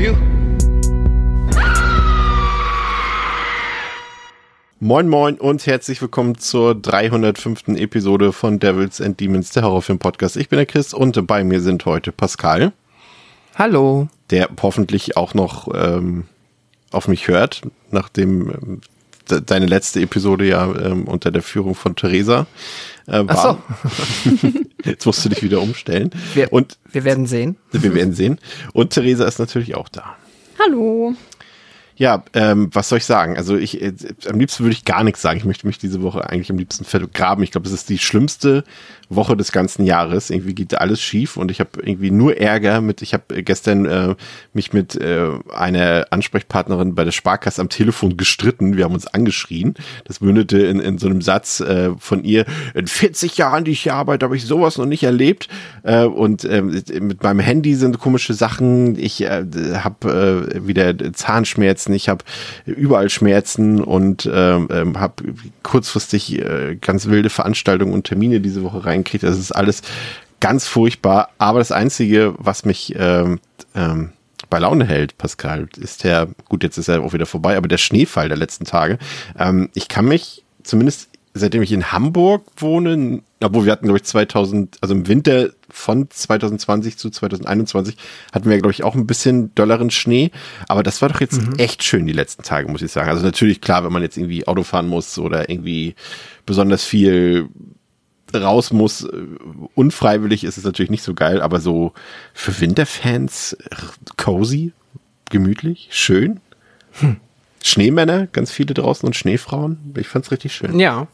[0.00, 0.16] For you.
[4.82, 7.68] Moin Moin und herzlich willkommen zur 305.
[7.76, 10.36] Episode von Devils and Demons, der Horrorfilm Podcast.
[10.36, 12.72] Ich bin der Chris und bei mir sind heute Pascal,
[13.56, 14.08] Hallo.
[14.30, 16.24] der hoffentlich auch noch ähm,
[16.92, 18.80] auf mich hört, nachdem ähm,
[19.30, 22.46] deine letzte Episode ja ähm, unter der Führung von Theresa
[23.06, 23.62] äh, war.
[23.68, 23.84] Ach
[24.84, 26.10] Jetzt musst du dich wieder umstellen.
[26.34, 27.56] Wir, und wir werden sehen.
[27.70, 28.38] wir werden sehen.
[28.72, 30.16] Und Theresa ist natürlich auch da.
[30.58, 31.14] Hallo.
[31.96, 33.36] Ja, ähm, was soll ich sagen?
[33.36, 33.92] Also ich, äh,
[34.26, 35.36] am liebsten würde ich gar nichts sagen.
[35.36, 37.44] Ich möchte mich diese Woche eigentlich am liebsten vergraben.
[37.44, 38.64] Ich glaube, es ist die schlimmste
[39.10, 40.30] Woche des ganzen Jahres.
[40.30, 43.02] Irgendwie geht alles schief und ich habe irgendwie nur Ärger mit.
[43.02, 44.14] Ich habe gestern äh,
[44.52, 48.76] mich mit äh, einer Ansprechpartnerin bei der Sparkasse am Telefon gestritten.
[48.76, 49.74] Wir haben uns angeschrien.
[50.04, 53.82] Das mündete in, in so einem Satz äh, von ihr: In 40 Jahren, die ich
[53.82, 55.48] hier arbeite, habe ich sowas noch nicht erlebt.
[55.82, 58.98] Äh, und äh, mit meinem Handy sind komische Sachen.
[58.98, 61.92] Ich äh, habe äh, wieder Zahnschmerzen.
[61.94, 62.24] Ich habe
[62.64, 68.84] überall Schmerzen und äh, äh, habe kurzfristig äh, ganz wilde Veranstaltungen und Termine diese Woche
[69.00, 69.24] reinkriegt.
[69.24, 69.82] Das ist alles
[70.40, 71.30] ganz furchtbar.
[71.38, 73.40] Aber das Einzige, was mich ähm,
[73.74, 74.12] ähm,
[74.48, 77.78] bei Laune hält, Pascal, ist der, gut, jetzt ist er auch wieder vorbei, aber der
[77.78, 78.98] Schneefall der letzten Tage.
[79.38, 84.04] Ähm, ich kann mich zumindest seitdem ich in Hamburg wohne, obwohl wir hatten, glaube ich,
[84.04, 87.96] 2000, also im Winter von 2020 zu 2021
[88.32, 90.32] hatten wir, glaube ich, auch ein bisschen dollaren Schnee.
[90.66, 93.08] Aber das war doch jetzt echt schön die letzten Tage, muss ich sagen.
[93.08, 95.94] Also natürlich, klar, wenn man jetzt irgendwie Auto fahren muss oder irgendwie
[96.46, 97.48] besonders viel
[98.34, 99.12] raus muss, äh,
[99.74, 101.92] unfreiwillig ist es natürlich nicht so geil, aber so
[102.34, 103.76] für Winterfans äh,
[104.16, 104.72] cozy,
[105.30, 106.40] gemütlich, schön.
[107.62, 109.94] Schneemänner, ganz viele draußen und Schneefrauen.
[109.96, 110.78] Ich fand's richtig schön.
[110.78, 111.06] Ja,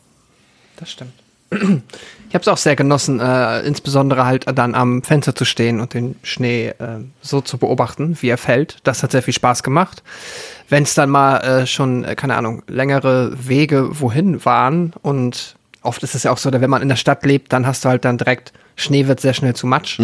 [0.77, 1.13] das stimmt.
[1.51, 5.95] Ich habe es auch sehr genossen, äh, insbesondere halt dann am Fenster zu stehen und
[5.95, 8.79] den Schnee äh, so zu beobachten, wie er fällt.
[8.83, 10.03] Das hat sehr viel Spaß gemacht.
[10.69, 15.56] Wenn es dann mal äh, schon, äh, keine Ahnung, längere Wege wohin waren und
[15.87, 17.89] oft ist es ja auch so, wenn man in der Stadt lebt, dann hast du
[17.89, 19.99] halt dann direkt, Schnee wird sehr schnell zu Matsch.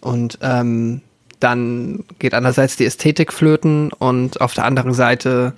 [0.00, 1.02] Und ähm,
[1.40, 5.54] dann geht einerseits die Ästhetik flöten und auf der anderen Seite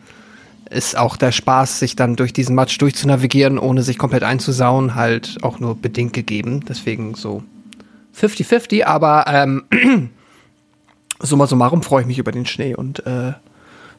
[0.71, 5.39] ist auch der Spaß, sich dann durch diesen Matsch durchzunavigieren, ohne sich komplett einzusauen, halt
[5.43, 6.65] auch nur bedingt gegeben.
[6.67, 7.43] Deswegen so
[8.19, 9.65] 50-50, aber ähm,
[11.21, 12.75] summa summarum freue ich mich über den Schnee.
[12.75, 13.33] Und äh,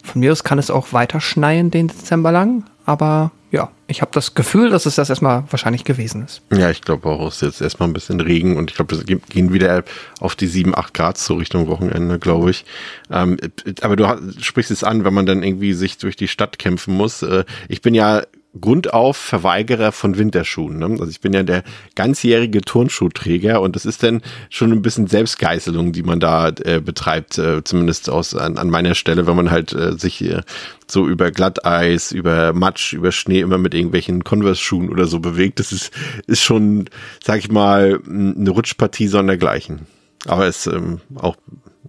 [0.02, 4.10] von mir aus kann es auch weiter schneien den Dezember lang, aber ja, ich habe
[4.12, 6.42] das Gefühl, dass es das erstmal wahrscheinlich gewesen ist.
[6.52, 9.18] Ja, ich glaube auch, es ist jetzt erstmal ein bisschen Regen und ich glaube, wir
[9.18, 9.84] gehen wieder
[10.18, 12.64] auf die 7, 8 Grad zur Richtung Wochenende, glaube ich.
[13.12, 13.36] Ähm,
[13.80, 17.22] aber du sprichst es an, wenn man dann irgendwie sich durch die Stadt kämpfen muss.
[17.22, 18.22] Äh, ich bin ja
[18.60, 20.78] grundauf Verweigerer von Winterschuhen.
[20.78, 20.86] Ne?
[20.86, 25.92] Also ich bin ja der ganzjährige Turnschuhträger und das ist dann schon ein bisschen Selbstgeißelung,
[25.92, 29.72] die man da äh, betreibt, äh, zumindest aus an, an meiner Stelle, wenn man halt
[29.72, 30.42] äh, sich äh,
[30.86, 35.58] so über Glatteis, über Matsch, über Schnee immer mit irgendwelchen Converse-Schuhen oder so bewegt.
[35.58, 35.90] Das ist,
[36.26, 36.88] ist schon,
[37.22, 39.86] sag ich mal, eine Rutschpartie sondergleichen.
[40.26, 41.36] Aber ist ähm, auch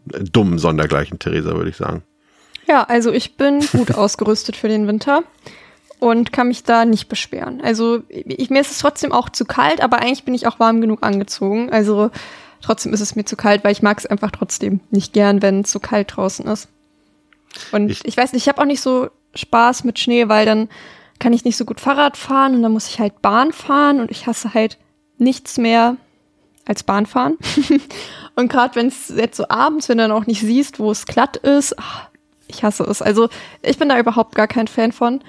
[0.06, 2.04] dumm sondergleichen, Theresa, würde ich sagen.
[2.68, 5.24] Ja, also ich bin gut ausgerüstet für den Winter
[6.06, 7.62] und kann mich da nicht beschweren.
[7.62, 10.82] Also ich, mir ist es trotzdem auch zu kalt, aber eigentlich bin ich auch warm
[10.82, 11.72] genug angezogen.
[11.72, 12.12] Also
[12.62, 15.62] trotzdem ist es mir zu kalt, weil ich mag es einfach trotzdem nicht gern, wenn
[15.62, 16.68] es so kalt draußen ist.
[17.72, 20.70] Und Ich- ich, weiß nicht, ich habe auch nicht so Spaß mit Schnee, weil dann
[21.20, 24.12] kann ich nicht so gut Fahrrad fahren und dann muss ich halt Bahn fahren und
[24.12, 24.78] ich hasse halt
[25.18, 25.96] nichts mehr
[26.66, 27.38] als Bahn fahren.
[28.36, 31.06] und gerade wenn es jetzt so abends, wenn du dann auch nicht siehst, wo es
[31.06, 32.10] glatt ist, ach,
[32.48, 33.02] ich hasse es.
[33.02, 33.30] Also
[33.62, 35.22] ich bin da überhaupt gar kein Fan von.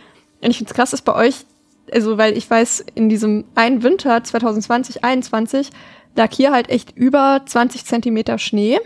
[0.47, 1.45] Und ich finde es krass, dass bei euch,
[1.93, 5.71] also weil ich weiß, in diesem einen Winter 2020, 21
[6.15, 8.79] lag hier halt echt über 20 Zentimeter Schnee.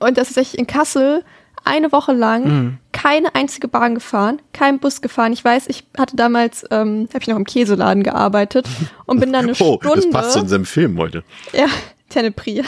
[0.00, 1.22] Und das ist echt in Kassel
[1.64, 5.32] eine Woche lang keine einzige Bahn gefahren, kein Bus gefahren.
[5.32, 8.66] Ich weiß, ich hatte damals, ähm, habe ich noch im Käseladen gearbeitet
[9.06, 9.94] und bin dann eine Oh, Stunde.
[9.94, 11.22] das passt zu unserem Film heute.
[11.52, 11.66] Ja,
[12.08, 12.64] Tenepri.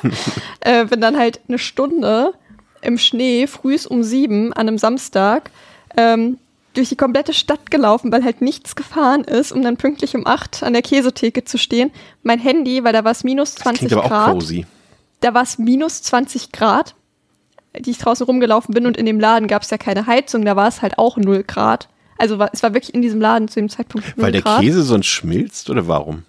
[0.60, 2.32] äh, bin dann halt eine Stunde
[2.80, 5.50] im Schnee, frühs um sieben an einem Samstag,
[5.98, 6.38] ähm,
[6.74, 10.62] durch die komplette Stadt gelaufen, weil halt nichts gefahren ist, um dann pünktlich um 8
[10.62, 11.90] an der Käsetheke zu stehen.
[12.22, 14.32] Mein Handy, weil da war es minus 20 Klingt aber auch Grad.
[14.34, 14.66] cozy.
[15.20, 16.94] Da war es minus 20 Grad,
[17.78, 20.56] die ich draußen rumgelaufen bin und in dem Laden gab es ja keine Heizung, da
[20.56, 21.88] war es halt auch 0 Grad.
[22.18, 24.60] Also war, es war wirklich in diesem Laden zu dem Zeitpunkt 0 Weil der Grad.
[24.60, 26.24] Käse sonst schmilzt oder warum?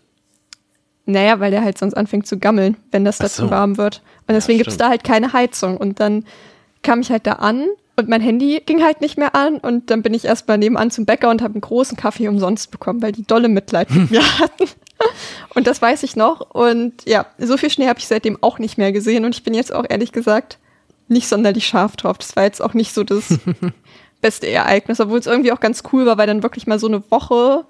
[1.05, 3.43] Naja, weil der halt sonst anfängt zu gammeln, wenn das Ach da so.
[3.45, 4.01] zu warm wird.
[4.27, 4.85] Und deswegen gibt's stimmt.
[4.87, 5.77] da halt keine Heizung.
[5.77, 6.25] Und dann
[6.81, 7.65] kam ich halt da an
[7.97, 9.57] und mein Handy ging halt nicht mehr an.
[9.57, 13.01] Und dann bin ich erstmal nebenan zum Bäcker und habe einen großen Kaffee umsonst bekommen,
[13.01, 14.65] weil die dolle Mitleid mit mir hatten.
[15.53, 16.41] Und das weiß ich noch.
[16.51, 19.25] Und ja, so viel Schnee habe ich seitdem auch nicht mehr gesehen.
[19.25, 20.57] Und ich bin jetzt auch ehrlich gesagt
[21.07, 22.17] nicht sonderlich scharf drauf.
[22.17, 23.39] Das war jetzt auch nicht so das
[24.21, 27.03] beste Ereignis, obwohl es irgendwie auch ganz cool war, weil dann wirklich mal so eine
[27.11, 27.65] Woche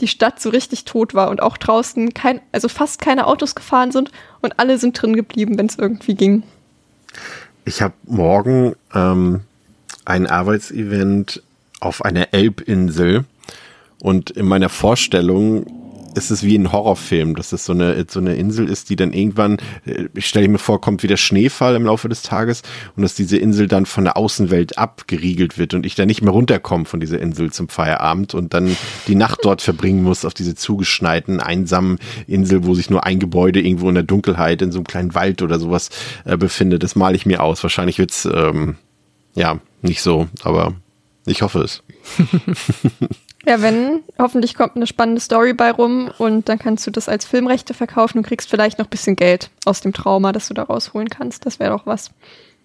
[0.00, 3.92] die Stadt so richtig tot war und auch draußen kein, also fast keine Autos gefahren
[3.92, 4.10] sind
[4.42, 6.42] und alle sind drin geblieben, wenn es irgendwie ging.
[7.64, 9.40] Ich habe morgen ähm,
[10.06, 11.42] ein Arbeitsevent
[11.80, 13.24] auf einer Elbinsel
[14.00, 15.66] und in meiner Vorstellung
[16.16, 19.12] ist es wie ein Horrorfilm, dass es so eine, so eine Insel ist, die dann
[19.12, 22.62] irgendwann, äh, ich stelle mir vor, kommt wieder Schneefall im Laufe des Tages
[22.96, 26.32] und dass diese Insel dann von der Außenwelt abgeriegelt wird und ich dann nicht mehr
[26.32, 28.76] runterkomme von dieser Insel zum Feierabend und dann
[29.06, 33.60] die Nacht dort verbringen muss auf diese zugeschneiten, einsamen Insel, wo sich nur ein Gebäude
[33.60, 35.90] irgendwo in der Dunkelheit in so einem kleinen Wald oder sowas
[36.24, 36.82] äh, befindet.
[36.82, 37.62] Das male ich mir aus.
[37.62, 38.76] Wahrscheinlich wird's ähm,
[39.34, 40.74] ja nicht so, aber
[41.26, 41.82] ich hoffe es.
[43.48, 47.24] Ja, wenn, hoffentlich kommt eine spannende Story bei rum und dann kannst du das als
[47.24, 50.64] Filmrechte verkaufen und kriegst vielleicht noch ein bisschen Geld aus dem Trauma, das du da
[50.64, 51.46] rausholen kannst.
[51.46, 52.10] Das wäre doch was.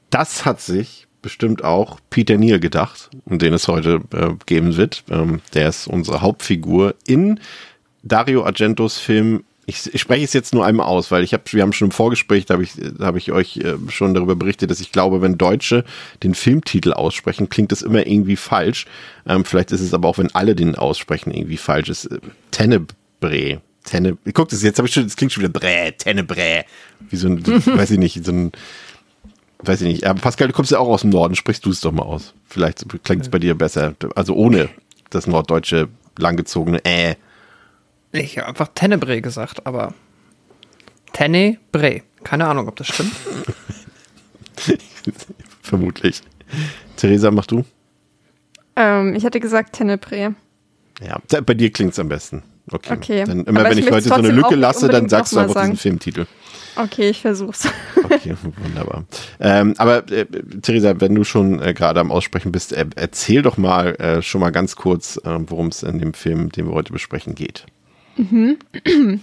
[0.10, 5.04] Das hat sich bestimmt auch Peter Neal gedacht, den es heute äh, geben wird.
[5.12, 7.40] Ähm, der ist unsere Hauptfigur in
[8.02, 9.44] Dario Argentos Film.
[9.66, 11.92] Ich, ich spreche es jetzt nur einmal aus, weil ich habe, wir haben schon im
[11.92, 15.22] Vorgespräch, da habe ich, da habe ich euch äh, schon darüber berichtet, dass ich glaube,
[15.22, 15.86] wenn Deutsche
[16.24, 18.88] den Filmtitel aussprechen, klingt das immer irgendwie falsch.
[19.28, 21.90] Ähm, vielleicht ist es aber auch, wenn alle den aussprechen, irgendwie falsch.
[21.90, 22.20] Es ist äh,
[22.52, 23.62] Tenebre.
[23.84, 26.66] Tenne, guck das jetzt habe ich schon, das klingt schon wieder Brä, Tenebre.
[27.10, 28.52] Wie so ein, weiß ich nicht, so ein
[29.64, 30.06] Weiß ich nicht.
[30.06, 31.36] Aber Pascal, du kommst ja auch aus dem Norden.
[31.36, 32.34] Sprichst du es doch mal aus.
[32.48, 33.94] Vielleicht klingt es bei dir besser.
[34.16, 34.70] Also ohne
[35.10, 35.88] das norddeutsche
[36.18, 37.16] langgezogene äh.
[38.12, 39.94] Ich habe einfach Tenebre gesagt, aber
[41.14, 42.02] Tenebre.
[42.24, 43.14] Keine Ahnung, ob das stimmt.
[45.62, 46.22] Vermutlich.
[46.98, 47.64] Theresa, mach du?
[48.76, 50.36] Ähm, ich hatte gesagt Tenebre.
[51.02, 52.44] Ja, bei dir klingt es am besten.
[52.72, 52.94] Okay.
[52.94, 53.24] Okay.
[53.26, 55.56] Dann immer Aber wenn ich ich heute so eine Lücke lasse, dann sagst du einfach
[55.56, 55.78] diesen sagen.
[55.78, 56.26] Filmtitel.
[56.76, 57.68] Okay, ich versuch's.
[58.04, 59.06] Okay, wunderbar.
[59.40, 60.26] Ähm, aber äh,
[60.62, 64.42] Theresa, wenn du schon äh, gerade am Aussprechen bist, äh, erzähl doch mal äh, schon
[64.42, 67.66] mal ganz kurz, äh, worum es in dem Film, den wir heute besprechen, geht.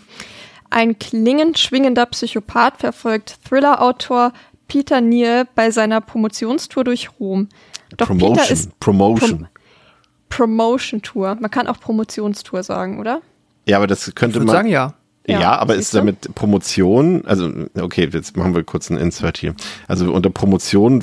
[0.71, 4.33] Ein klingend schwingender Psychopath verfolgt Thriller-Autor
[4.67, 7.49] Peter Neal bei seiner Promotionstour durch Rom.
[7.97, 8.37] Doch Promotion.
[8.37, 9.31] Peter ist Promotion.
[9.31, 9.49] Prom
[10.29, 11.39] Promotion-Tour.
[11.41, 13.23] Man kann auch Promotionstour sagen, oder?
[13.67, 14.57] ja, aber das Ich könnte würde man.
[14.57, 14.95] sagen, ja.
[15.27, 19.55] Ja, Ja, aber ist damit Promotion, also okay, jetzt machen wir kurz einen Insert hier.
[19.87, 21.03] Also unter Promotion,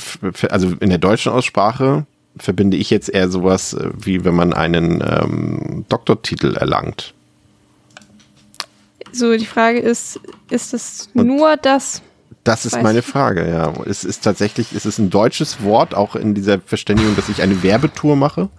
[0.50, 5.04] also in der deutschen Aussprache verbinde ich jetzt eher sowas, äh, wie wenn man einen
[5.06, 7.14] ähm, Doktortitel erlangt.
[9.18, 10.20] So, die Frage ist,
[10.50, 12.02] ist es Und- nur das?
[12.44, 13.06] Das ist meine ich.
[13.06, 13.74] Frage, ja.
[13.88, 17.64] Es ist tatsächlich, es ist ein deutsches Wort, auch in dieser Verständigung, dass ich eine
[17.64, 18.50] Werbetour mache.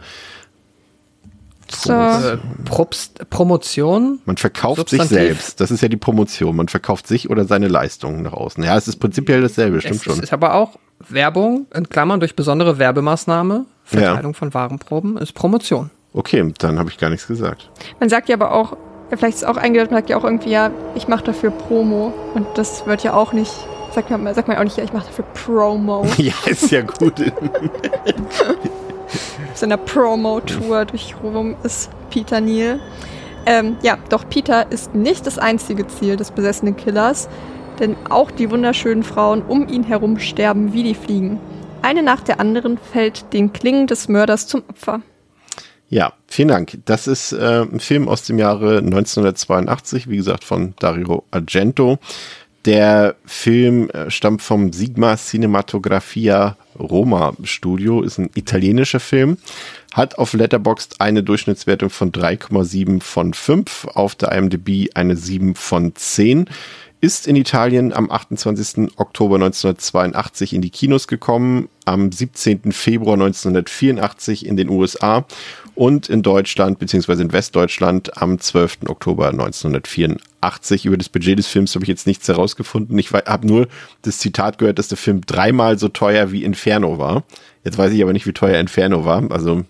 [1.69, 4.21] So, Äh, Probst, Promotion.
[4.25, 5.27] Man verkauft sich Substantiv.
[5.29, 5.61] selbst.
[5.61, 6.55] Das ist ja die Promotion.
[6.57, 8.63] Man verkauft sich oder seine Leistungen nach außen.
[8.63, 10.21] Ja, es ist prinzipiell dasselbe, stimmt Es schon.
[10.21, 10.79] ist aber auch
[11.09, 15.91] Werbung, in Klammern durch besondere Werbemaßnahme, Verteilung von Warenproben, ist Promotion.
[16.13, 17.69] Okay, dann habe ich gar nichts gesagt.
[18.01, 18.79] man sagt ja aber auch, ja,
[19.11, 22.13] vielleicht ist es auch eingedeutet, man sagt ja auch irgendwie, ja, ich mache dafür Promo.
[22.35, 23.53] Und das wird ja auch nicht,
[23.93, 26.05] sagt man, sagt man auch nicht, ja, ich mache dafür Promo.
[26.17, 27.21] ja, ist ja gut.
[29.53, 32.81] Auf seiner Promo-Tour durch Rom ist Peter Neal.
[33.47, 37.29] Ähm, ja, doch Peter ist nicht das einzige Ziel des besessenen Killers,
[37.79, 41.39] denn auch die wunderschönen Frauen um ihn herum sterben wie die Fliegen.
[41.81, 45.03] Eine nach der anderen fällt den Klingen des Mörders zum Opfer.
[45.89, 46.79] Ja, vielen Dank.
[46.85, 51.99] Das ist äh, ein Film aus dem Jahre 1982, wie gesagt, von Dario Argento.
[52.65, 59.39] Der Film äh, stammt vom Sigma Cinematografia Roma Studio, ist ein italienischer Film,
[59.95, 65.95] hat auf Letterboxd eine Durchschnittswertung von 3,7 von 5, auf der IMDb eine 7 von
[65.95, 66.51] 10
[67.01, 68.91] ist in Italien am 28.
[68.97, 72.73] Oktober 1982 in die Kinos gekommen, am 17.
[72.73, 75.25] Februar 1984 in den USA
[75.77, 77.23] und in Deutschland bzw.
[77.23, 78.79] in Westdeutschland am 12.
[78.89, 80.87] Oktober 1984.
[80.87, 82.99] Über das Budget des Films habe ich jetzt nichts herausgefunden.
[82.99, 83.69] Ich habe nur
[84.03, 87.25] das Zitat gehört, dass der Film dreimal so teuer wie Inferno war.
[87.63, 89.31] Jetzt weiß ich aber nicht, wie teuer Inferno war.
[89.31, 89.65] Also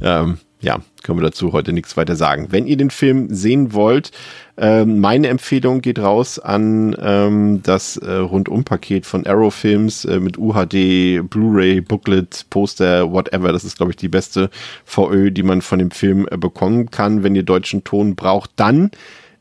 [0.00, 2.48] ähm, ja, können wir dazu heute nichts weiter sagen.
[2.50, 4.10] Wenn ihr den Film sehen wollt,
[4.56, 10.36] ähm, meine Empfehlung geht raus an ähm, das äh, Rundum-Paket von Arrow Films äh, mit
[10.36, 13.52] UHD, Blu-ray, Booklet, Poster, whatever.
[13.52, 14.50] Das ist, glaube ich, die beste
[14.84, 17.22] VÖ, die man von dem Film äh, bekommen kann.
[17.22, 18.90] Wenn ihr deutschen Ton braucht, dann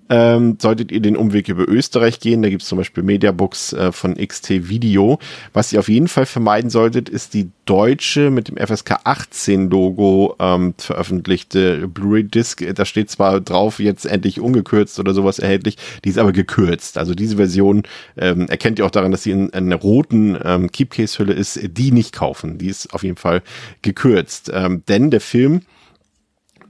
[0.10, 2.42] ähm, solltet ihr den Umweg über Österreich gehen.
[2.42, 5.20] Da gibt es zum Beispiel Mediabooks äh, von XT Video.
[5.54, 10.36] Was ihr auf jeden Fall vermeiden solltet, ist die deutsche mit dem FSK 18 Logo
[10.40, 12.64] ähm, veröffentlichte Blu-ray-Disc.
[12.76, 16.98] Da steht zwar drauf, jetzt endlich ungekürzt oder sowas erhältlich, die ist aber gekürzt.
[16.98, 17.84] Also diese Version
[18.18, 21.60] ähm, erkennt ihr auch daran, dass sie in, in einer roten ähm, Keepcase-Hülle ist.
[21.78, 22.58] Die nicht kaufen.
[22.58, 23.42] Die ist auf jeden Fall
[23.82, 24.50] gekürzt.
[24.54, 25.62] Ähm, denn der Film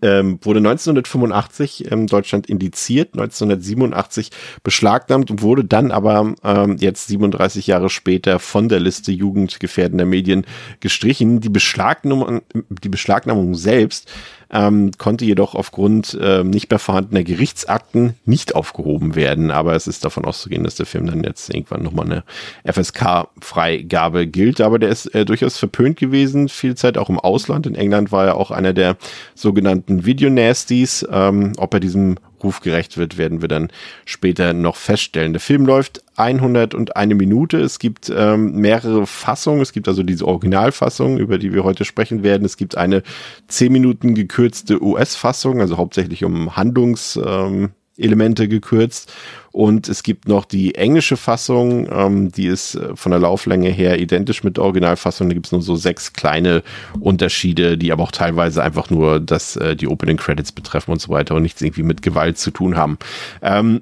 [0.02, 4.32] ähm, wurde 1985 in Deutschland indiziert, 1987
[4.64, 10.46] beschlagnahmt und wurde dann aber ähm, jetzt 37 Jahre später von der Liste jugendgefährdender Medien
[10.80, 11.40] gestrichen.
[11.40, 12.42] Die Beschlagnahmung,
[12.84, 14.10] die Beschlagnahmung selbst
[14.52, 19.52] ähm, konnte jedoch aufgrund äh, nicht mehr vorhandener Gerichtsakten nicht aufgehoben werden.
[19.52, 22.24] Aber es ist davon auszugehen, dass der Film dann jetzt irgendwann nochmal eine
[22.72, 24.62] FSK-Freigabe gilt.
[24.62, 27.68] Aber der ist äh, durchaus verpönt gewesen, viel Zeit auch im Ausland.
[27.68, 28.98] In England war er auch einer der
[29.36, 31.06] sogenannten Video-Nasties.
[31.12, 33.70] Ähm, ob er diesem Ruf gerecht wird, werden wir dann
[34.06, 35.34] später noch feststellen.
[35.34, 37.60] Der Film läuft 101 Minute.
[37.60, 39.62] Es gibt ähm, mehrere Fassungen.
[39.62, 42.46] Es gibt also diese Originalfassung, über die wir heute sprechen werden.
[42.46, 43.04] Es gibt eine
[43.48, 47.20] 10 Minuten gekürzte US-Fassung, also hauptsächlich um Handlungs...
[47.24, 49.12] Ähm, Elemente gekürzt.
[49.52, 54.00] Und es gibt noch die englische Fassung, ähm, die ist äh, von der Lauflänge her
[54.00, 55.30] identisch mit der Originalfassung.
[55.30, 56.62] Da gibt es nur so sechs kleine
[57.00, 61.10] Unterschiede, die aber auch teilweise einfach nur das, äh, die Opening Credits betreffen und so
[61.10, 62.98] weiter und nichts irgendwie mit Gewalt zu tun haben.
[63.42, 63.82] Ähm,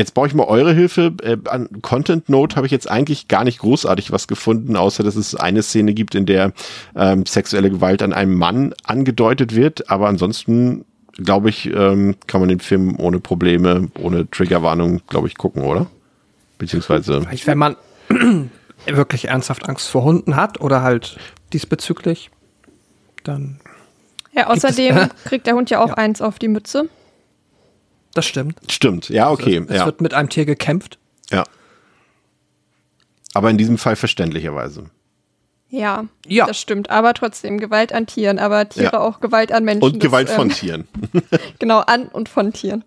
[0.00, 1.12] Jetzt brauche ich mal eure Hilfe.
[1.22, 5.14] Äh, an Content Note habe ich jetzt eigentlich gar nicht großartig was gefunden, außer dass
[5.14, 6.54] es eine Szene gibt, in der
[6.96, 9.90] ähm, sexuelle Gewalt an einem Mann angedeutet wird.
[9.90, 15.36] Aber ansonsten glaube ich, ähm, kann man den Film ohne Probleme, ohne Triggerwarnung, glaube ich,
[15.36, 15.86] gucken, oder?
[16.58, 17.22] Beziehungsweise.
[17.22, 17.76] Vielleicht, wenn man
[18.86, 21.16] wirklich ernsthaft Angst vor Hunden hat oder halt
[21.52, 22.30] diesbezüglich,
[23.24, 23.60] dann.
[24.32, 25.94] Ja, außerdem kriegt der Hund ja auch ja.
[25.94, 26.88] eins auf die Mütze.
[28.14, 28.58] Das stimmt.
[28.68, 29.58] Stimmt, ja, okay.
[29.58, 29.86] Also es, ja.
[29.86, 30.98] wird mit einem Tier gekämpft.
[31.30, 31.44] Ja.
[33.34, 34.86] Aber in diesem Fall verständlicherweise.
[35.70, 36.90] Ja, ja, das stimmt.
[36.90, 39.00] Aber trotzdem Gewalt an Tieren, aber Tiere ja.
[39.00, 39.84] auch Gewalt an Menschen.
[39.84, 40.88] Und Gewalt das, von ähm, Tieren.
[41.58, 42.84] genau, an und von Tieren.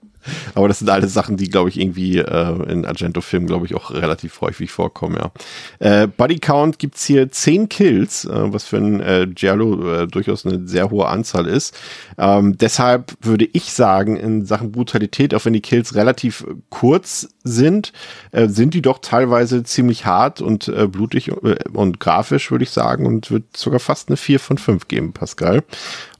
[0.56, 3.92] Aber das sind alles Sachen, die, glaube ich, irgendwie äh, in Argento-Filmen, glaube ich, auch
[3.92, 5.32] relativ häufig vorkommen, ja.
[5.80, 10.46] Äh, Body Count gibt's hier zehn Kills, äh, was für ein äh, Giallo äh, durchaus
[10.46, 11.78] eine sehr hohe Anzahl ist.
[12.18, 17.94] Ähm, deshalb würde ich sagen, in Sachen Brutalität, auch wenn die Kills relativ kurz sind,
[18.32, 22.72] äh, sind die doch teilweise ziemlich hart und äh, blutig äh, und grafisch, würde ich
[22.72, 25.64] sagen, und wird sogar fast eine 4 von 5 geben, Pascal.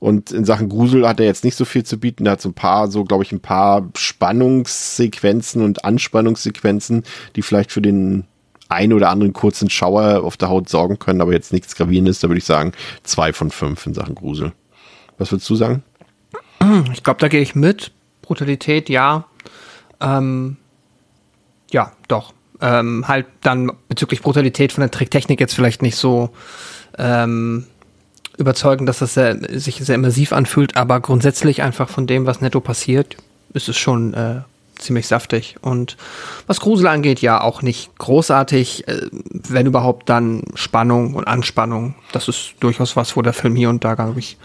[0.04, 2.26] Und in Sachen Grusel hat er jetzt nicht so viel zu bieten.
[2.26, 7.04] Er hat so ein paar, so glaube ich, ein paar Spannungssequenzen und Anspannungssequenzen,
[7.38, 8.26] die vielleicht für den
[8.68, 12.20] ein oder anderen kurzen Schauer auf der Haut sorgen können, aber jetzt nichts Gravierendes.
[12.20, 14.52] Da würde ich sagen, zwei von fünf in Sachen Grusel.
[15.18, 15.84] Was würdest du sagen?
[16.92, 17.94] Ich glaube, da gehe ich mit.
[18.24, 19.24] Brutalität, ja.
[20.02, 20.58] Ähm,
[21.72, 22.34] ja, doch.
[22.60, 26.32] Ähm, halt dann bezüglich Brutalität von der Tricktechnik jetzt vielleicht nicht so
[26.98, 27.68] ähm,
[28.38, 32.60] überzeugen, dass das sehr, sich sehr immersiv anfühlt, aber grundsätzlich einfach von dem, was netto
[32.60, 33.18] passiert,
[33.54, 34.42] ist es schon äh,
[34.78, 35.56] ziemlich saftig.
[35.62, 35.98] Und
[36.48, 41.96] was Grusel angeht, ja auch nicht großartig, äh, wenn überhaupt dann Spannung und Anspannung.
[42.12, 44.38] Das ist durchaus was, wo der Film hier und da, glaube ich,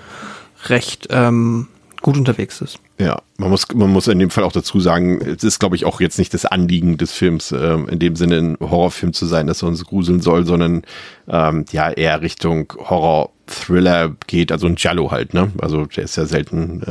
[0.66, 1.68] recht ähm,
[2.02, 2.78] gut unterwegs ist.
[2.98, 5.84] Ja, man muss, man muss in dem Fall auch dazu sagen, es ist, glaube ich,
[5.84, 9.46] auch jetzt nicht das Anliegen des Films, ähm, in dem Sinne ein Horrorfilm zu sein,
[9.46, 10.82] dass er uns gruseln soll, sondern
[11.28, 15.52] ähm, ja eher Richtung Horror-Thriller geht, also ein Giallo halt, ne?
[15.60, 16.82] Also der ist ja selten,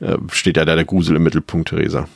[0.00, 2.08] äh, äh, steht ja da der Grusel im Mittelpunkt, Theresa.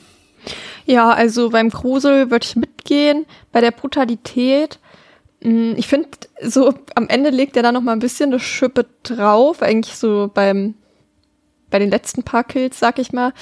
[0.87, 4.79] Ja, also beim Grusel würde ich mitgehen, bei der Brutalität
[5.43, 6.09] hm, ich finde,
[6.43, 10.31] so am Ende legt er da noch mal ein bisschen eine Schippe drauf, eigentlich so
[10.33, 10.75] beim
[11.71, 13.33] bei den letzten paar Kills, sag ich mal.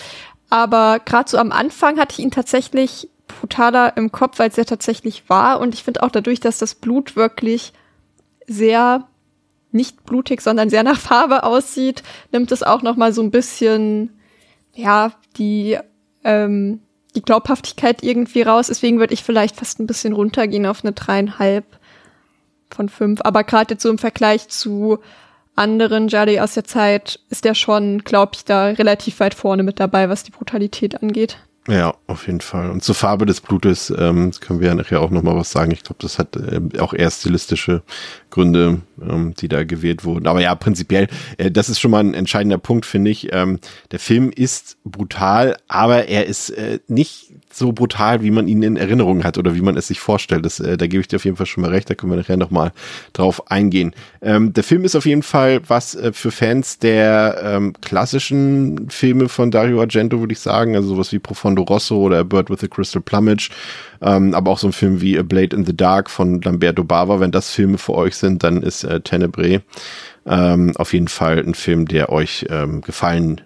[0.48, 5.28] Aber gerade so am Anfang hatte ich ihn tatsächlich brutaler im Kopf, als er tatsächlich
[5.28, 5.60] war.
[5.60, 7.72] Und ich finde auch dadurch, dass das Blut wirklich
[8.46, 9.06] sehr
[9.72, 12.02] nicht blutig, sondern sehr nach Farbe aussieht,
[12.32, 14.20] nimmt es auch noch mal so ein bisschen,
[14.74, 15.78] ja, die,
[16.24, 16.80] ähm,
[17.14, 18.68] die Glaubhaftigkeit irgendwie raus.
[18.68, 21.64] Deswegen würde ich vielleicht fast ein bisschen runtergehen auf eine dreieinhalb
[22.70, 23.20] von fünf.
[23.22, 24.98] Aber gerade jetzt so im Vergleich zu
[25.56, 29.80] anderen Jedi aus der Zeit ist der schon, glaube ich, da relativ weit vorne mit
[29.80, 31.38] dabei, was die Brutalität angeht.
[31.68, 32.70] Ja, auf jeden Fall.
[32.70, 35.72] Und zur Farbe des Blutes ähm, können wir ja nachher auch nochmal was sagen.
[35.72, 37.82] Ich glaube, das hat äh, auch eher stilistische
[38.30, 40.28] Gründe, ähm, die da gewählt wurden.
[40.28, 41.08] Aber ja, prinzipiell,
[41.38, 43.32] äh, das ist schon mal ein entscheidender Punkt, finde ich.
[43.32, 43.58] Ähm,
[43.90, 47.25] der Film ist brutal, aber er ist äh, nicht
[47.56, 50.44] so brutal, wie man ihn in Erinnerung hat oder wie man es sich vorstellt.
[50.44, 52.16] Das, äh, da gebe ich dir auf jeden Fall schon mal recht, da können wir
[52.16, 52.72] nachher nochmal
[53.12, 53.94] drauf eingehen.
[54.22, 59.28] Ähm, der Film ist auf jeden Fall was äh, für Fans der ähm, klassischen Filme
[59.28, 60.76] von Dario Argento, würde ich sagen.
[60.76, 63.50] Also sowas wie Profondo Rosso oder A Bird with a Crystal Plumage.
[64.02, 67.20] Ähm, aber auch so ein Film wie A Blade in the Dark von Lamberto Bava.
[67.20, 69.60] Wenn das Filme für euch sind, dann ist äh, Tenebrae
[70.26, 73.42] ähm, auf jeden Fall ein Film, der euch ähm, gefallen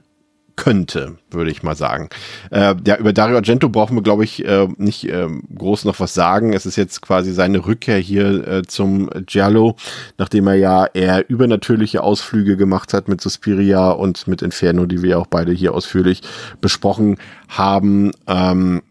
[0.61, 2.11] könnte, würde ich mal sagen.
[2.51, 5.27] Äh, ja, über Dario Argento brauchen wir, glaube ich, äh, nicht äh,
[5.57, 6.53] groß noch was sagen.
[6.53, 9.77] Es ist jetzt quasi seine Rückkehr hier äh, zum Giallo,
[10.19, 15.19] nachdem er ja eher übernatürliche Ausflüge gemacht hat mit Suspiria und mit Inferno, die wir
[15.19, 16.21] auch beide hier ausführlich
[16.61, 17.17] besprochen
[17.49, 18.11] haben.
[18.27, 18.83] Ähm,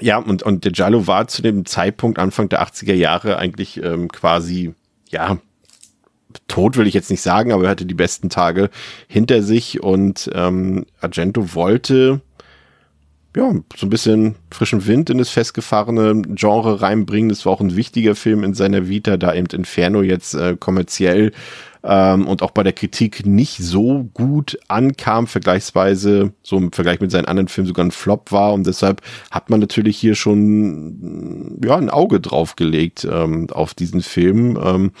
[0.00, 4.08] ja, und, und der Giallo war zu dem Zeitpunkt Anfang der 80er Jahre eigentlich ähm,
[4.08, 4.74] quasi,
[5.08, 5.38] ja,
[6.48, 8.70] tot will ich jetzt nicht sagen, aber er hatte die besten Tage
[9.08, 12.20] hinter sich und ähm, Argento wollte
[13.36, 17.28] ja, so ein bisschen frischen Wind in das festgefahrene Genre reinbringen.
[17.28, 21.30] Das war auch ein wichtiger Film in seiner Vita, da eben Inferno jetzt äh, kommerziell
[21.82, 27.10] ähm, und auch bei der Kritik nicht so gut ankam, vergleichsweise so im Vergleich mit
[27.10, 28.52] seinen anderen Filmen sogar ein Flop war.
[28.52, 34.02] Und deshalb hat man natürlich hier schon ja ein Auge drauf gelegt ähm, auf diesen
[34.02, 34.92] Film, ähm,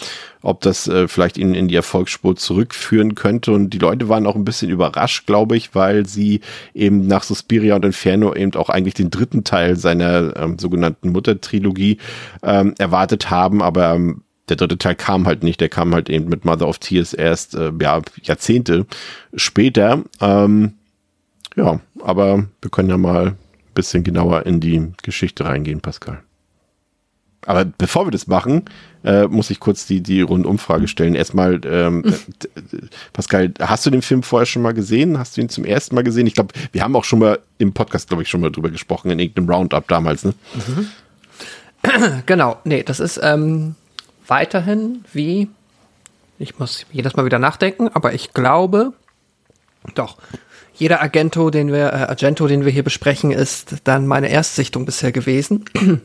[0.42, 3.52] ob das äh, vielleicht ihn in die Erfolgsspur zurückführen könnte.
[3.52, 6.40] Und die Leute waren auch ein bisschen überrascht, glaube ich, weil sie
[6.74, 11.98] eben nach Suspiria und Inferno eben auch eigentlich den dritten Teil seiner ähm, sogenannten Muttertrilogie
[12.42, 16.28] ähm, erwartet haben, aber ähm, der dritte Teil kam halt nicht, der kam halt eben
[16.28, 18.86] mit Mother of Tears erst äh, ja, Jahrzehnte
[19.34, 20.02] später.
[20.20, 20.74] Ähm,
[21.56, 23.36] ja, aber wir können ja mal ein
[23.74, 26.22] bisschen genauer in die Geschichte reingehen, Pascal.
[27.46, 28.66] Aber bevor wir das machen,
[29.02, 31.14] äh, muss ich kurz die, die Rundumfrage stellen.
[31.14, 32.04] Erstmal, ähm,
[33.14, 35.18] Pascal, hast du den Film vorher schon mal gesehen?
[35.18, 36.26] Hast du ihn zum ersten Mal gesehen?
[36.26, 39.10] Ich glaube, wir haben auch schon mal im Podcast, glaube ich, schon mal drüber gesprochen,
[39.10, 40.34] in irgendeinem Roundup damals, ne?
[40.54, 40.88] Mhm.
[42.26, 43.74] Genau, nee, das ist ähm,
[44.30, 45.48] weiterhin wie,
[46.38, 48.92] ich muss jedes Mal wieder nachdenken, aber ich glaube,
[49.94, 50.16] doch,
[50.74, 55.12] jeder Agento, den wir, äh, Agento, den wir hier besprechen, ist dann meine Erstsichtung bisher
[55.12, 55.66] gewesen.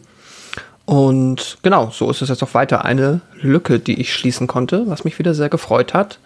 [0.86, 5.04] Und genau, so ist es jetzt auch weiter eine Lücke, die ich schließen konnte, was
[5.04, 6.20] mich wieder sehr gefreut hat.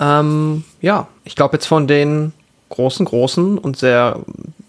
[0.00, 2.32] Ähm, ja, ich glaube jetzt von den
[2.70, 4.20] großen, großen und sehr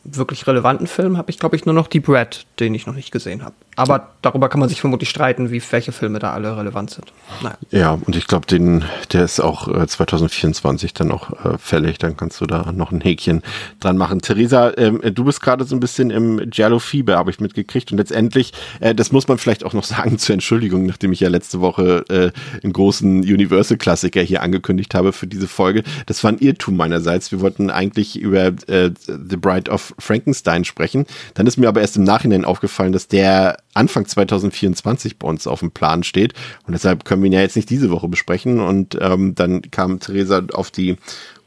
[0.03, 3.12] wirklich relevanten Filmen habe ich, glaube ich, nur noch die Brad, den ich noch nicht
[3.12, 3.55] gesehen habe.
[3.75, 7.12] Aber darüber kann man sich vermutlich streiten, wie welche Filme da alle relevant sind.
[7.41, 7.57] Naja.
[7.71, 11.97] Ja, und ich glaube, der ist auch äh, 2024 dann auch äh, fällig.
[11.97, 13.41] Dann kannst du da noch ein Häkchen
[13.79, 14.21] dran machen.
[14.21, 17.91] Theresa, ähm, du bist gerade so ein bisschen im Giallo-Fieber, habe ich mitgekriegt.
[17.91, 21.29] Und letztendlich, äh, das muss man vielleicht auch noch sagen zur Entschuldigung, nachdem ich ja
[21.29, 22.31] letzte Woche äh,
[22.63, 25.83] einen großen Universal-Klassiker hier angekündigt habe für diese Folge.
[26.05, 27.31] Das war ein Irrtum meinerseits.
[27.31, 31.05] Wir wollten eigentlich über äh, The Bride of Frankenstein sprechen.
[31.33, 35.59] Dann ist mir aber erst im Nachhinein aufgefallen, dass der Anfang 2024 bei uns auf
[35.59, 36.33] dem Plan steht.
[36.65, 38.59] Und deshalb können wir ihn ja jetzt nicht diese Woche besprechen.
[38.59, 40.97] Und ähm, dann kam Theresa auf die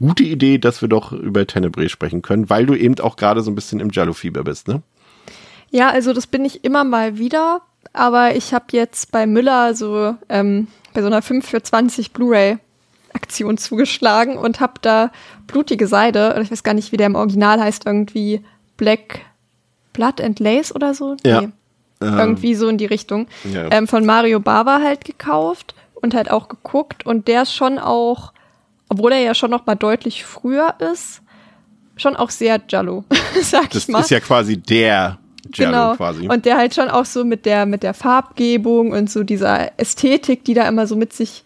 [0.00, 3.50] gute Idee, dass wir doch über Tenebrae sprechen können, weil du eben auch gerade so
[3.50, 4.82] ein bisschen im Jallo-Fieber bist, ne?
[5.70, 7.62] Ja, also das bin ich immer mal wieder.
[7.92, 12.58] Aber ich habe jetzt bei Müller so ähm, bei so einer 5 für 20 Blu-ray
[13.12, 15.10] Aktion zugeschlagen und habe da
[15.46, 18.42] blutige Seide, oder ich weiß gar nicht, wie der im Original heißt, irgendwie
[18.76, 19.20] Black
[19.92, 21.16] Blood and Lace oder so.
[21.24, 21.44] Ja.
[22.00, 23.26] Ähm, irgendwie so in die Richtung.
[23.44, 23.70] Ja.
[23.70, 27.06] Ähm, von Mario Bava halt gekauft und halt auch geguckt.
[27.06, 28.32] Und der ist schon auch,
[28.88, 31.22] obwohl er ja schon noch mal deutlich früher ist,
[31.96, 33.04] schon auch sehr Jallo,
[33.42, 33.98] sag das ich mal.
[33.98, 35.18] Das ist ja quasi der
[35.54, 35.96] Jallo genau.
[35.96, 36.28] quasi.
[36.28, 40.44] Und der halt schon auch so mit der, mit der Farbgebung und so dieser Ästhetik,
[40.44, 41.44] die da immer so mit sich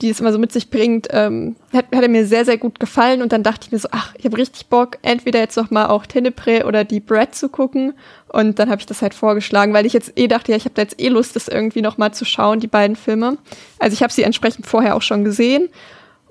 [0.00, 2.80] die es immer so mit sich bringt, ähm, hat, hat er mir sehr, sehr gut
[2.80, 3.22] gefallen.
[3.22, 5.86] Und dann dachte ich mir so, ach, ich habe richtig Bock, entweder jetzt noch mal
[5.86, 7.92] auch Tenebrae oder die Bread zu gucken.
[8.28, 10.74] Und dann habe ich das halt vorgeschlagen, weil ich jetzt eh dachte, ja, ich habe
[10.74, 13.38] da jetzt eh Lust, das irgendwie noch mal zu schauen, die beiden Filme.
[13.78, 15.68] Also ich habe sie entsprechend vorher auch schon gesehen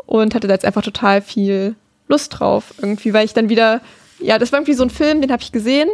[0.05, 1.75] und hatte da jetzt einfach total viel
[2.07, 3.81] Lust drauf irgendwie, weil ich dann wieder,
[4.19, 5.87] ja, das war irgendwie so ein Film, den habe ich gesehen,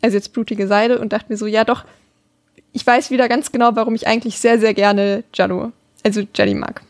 [0.00, 1.84] also jetzt Blutige Seide und dachte mir so, ja doch,
[2.72, 6.82] ich weiß wieder ganz genau, warum ich eigentlich sehr, sehr gerne Giallo, also Jenny mag.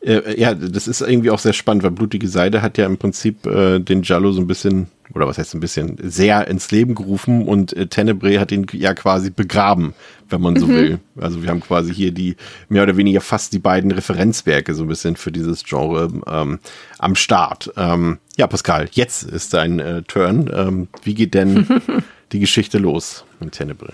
[0.00, 3.46] Äh, ja, das ist irgendwie auch sehr spannend, weil Blutige Seide hat ja im Prinzip
[3.46, 7.48] äh, den Giallo so ein bisschen, oder was heißt ein bisschen, sehr ins Leben gerufen
[7.48, 9.94] und äh, Tenebrae hat ihn ja quasi begraben,
[10.28, 10.72] wenn man so mhm.
[10.72, 10.98] will.
[11.20, 12.36] Also wir haben quasi hier die,
[12.68, 16.60] mehr oder weniger fast die beiden Referenzwerke so ein bisschen für dieses Genre ähm,
[16.98, 17.72] am Start.
[17.76, 20.48] Ähm, Ja, Pascal, jetzt ist dein äh, Turn.
[20.54, 21.66] Ähm, wie geht denn
[22.32, 23.92] die Geschichte los mit Tenebre?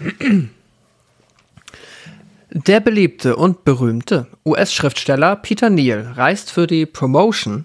[2.56, 7.64] Der beliebte und berühmte US-Schriftsteller Peter Neal reist für die Promotion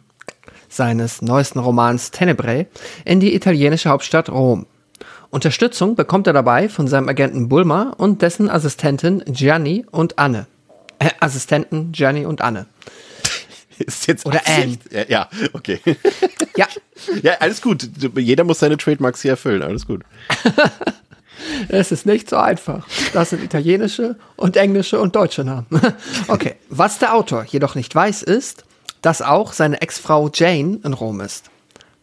[0.68, 2.66] seines neuesten Romans Tenebrae
[3.06, 4.66] in die italienische Hauptstadt Rom.
[5.30, 10.48] Unterstützung bekommt er dabei von seinem Agenten Bulma und dessen Assistentin Gianni und Anne.
[10.98, 12.66] Äh, Assistenten Gianni und Anne.
[13.78, 14.92] Ist jetzt Oder Absicht?
[14.92, 15.80] Ja, ja, okay.
[16.58, 16.66] Ja,
[17.22, 17.88] ja, alles gut.
[18.16, 19.62] Jeder muss seine Trademarks hier erfüllen.
[19.62, 20.02] Alles gut.
[21.70, 22.86] es ist nicht so einfach.
[23.14, 25.68] Das sind italienische und englische und deutsche Namen.
[26.28, 28.64] Okay, was der Autor jedoch nicht weiß, ist,
[29.02, 31.50] dass auch seine Ex-Frau Jane in Rom ist.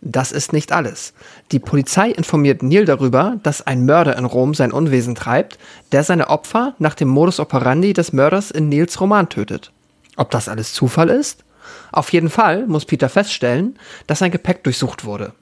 [0.00, 1.14] Das ist nicht alles.
[1.52, 5.58] Die Polizei informiert Neil darüber, dass ein Mörder in Rom sein Unwesen treibt,
[5.92, 9.72] der seine Opfer nach dem Modus operandi des Mörders in Nils Roman tötet.
[10.16, 11.44] Ob das alles Zufall ist?
[11.92, 15.32] Auf jeden Fall muss Peter feststellen, dass sein Gepäck durchsucht wurde.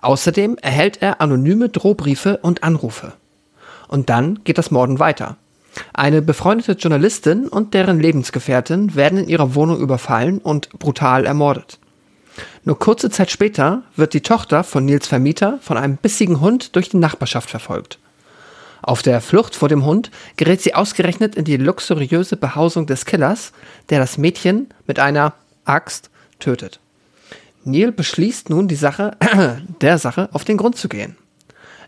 [0.00, 3.12] Außerdem erhält er anonyme Drohbriefe und Anrufe.
[3.88, 5.36] Und dann geht das Morden weiter.
[5.92, 11.78] Eine befreundete Journalistin und deren Lebensgefährtin werden in ihrer Wohnung überfallen und brutal ermordet.
[12.64, 16.88] Nur kurze Zeit später wird die Tochter von Nils Vermieter von einem bissigen Hund durch
[16.88, 17.98] die Nachbarschaft verfolgt.
[18.82, 23.52] Auf der Flucht vor dem Hund gerät sie ausgerechnet in die luxuriöse Behausung des Killers,
[23.88, 25.32] der das Mädchen mit einer
[25.64, 26.80] Axt tötet.
[27.64, 29.16] Neil beschließt nun, die Sache,
[29.80, 31.16] der Sache auf den Grund zu gehen.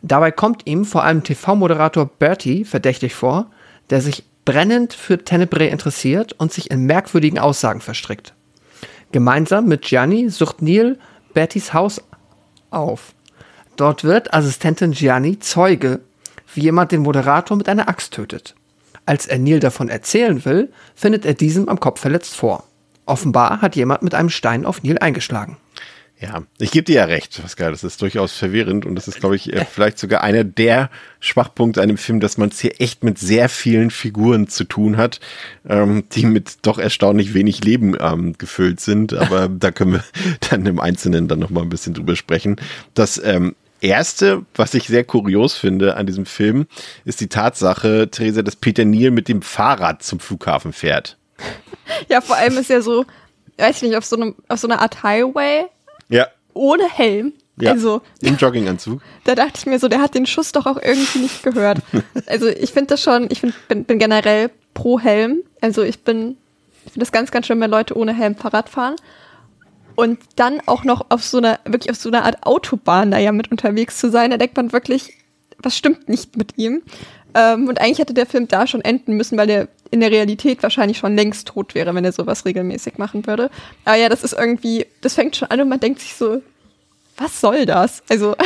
[0.03, 3.51] Dabei kommt ihm vor allem TV-Moderator Bertie verdächtig vor,
[3.91, 8.35] der sich brennend für Tenebrae interessiert und sich in merkwürdigen Aussagen verstrickt.
[9.13, 10.99] Gemeinsam mit Gianni sucht Neil
[11.35, 12.03] Berties Haus
[12.71, 13.15] auf.
[13.77, 16.01] Dort wird Assistentin Gianni Zeuge,
[16.55, 18.55] wie jemand den Moderator mit einer Axt tötet.
[19.07, 22.65] Als er Neil davon erzählen will, findet er diesem am Kopf verletzt vor.
[23.07, 25.57] Offenbar hat jemand mit einem Stein auf Neil eingeschlagen.
[26.21, 27.71] Ja, ich gebe dir ja recht, Pascal.
[27.71, 31.81] Das ist durchaus verwirrend und das ist, glaube ich, äh, vielleicht sogar einer der Schwachpunkte
[31.81, 35.21] an dem Film, dass man es hier echt mit sehr vielen Figuren zu tun hat,
[35.69, 39.15] ähm, die mit doch erstaunlich wenig Leben ähm, gefüllt sind.
[39.15, 40.05] Aber da können wir
[40.51, 42.57] dann im Einzelnen dann nochmal ein bisschen drüber sprechen.
[42.95, 46.67] Das ähm, Erste, was ich sehr kurios finde an diesem Film,
[47.05, 51.17] ist die Tatsache, Theresa, dass Peter Neal mit dem Fahrrad zum Flughafen fährt.
[52.09, 53.07] Ja, vor allem ist er so,
[53.57, 55.67] weiß ich nicht, auf so, einem, auf so einer Art Highway
[56.09, 56.27] Ja.
[56.55, 57.33] ohne Helm.
[57.61, 57.73] ja.
[57.73, 59.01] Also, Im Jogginganzug.
[59.25, 61.79] da dachte ich mir so, der hat den Schuss doch auch irgendwie nicht gehört.
[62.27, 65.43] Also ich finde das schon, ich find, bin, bin generell pro Helm.
[65.61, 66.37] Also ich bin,
[66.85, 68.97] ich finde das ganz, ganz schön, wenn Leute ohne Helm Fahrrad fahren.
[69.97, 73.33] Und dann auch noch auf so einer, wirklich auf so einer Art Autobahn da ja
[73.33, 75.15] mit unterwegs zu sein, da denkt man wirklich,
[75.59, 76.83] was stimmt nicht mit ihm.
[77.35, 80.63] Ähm, und eigentlich hätte der Film da schon enden müssen, weil der in der Realität
[80.63, 83.51] wahrscheinlich schon längst tot wäre, wenn er sowas regelmäßig machen würde.
[83.85, 86.43] Aber ja, das ist irgendwie, das fängt schon an und man denkt sich so,
[87.17, 88.03] was soll das?
[88.09, 88.37] Also,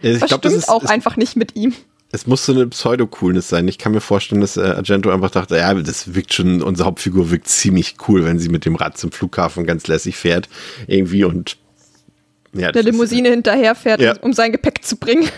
[0.00, 1.74] Ich was glaub, das stimmt ist- auch es- einfach nicht mit ihm.
[2.12, 3.66] Es muss so eine Pseudo-Coolness sein.
[3.66, 7.32] Ich kann mir vorstellen, dass äh, Argento einfach dachte, ja, das wirkt schon, unsere Hauptfigur
[7.32, 10.48] wirkt ziemlich cool, wenn sie mit dem Rad zum Flughafen ganz lässig fährt.
[10.86, 11.56] Irgendwie und
[12.52, 14.14] ja, Der ist- Limousine hinterherfährt, Ja.
[14.20, 15.28] um sein Gepäck zu bringen.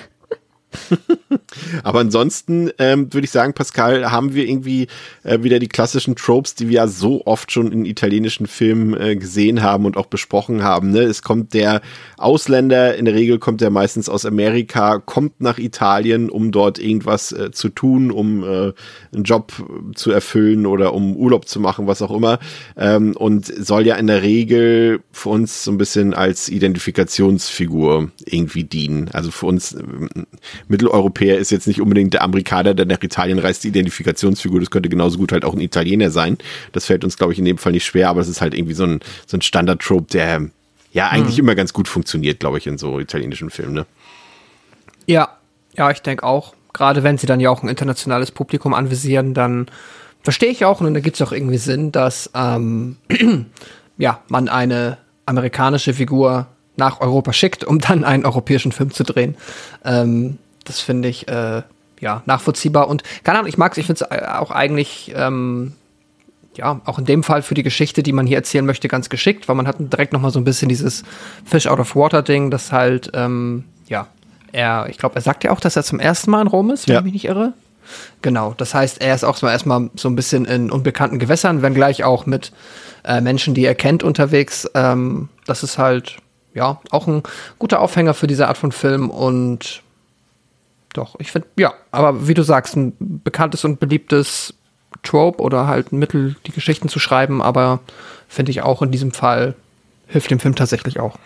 [1.83, 4.89] Aber ansonsten ähm, würde ich sagen, Pascal, haben wir irgendwie
[5.23, 9.17] äh, wieder die klassischen Tropes, die wir ja so oft schon in italienischen Filmen äh,
[9.17, 10.91] gesehen haben und auch besprochen haben.
[10.91, 11.01] Ne?
[11.01, 11.81] Es kommt der
[12.19, 17.33] Ausländer, in der Regel kommt er meistens aus Amerika, kommt nach Italien, um dort irgendwas
[17.33, 18.73] äh, zu tun, um äh,
[19.15, 19.53] einen Job
[19.95, 22.39] zu erfüllen oder um Urlaub zu machen, was auch immer.
[22.77, 28.65] Ähm, und soll ja in der Regel für uns so ein bisschen als Identifikationsfigur irgendwie
[28.65, 29.09] dienen.
[29.13, 29.77] Also für uns
[30.69, 34.61] Mitteleuropäer ist jetzt nicht unbedingt der Amerikaner, der nach Italien reist, die Identifikationsfigur.
[34.61, 36.39] Das könnte genauso gut halt auch ein Italiener sein.
[36.73, 38.75] Das fällt uns, glaube ich, in dem Fall nicht schwer, aber es ist halt irgendwie
[38.75, 40.51] so ein, so ein Standard-Trope, der
[40.93, 43.75] ja eigentlich immer ganz gut funktioniert, glaube ich, in so italienischen Filmen.
[43.75, 43.87] Ne?
[45.07, 45.37] Ja,
[45.77, 46.55] ja, ich denke auch.
[46.73, 49.67] Gerade wenn sie dann ja auch ein internationales Publikum anvisieren, dann
[50.23, 52.97] verstehe ich auch und da gibt es auch irgendwie Sinn, dass ähm,
[53.99, 59.37] ja, man eine amerikanische Figur nach Europa schickt, um dann einen europäischen Film zu drehen.
[59.85, 61.63] Ähm, das finde ich äh,
[62.01, 65.73] ja nachvollziehbar und keine Ahnung, ich mag es, ich finde es auch eigentlich ähm,
[66.57, 69.49] ja, auch in dem Fall für die Geschichte, die man hier erzählen möchte, ganz geschickt,
[69.49, 71.03] weil man hat direkt noch mal so ein bisschen dieses
[71.45, 74.07] Fish out of water Ding, das halt, ähm, ja,
[74.53, 76.89] er, ich glaube, er sagt ja auch, dass er zum ersten Mal in Rom ist,
[76.89, 77.01] wenn Ja.
[77.01, 77.53] ich mich nicht irre.
[78.23, 82.05] Genau, das heißt, er ist auch so erstmal so ein bisschen in unbekannten Gewässern, wenngleich
[82.05, 82.53] auch mit
[83.05, 84.69] äh, Menschen, die er kennt, unterwegs.
[84.75, 86.17] Ähm, das ist halt,
[86.55, 87.23] ja, auch ein
[87.59, 89.83] guter Aufhänger für diese Art von Film und
[90.97, 94.55] doch, ich finde, ja, aber wie du sagst, ein bekanntes und beliebtes
[95.03, 97.81] Trope oder halt ein Mittel, die Geschichten zu schreiben, aber
[98.29, 99.55] finde ich auch in diesem Fall
[100.07, 101.19] hilft dem Film tatsächlich auch.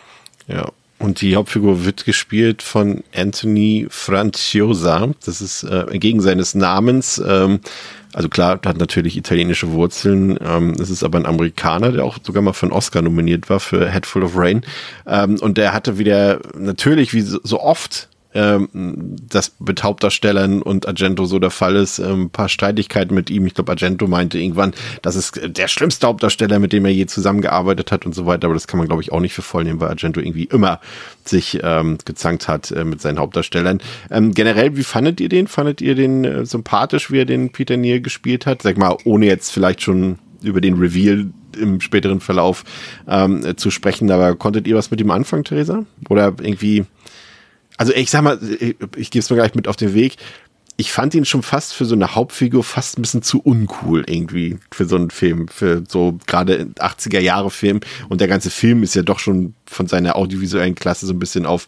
[0.46, 0.70] Ja.
[0.98, 5.08] Und die Hauptfigur wird gespielt von Anthony Franciosa.
[5.24, 7.60] Das ist äh, entgegen seines Namens, ähm,
[8.12, 10.38] also klar, hat natürlich italienische Wurzeln.
[10.44, 13.60] Ähm, es ist aber ein Amerikaner, der auch sogar mal für einen Oscar nominiert war
[13.60, 14.62] für Head Full of Rain.
[15.06, 21.24] Ähm, und der hatte wieder natürlich, wie so oft ähm, das mit Hauptdarstellern und Argento
[21.24, 23.46] so der Fall ist, ähm, ein paar Streitigkeiten mit ihm.
[23.46, 27.92] Ich glaube, Argento meinte irgendwann, das ist der schlimmste Hauptdarsteller, mit dem er je zusammengearbeitet
[27.92, 28.46] hat und so weiter.
[28.46, 30.80] Aber das kann man, glaube ich, auch nicht für voll nehmen, weil Argento irgendwie immer
[31.24, 33.80] sich ähm, gezankt hat äh, mit seinen Hauptdarstellern.
[34.10, 35.46] Ähm, generell, wie fandet ihr den?
[35.46, 38.62] Fandet ihr den äh, sympathisch, wie er den Peter Neal gespielt hat?
[38.62, 41.26] Sag mal, ohne jetzt vielleicht schon über den Reveal
[41.58, 42.64] im späteren Verlauf
[43.08, 45.84] ähm, zu sprechen, aber konntet ihr was mit ihm anfangen, Theresa?
[46.08, 46.84] Oder irgendwie
[47.80, 50.16] also ich sag mal, ich, ich gebe es mir gleich mit auf den Weg.
[50.76, 54.58] Ich fand ihn schon fast für so eine Hauptfigur fast ein bisschen zu uncool irgendwie
[54.70, 57.80] für so einen Film, für so gerade 80er Jahre Film.
[58.10, 61.46] Und der ganze Film ist ja doch schon von seiner audiovisuellen Klasse so ein bisschen
[61.46, 61.66] auf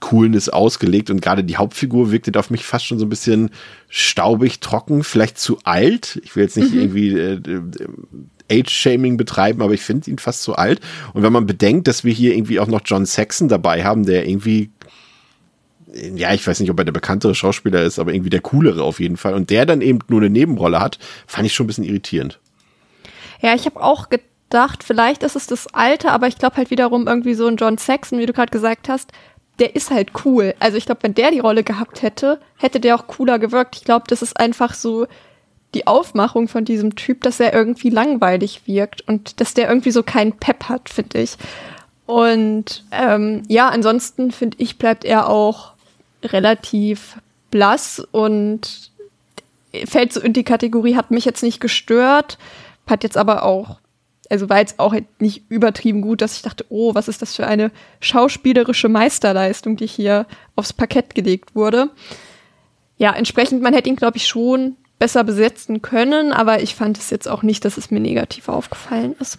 [0.00, 3.50] Coolness ausgelegt und gerade die Hauptfigur wirkte auf mich fast schon so ein bisschen
[3.88, 6.20] staubig, trocken, vielleicht zu alt.
[6.24, 6.80] Ich will jetzt nicht mhm.
[6.80, 10.80] irgendwie äh, äh, Age-Shaming betreiben, aber ich finde ihn fast zu alt.
[11.12, 14.28] Und wenn man bedenkt, dass wir hier irgendwie auch noch John Saxon dabei haben, der
[14.28, 14.72] irgendwie
[15.94, 19.00] ja, ich weiß nicht, ob er der bekanntere Schauspieler ist, aber irgendwie der coolere auf
[19.00, 19.34] jeden Fall.
[19.34, 22.40] Und der dann eben nur eine Nebenrolle hat, fand ich schon ein bisschen irritierend.
[23.40, 27.06] Ja, ich habe auch gedacht, vielleicht ist es das Alte, aber ich glaube halt wiederum
[27.06, 29.12] irgendwie so ein John Saxon, wie du gerade gesagt hast,
[29.58, 30.54] der ist halt cool.
[30.58, 33.76] Also ich glaube, wenn der die Rolle gehabt hätte, hätte der auch cooler gewirkt.
[33.76, 35.06] Ich glaube, das ist einfach so
[35.74, 40.02] die Aufmachung von diesem Typ, dass er irgendwie langweilig wirkt und dass der irgendwie so
[40.02, 41.36] keinen Pep hat, finde ich.
[42.06, 45.73] Und ähm, ja, ansonsten finde ich, bleibt er auch
[46.32, 47.18] relativ
[47.50, 48.90] blass und
[49.84, 52.38] fällt so in die Kategorie, hat mich jetzt nicht gestört,
[52.86, 53.80] hat jetzt aber auch,
[54.30, 57.46] also war jetzt auch nicht übertrieben gut, dass ich dachte, oh, was ist das für
[57.46, 61.90] eine schauspielerische Meisterleistung, die hier aufs Parkett gelegt wurde.
[62.96, 67.10] Ja, entsprechend, man hätte ihn, glaube ich, schon besser besetzen können, aber ich fand es
[67.10, 69.38] jetzt auch nicht, dass es mir negativ aufgefallen ist.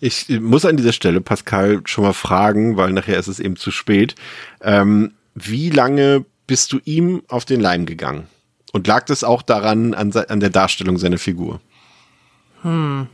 [0.00, 3.70] Ich muss an dieser Stelle Pascal schon mal fragen, weil nachher ist es eben zu
[3.70, 4.14] spät.
[4.62, 5.12] Ähm,
[5.46, 8.26] wie lange bist du ihm auf den Leim gegangen?
[8.72, 11.60] Und lag das auch daran, an, an der Darstellung seiner Figur?
[12.62, 13.06] Hm.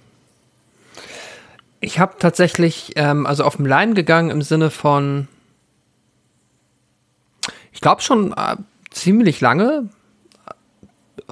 [1.81, 5.29] Ich habe tatsächlich, ähm, also auf den Leim gegangen im Sinne von,
[7.73, 8.57] ich glaube schon äh,
[8.91, 9.91] ziemlich lange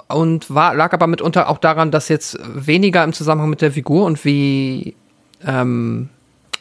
[0.08, 4.04] und war, lag aber mitunter auch daran, dass jetzt weniger im Zusammenhang mit der Figur
[4.04, 4.94] und wie
[5.44, 6.08] ähm,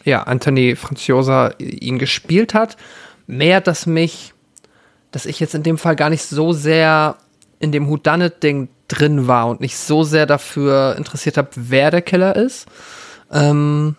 [0.06, 2.78] ja, Anthony Franciosa ihn gespielt hat,
[3.28, 4.34] mehr, dass mich,
[5.12, 7.18] dass ich jetzt in dem Fall gar nicht so sehr
[7.60, 12.36] in dem Whodunit-Ding drin war und nicht so sehr dafür interessiert habe, wer der Killer
[12.36, 12.68] ist,
[13.32, 13.96] ähm,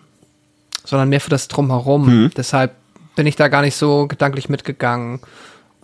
[0.85, 2.07] sondern mehr für das Drumherum.
[2.07, 2.31] Mhm.
[2.37, 2.75] Deshalb
[3.15, 5.21] bin ich da gar nicht so gedanklich mitgegangen.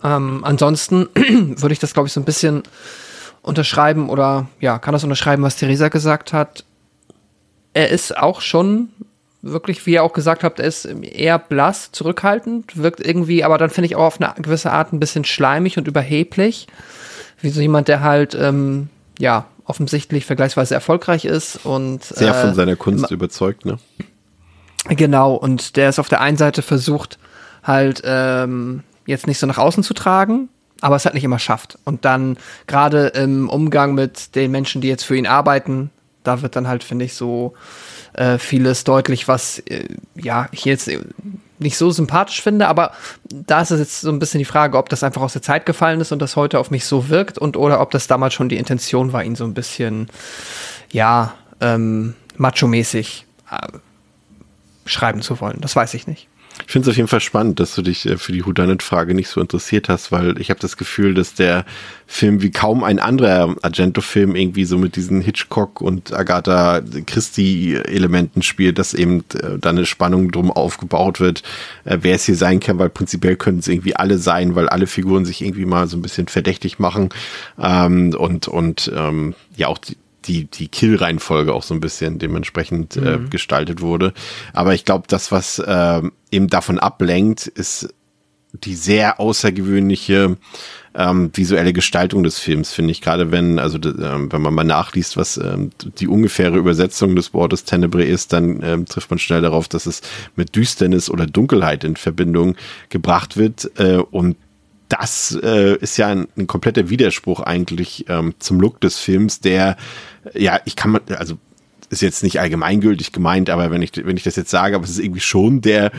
[0.03, 2.63] Ähm, ansonsten würde ich das, glaube ich, so ein bisschen
[3.41, 6.65] unterschreiben oder ja, kann das unterschreiben, was Theresa gesagt hat.
[7.73, 8.89] Er ist auch schon
[9.41, 13.69] wirklich, wie ihr auch gesagt habt, er ist eher blass, zurückhaltend, wirkt irgendwie, aber dann
[13.69, 16.67] finde ich auch auf eine gewisse Art ein bisschen schleimig und überheblich.
[17.41, 22.03] Wie so jemand, der halt, ähm, ja, offensichtlich vergleichsweise erfolgreich ist und.
[22.03, 23.77] Sehr äh, von seiner Kunst überzeugt, ne?
[24.87, 27.19] Genau, und der ist auf der einen Seite versucht,
[27.63, 30.49] halt ähm, jetzt nicht so nach außen zu tragen,
[30.81, 31.77] aber es halt nicht immer schafft.
[31.83, 35.91] Und dann gerade im Umgang mit den Menschen, die jetzt für ihn arbeiten,
[36.23, 37.53] da wird dann halt, finde ich, so
[38.19, 40.89] äh, vieles deutlich, was äh, ja ich jetzt
[41.57, 42.91] nicht so sympathisch finde, aber
[43.29, 45.65] da ist es jetzt so ein bisschen die Frage, ob das einfach aus der Zeit
[45.65, 48.49] gefallen ist und das heute auf mich so wirkt und oder ob das damals schon
[48.49, 50.07] die Intention war, ihn so ein bisschen
[50.91, 53.67] ja ähm, macho-mäßig äh,
[54.85, 55.59] schreiben zu wollen.
[55.61, 56.27] Das weiß ich nicht.
[56.65, 59.29] Ich finde es auf jeden Fall spannend, dass du dich äh, für die Houdanet-Frage nicht
[59.29, 61.65] so interessiert hast, weil ich habe das Gefühl, dass der
[62.05, 68.77] Film wie kaum ein anderer Argento-Film irgendwie so mit diesen Hitchcock und Agatha Christie-Elementen spielt,
[68.77, 71.43] dass eben äh, da eine Spannung drum aufgebaut wird,
[71.85, 74.87] äh, wer es hier sein kann, weil prinzipiell können es irgendwie alle sein, weil alle
[74.87, 77.09] Figuren sich irgendwie mal so ein bisschen verdächtig machen
[77.61, 82.97] ähm, und und ähm, ja auch die, die, die Kill-Reihenfolge auch so ein bisschen dementsprechend
[82.97, 83.25] äh, mhm.
[83.25, 84.13] äh, gestaltet wurde.
[84.53, 86.01] Aber ich glaube, das, was äh,
[86.31, 87.93] eben davon ablenkt, ist
[88.53, 90.37] die sehr außergewöhnliche
[90.95, 93.01] ähm, visuelle Gestaltung des Films, finde ich.
[93.01, 97.63] Gerade wenn, also ähm, wenn man mal nachliest, was ähm, die ungefähre Übersetzung des Wortes
[97.63, 100.01] Tenebre ist, dann ähm, trifft man schnell darauf, dass es
[100.35, 102.55] mit Düsternis oder Dunkelheit in Verbindung
[102.89, 103.69] gebracht wird.
[103.79, 104.35] Äh, und
[104.89, 109.77] das äh, ist ja ein, ein kompletter Widerspruch eigentlich ähm, zum Look des Films, der,
[110.33, 111.37] ja, ich kann man, also
[111.89, 114.91] ist jetzt nicht allgemeingültig gemeint, aber wenn ich, wenn ich das jetzt sage, aber es
[114.91, 115.91] ist irgendwie schon der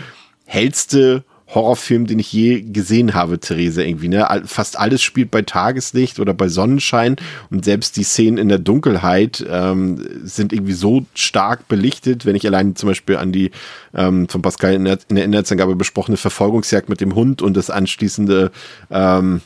[0.44, 4.42] hellste Horrorfilm, den ich je gesehen habe, Therese, irgendwie, ne?
[4.46, 7.16] Fast alles spielt bei Tageslicht oder bei Sonnenschein
[7.50, 12.46] und selbst die Szenen in der Dunkelheit ähm, sind irgendwie so stark belichtet, wenn ich
[12.46, 13.50] allein zum Beispiel an die
[13.94, 17.70] ähm, von Pascal in der, in der Inhaltsangabe besprochene Verfolgungsjagd mit dem Hund und das
[17.70, 18.52] anschließende
[18.90, 19.40] ähm,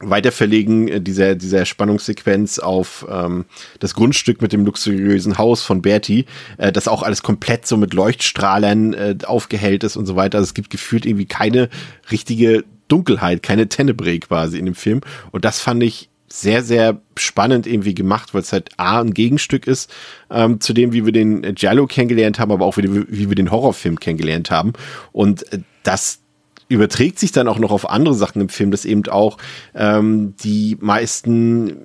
[0.00, 3.44] Weiterverlegen äh, dieser, dieser Spannungssequenz auf ähm,
[3.80, 7.94] das Grundstück mit dem luxuriösen Haus von Bertie, äh, das auch alles komplett so mit
[7.94, 10.38] Leuchtstrahlern äh, aufgehellt ist und so weiter.
[10.38, 11.68] Also es gibt gefühlt irgendwie keine
[12.10, 15.00] richtige Dunkelheit, keine Tenebrae quasi in dem Film.
[15.30, 19.66] Und das fand ich sehr, sehr spannend irgendwie gemacht, weil es halt A, ein Gegenstück
[19.66, 19.90] ist
[20.30, 23.50] ähm, zu dem, wie wir den Giallo kennengelernt haben, aber auch wie, wie wir den
[23.50, 24.74] Horrorfilm kennengelernt haben.
[25.12, 26.20] Und äh, das
[26.68, 29.38] überträgt sich dann auch noch auf andere Sachen im Film, dass eben auch
[29.74, 31.76] ähm, die meisten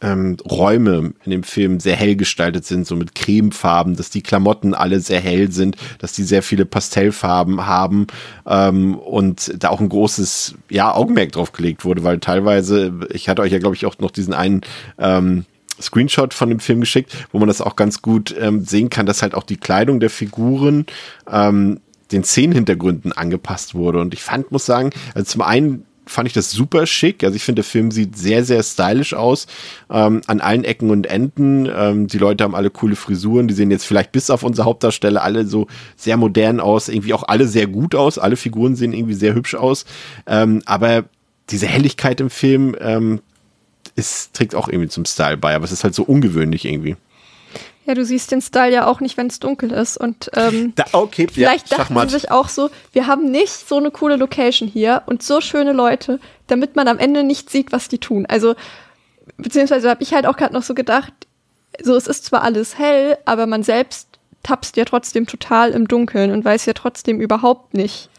[0.00, 4.74] ähm, Räume in dem Film sehr hell gestaltet sind, so mit Cremefarben, dass die Klamotten
[4.74, 8.06] alle sehr hell sind, dass die sehr viele Pastellfarben haben
[8.46, 13.42] ähm, und da auch ein großes ja, Augenmerk drauf gelegt wurde, weil teilweise, ich hatte
[13.42, 14.60] euch ja, glaube ich, auch noch diesen einen
[14.98, 15.44] ähm,
[15.80, 19.22] Screenshot von dem Film geschickt, wo man das auch ganz gut ähm, sehen kann, dass
[19.22, 20.86] halt auch die Kleidung der Figuren
[21.30, 21.80] ähm,
[22.12, 24.00] den Szenenhintergründen angepasst wurde.
[24.00, 27.22] Und ich fand, muss sagen, also zum einen fand ich das super schick.
[27.22, 29.46] Also ich finde, der Film sieht sehr, sehr stylisch aus.
[29.90, 31.68] Ähm, an allen Ecken und Enden.
[31.72, 33.48] Ähm, die Leute haben alle coole Frisuren.
[33.48, 35.66] Die sehen jetzt vielleicht bis auf unsere Hauptdarsteller alle so
[35.96, 36.88] sehr modern aus.
[36.88, 38.18] Irgendwie auch alle sehr gut aus.
[38.18, 39.84] Alle Figuren sehen irgendwie sehr hübsch aus.
[40.26, 41.04] Ähm, aber
[41.50, 43.20] diese Helligkeit im Film ähm,
[43.96, 45.54] ist, trägt auch irgendwie zum Style bei.
[45.54, 46.96] Aber es ist halt so ungewöhnlich irgendwie.
[47.88, 49.96] Ja, du siehst den Style ja auch nicht, wenn es dunkel ist.
[49.96, 53.78] Und ähm, da, okay, vielleicht ja, dachten sie sich auch so, wir haben nicht so
[53.78, 57.88] eine coole Location hier und so schöne Leute, damit man am Ende nicht sieht, was
[57.88, 58.26] die tun.
[58.26, 58.56] Also,
[59.38, 61.14] beziehungsweise habe ich halt auch gerade noch so gedacht,
[61.82, 66.30] so es ist zwar alles hell, aber man selbst tapst ja trotzdem total im Dunkeln
[66.30, 68.10] und weiß ja trotzdem überhaupt nicht,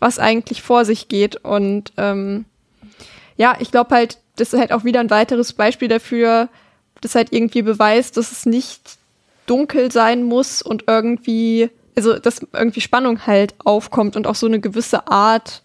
[0.00, 1.36] was eigentlich vor sich geht.
[1.36, 2.44] Und ähm,
[3.38, 6.50] ja, ich glaube halt, das ist halt auch wieder ein weiteres Beispiel dafür,
[7.00, 8.97] das halt irgendwie beweist, dass es nicht
[9.48, 14.60] dunkel sein muss und irgendwie, also dass irgendwie Spannung halt aufkommt und auch so eine
[14.60, 15.62] gewisse Art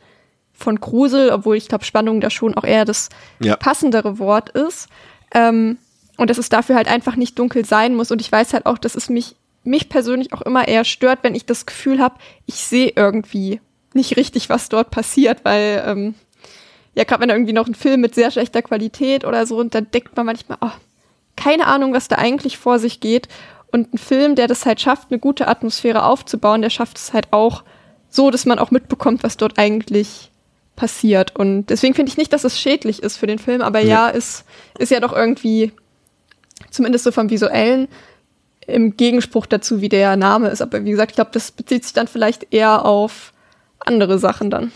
[0.54, 3.56] von Grusel, obwohl ich glaube, Spannung da schon auch eher das ja.
[3.56, 4.88] passendere Wort ist.
[5.34, 5.78] Ähm,
[6.17, 8.12] und dass es dafür halt einfach nicht dunkel sein muss.
[8.12, 11.36] Und ich weiß halt auch, dass es mich, mich persönlich auch immer eher stört, wenn
[11.36, 12.15] ich das Gefühl habe,
[12.46, 13.60] ich sehe irgendwie
[13.93, 16.15] nicht richtig, was dort passiert, weil ähm,
[16.96, 19.89] ja, gerade wenn irgendwie noch ein Film mit sehr schlechter Qualität oder so, und dann
[19.91, 20.72] denkt man manchmal, oh,
[21.36, 23.28] keine Ahnung, was da eigentlich vor sich geht.
[23.73, 27.27] Und ein Film, der das halt schafft, eine gute Atmosphäre aufzubauen, der schafft es halt
[27.31, 27.63] auch
[28.07, 30.31] so, dass man auch mitbekommt, was dort eigentlich
[30.75, 31.36] passiert.
[31.36, 34.09] Und deswegen finde ich nicht, dass es schädlich ist für den Film, aber ja, ja
[34.09, 34.45] ist,
[34.77, 35.71] ist ja doch irgendwie,
[36.69, 37.88] zumindest so vom Visuellen,
[38.67, 40.62] im Gegenspruch dazu, wie der Name ist.
[40.62, 43.33] Aber wie gesagt, ich glaube, das bezieht sich dann vielleicht eher auf
[43.79, 44.71] andere Sachen dann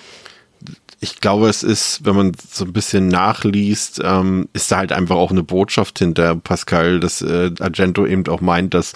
[0.99, 5.15] ich glaube, es ist, wenn man so ein bisschen nachliest, ähm, ist da halt einfach
[5.15, 8.93] auch eine Botschaft hinter Pascal, dass äh, Argento eben auch meint, dass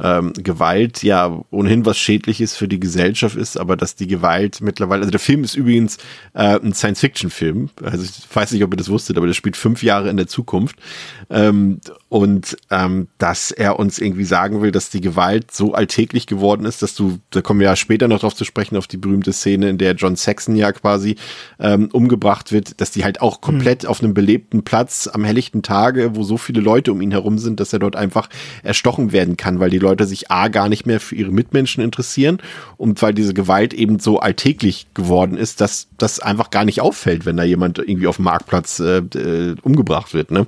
[0.00, 5.00] ähm, Gewalt ja ohnehin was Schädliches für die Gesellschaft ist, aber dass die Gewalt mittlerweile,
[5.00, 5.98] also der Film ist übrigens
[6.34, 9.82] äh, ein Science-Fiction-Film, also ich weiß nicht, ob ihr das wusstet, aber der spielt fünf
[9.82, 10.76] Jahre in der Zukunft
[11.30, 16.64] ähm, und ähm, dass er uns irgendwie sagen will, dass die Gewalt so alltäglich geworden
[16.66, 19.32] ist, dass du, da kommen wir ja später noch drauf zu sprechen, auf die berühmte
[19.32, 21.16] Szene, in der John Saxon ja quasi
[21.58, 23.88] ähm, umgebracht wird, dass die halt auch komplett mhm.
[23.88, 27.60] auf einem belebten Platz am helllichten Tage, wo so viele Leute um ihn herum sind,
[27.60, 28.28] dass er dort einfach
[28.62, 32.38] erstochen werden kann, weil die Leute sich A gar nicht mehr für ihre Mitmenschen interessieren
[32.76, 37.26] und weil diese Gewalt eben so alltäglich geworden ist, dass das einfach gar nicht auffällt,
[37.26, 40.46] wenn da jemand irgendwie auf dem Marktplatz äh, äh, umgebracht wird, ne?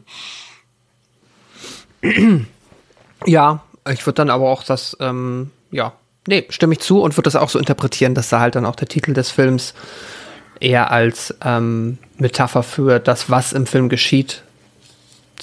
[3.26, 5.92] Ja, ich würde dann aber auch das, ähm, ja,
[6.26, 8.76] nee, stimme ich zu und würde das auch so interpretieren, dass da halt dann auch
[8.76, 9.74] der Titel des Films
[10.60, 14.42] eher als ähm, Metapher für das, was im Film geschieht,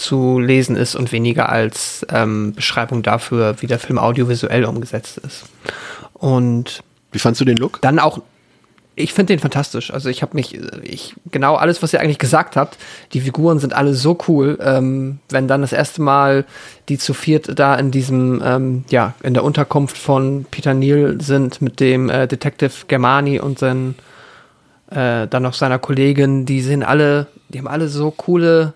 [0.02, 5.46] zu lesen ist und weniger als ähm, Beschreibung dafür, wie der Film audiovisuell umgesetzt ist.
[6.14, 7.82] Und wie fandst du den Look?
[7.82, 8.20] Dann auch,
[8.96, 9.94] ich finde den fantastisch.
[9.94, 12.78] Also ich habe mich, ich genau alles, was ihr eigentlich gesagt habt.
[13.14, 14.58] Die Figuren sind alle so cool.
[14.62, 16.46] Ähm, wenn dann das erste Mal
[16.90, 21.62] die zu viert da in diesem, ähm, ja, in der Unterkunft von Peter Neal sind
[21.62, 23.96] mit dem äh, Detective Germani und sein,
[24.90, 28.73] äh, dann noch seiner Kollegin, die sind alle, die haben alle so coole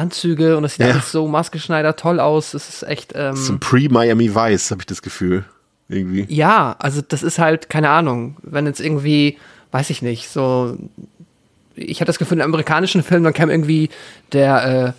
[0.00, 0.92] Anzüge und es sieht ja.
[0.92, 2.54] alles so maßgeschneidert toll aus.
[2.54, 3.12] Es ist echt.
[3.14, 5.44] Ähm, Zum Pre-Miami Vice habe ich das Gefühl.
[5.88, 6.24] Irgendwie.
[6.28, 9.38] Ja, also das ist halt, keine Ahnung, wenn jetzt irgendwie,
[9.72, 10.76] weiß ich nicht, so.
[11.74, 13.90] Ich hatte das Gefühl, in amerikanischen Filmen, dann kam irgendwie
[14.32, 14.94] der,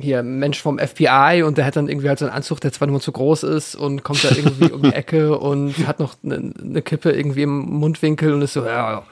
[0.00, 2.88] hier Mensch vom FBI und der hat dann irgendwie halt so einen Anzug, der zwar
[2.88, 6.52] nur zu groß ist und kommt da irgendwie um die Ecke und hat noch eine
[6.62, 9.04] ne Kippe irgendwie im Mundwinkel und ist so, ja,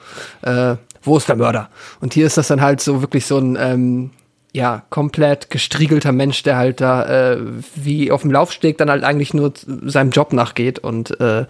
[0.43, 1.69] ja äh, wo ist der Mörder?
[2.01, 4.11] Und hier ist das dann halt so wirklich so ein, ähm,
[4.57, 7.37] ja, komplett gestriegelter Mensch, der halt da äh,
[7.75, 11.45] wie auf dem Laufsteg dann halt eigentlich nur seinem Job nachgeht und äh,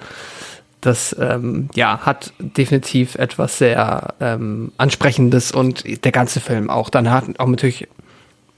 [0.82, 6.90] das ähm, ja hat definitiv etwas sehr ähm, ansprechendes und der ganze Film auch.
[6.90, 7.88] Dann hat auch natürlich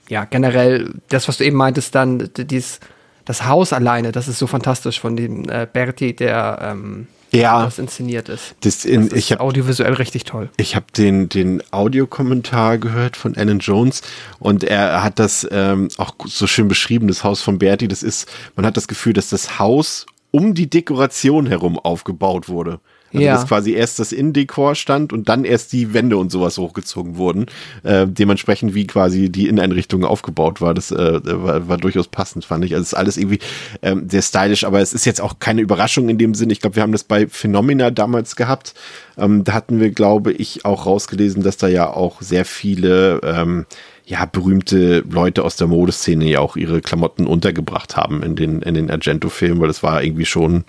[0.10, 2.80] ja generell das, was du eben meintest, dann dieses
[3.26, 7.80] das Haus alleine, das ist so fantastisch von dem äh, Berti, der ähm, ja, was
[7.80, 8.56] inszeniert ist.
[8.62, 10.50] Das, in, das ist ich hab, audiovisuell richtig toll.
[10.58, 14.02] Ich habe den, den Audiokommentar gehört von Alan Jones
[14.40, 17.88] und er hat das ähm, auch so schön beschrieben, das Haus von Berti.
[17.88, 22.80] Das ist, man hat das Gefühl, dass das Haus um die Dekoration herum aufgebaut wurde.
[23.14, 23.34] Also Ja.
[23.34, 27.47] dass quasi erst das Innendekor stand und dann erst die Wände und sowas hochgezogen wurden.
[27.84, 30.74] Äh, dementsprechend wie quasi die Inneneinrichtung aufgebaut war.
[30.74, 32.74] Das äh, war, war durchaus passend, fand ich.
[32.74, 33.39] Also es ist alles irgendwie
[33.82, 36.49] ähm, sehr stylisch, aber es ist jetzt auch keine Überraschung in dem Sinn.
[36.49, 38.74] Ich glaube, wir haben das bei Phenomena damals gehabt.
[39.18, 43.66] Ähm, da hatten wir, glaube ich, auch rausgelesen, dass da ja auch sehr viele ähm,
[44.05, 48.74] ja, berühmte Leute aus der Modeszene ja auch ihre Klamotten untergebracht haben in den, in
[48.74, 50.64] den Argento-Filmen, weil das war irgendwie schon,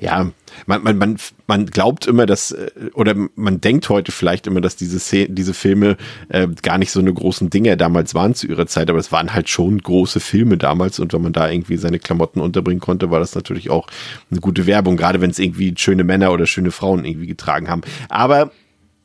[0.00, 0.30] ja,
[0.66, 4.76] man, man, man, man glaubt immer, dass, äh, oder man denkt heute vielleicht immer, dass
[4.76, 5.96] diese, Szene, diese Filme
[6.28, 9.34] äh, gar nicht so eine großen Dinge damals waren zu ihrer Zeit, aber es waren
[9.34, 13.20] halt schon große Filme damals und wenn man da irgendwie seine Klamotten unterbringen konnte, war
[13.20, 13.86] das natürlich auch
[14.30, 17.82] eine gute Werbung, gerade wenn es irgendwie schöne Männer oder schöne Frauen irgendwie getragen haben.
[18.08, 18.50] Aber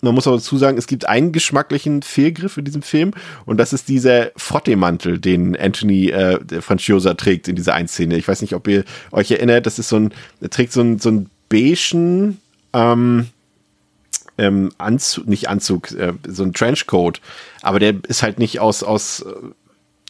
[0.04, 3.12] man muss aber dazu sagen, es gibt einen geschmacklichen Fehlgriff in diesem Film
[3.46, 8.18] und das ist dieser Frottee-Mantel, den Anthony äh, Franciosa trägt in dieser Einszene.
[8.18, 11.00] Ich weiß nicht, ob ihr euch erinnert, das ist so ein, er trägt so ein,
[11.00, 12.40] so ein beigen
[12.74, 13.28] ähm,
[14.38, 17.22] ähm, Anzug, nicht Anzug, äh, so ein Trenchcoat,
[17.62, 19.34] aber der ist halt nicht aus, aus äh,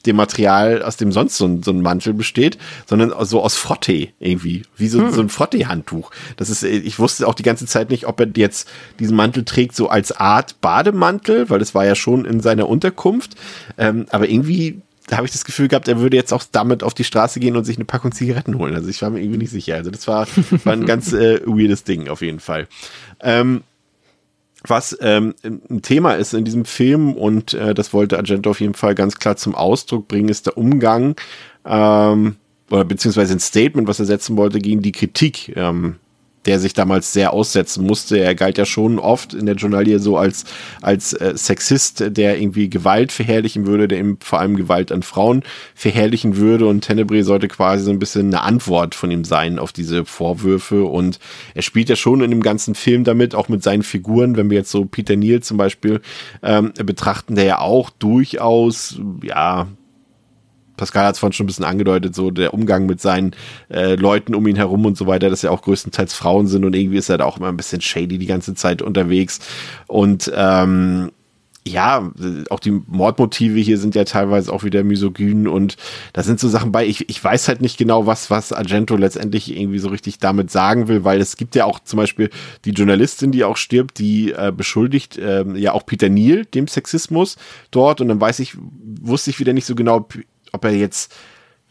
[0.06, 4.14] dem Material, aus dem sonst so ein, so ein Mantel besteht, sondern so aus Frottee
[4.20, 6.12] irgendwie, wie so, so ein Frottee-Handtuch.
[6.38, 8.70] Das ist, äh, ich wusste auch die ganze Zeit nicht, ob er jetzt
[9.00, 13.36] diesen Mantel trägt so als Art Bademantel, weil das war ja schon in seiner Unterkunft,
[13.78, 14.82] ähm, aber irgendwie
[15.14, 17.56] da habe ich das Gefühl gehabt, er würde jetzt auch damit auf die Straße gehen
[17.56, 18.74] und sich eine Packung Zigaretten holen.
[18.74, 19.76] Also ich war mir irgendwie nicht sicher.
[19.76, 20.26] Also das war,
[20.64, 22.68] war ein ganz äh, weirdes Ding auf jeden Fall.
[23.20, 23.62] Ähm,
[24.66, 28.74] was ähm, ein Thema ist in diesem Film und äh, das wollte Argento auf jeden
[28.74, 31.16] Fall ganz klar zum Ausdruck bringen, ist der Umgang
[31.64, 32.38] ähm,
[32.72, 35.98] oder beziehungsweise ein Statement, was er setzen wollte gegen die Kritik, ähm,
[36.46, 38.18] der sich damals sehr aussetzen musste.
[38.18, 40.46] Er galt ja schon oft in der Journalie so als,
[40.82, 45.44] als äh, Sexist, der irgendwie Gewalt verherrlichen würde, der eben vor allem Gewalt an Frauen
[45.76, 46.68] verherrlichen würde.
[46.68, 50.84] Und Tenebrae sollte quasi so ein bisschen eine Antwort von ihm sein auf diese Vorwürfe.
[50.84, 51.20] Und
[51.54, 54.58] er spielt ja schon in dem ganzen Film damit, auch mit seinen Figuren, wenn wir
[54.58, 56.02] jetzt so Peter Neal zum Beispiel
[56.42, 59.68] ähm, betrachten, der ja auch durchaus, ja,
[60.78, 63.36] Pascal hat es vorhin schon ein bisschen angedeutet, so der Umgang mit seinen
[63.70, 66.76] äh, Leuten um ihn herum und so weiter, dass ja auch größtenteils Frauen sind und
[66.76, 69.40] irgendwie ist er da auch immer ein bisschen shady die ganze Zeit unterwegs.
[69.88, 71.12] Und ähm,
[71.66, 72.12] ja,
[72.50, 75.78] auch die Mordmotive hier sind ja teilweise auch wieder misogyn und
[76.12, 76.86] da sind so Sachen bei.
[76.86, 80.88] Ich, ich weiß halt nicht genau, was, was Argento letztendlich irgendwie so richtig damit sagen
[80.90, 82.30] will, weil es gibt ja auch zum Beispiel
[82.66, 87.38] die Journalistin, die auch stirbt, die äh, beschuldigt äh, ja auch Peter Neal dem Sexismus
[87.72, 88.58] dort und dann weiß ich,
[89.02, 90.06] wusste ich wieder nicht so genau,
[90.54, 91.14] ob er jetzt,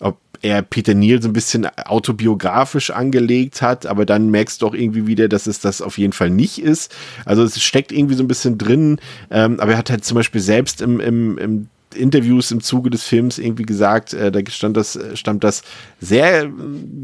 [0.01, 4.75] ob er Peter Neal so ein bisschen autobiografisch angelegt hat, aber dann merkst du auch
[4.75, 6.95] irgendwie wieder, dass es das auf jeden Fall nicht ist.
[7.25, 8.99] Also es steckt irgendwie so ein bisschen drin,
[9.31, 13.05] ähm, aber er hat halt zum Beispiel selbst im, im, im Interviews im Zuge des
[13.05, 15.63] Films irgendwie gesagt, äh, da stand das, stammt das
[16.01, 16.49] sehr äh,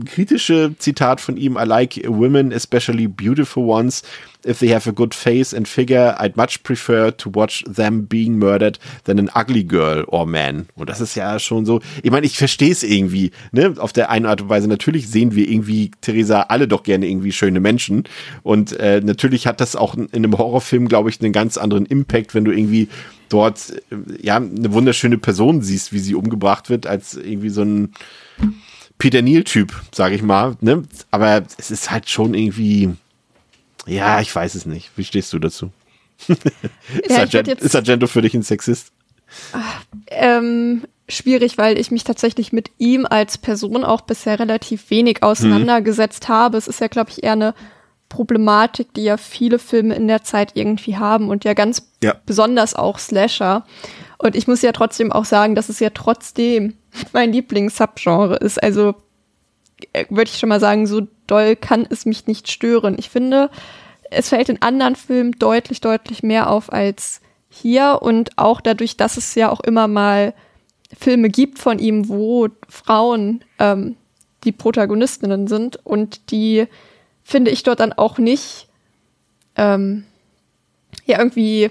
[0.05, 4.03] kritische Zitat von ihm, I like women, especially beautiful ones.
[4.47, 8.39] If they have a good face and figure, I'd much prefer to watch them being
[8.39, 10.69] murdered than an ugly girl or man.
[10.77, 14.11] Und das ist ja schon so, ich meine, ich verstehe es irgendwie, ne, auf der
[14.11, 14.69] einen Art und Weise.
[14.69, 18.05] Natürlich sehen wir irgendwie, Theresa, alle doch gerne irgendwie schöne Menschen.
[18.45, 22.35] Und äh, natürlich hat das auch in einem Horrorfilm, glaube ich, einen ganz anderen Impact,
[22.35, 22.89] wenn du irgendwie
[23.29, 27.93] dort äh, ja eine wunderschöne Person siehst, wie sie umgebracht wird, als irgendwie so ein
[28.99, 30.57] Peter Neal-Typ, sage ich mal.
[30.61, 30.83] Ne?
[31.11, 32.91] Aber es ist halt schon irgendwie,
[33.87, 34.91] ja, ich weiß es nicht.
[34.97, 35.71] Wie stehst du dazu?
[36.29, 36.45] ist,
[37.05, 38.93] ich würd Argento, ist Argento für dich ein Sexist?
[40.09, 46.29] Ähm, schwierig, weil ich mich tatsächlich mit ihm als Person auch bisher relativ wenig auseinandergesetzt
[46.29, 46.57] habe.
[46.57, 47.55] Es ist ja, glaube ich, eher eine
[48.09, 52.15] Problematik, die ja viele Filme in der Zeit irgendwie haben und ja ganz Ja.
[52.27, 53.65] besonders auch Slasher.
[54.19, 56.75] Und ich muss ja trotzdem auch sagen, dass es ja trotzdem
[57.13, 58.63] mein Lieblings-Subgenre ist.
[58.63, 58.95] Also
[59.93, 62.97] äh, würde ich schon mal sagen, so doll kann es mich nicht stören.
[62.99, 63.51] Ich finde,
[64.11, 69.17] es fällt in anderen Filmen deutlich, deutlich mehr auf als hier und auch dadurch, dass
[69.17, 70.35] es ja auch immer mal
[70.99, 73.97] Filme gibt von ihm, wo Frauen ähm,
[74.45, 76.67] die Protagonistinnen sind und die
[77.29, 78.69] finde ich dort dann auch nicht
[79.57, 80.05] ähm,
[81.05, 81.71] ja irgendwie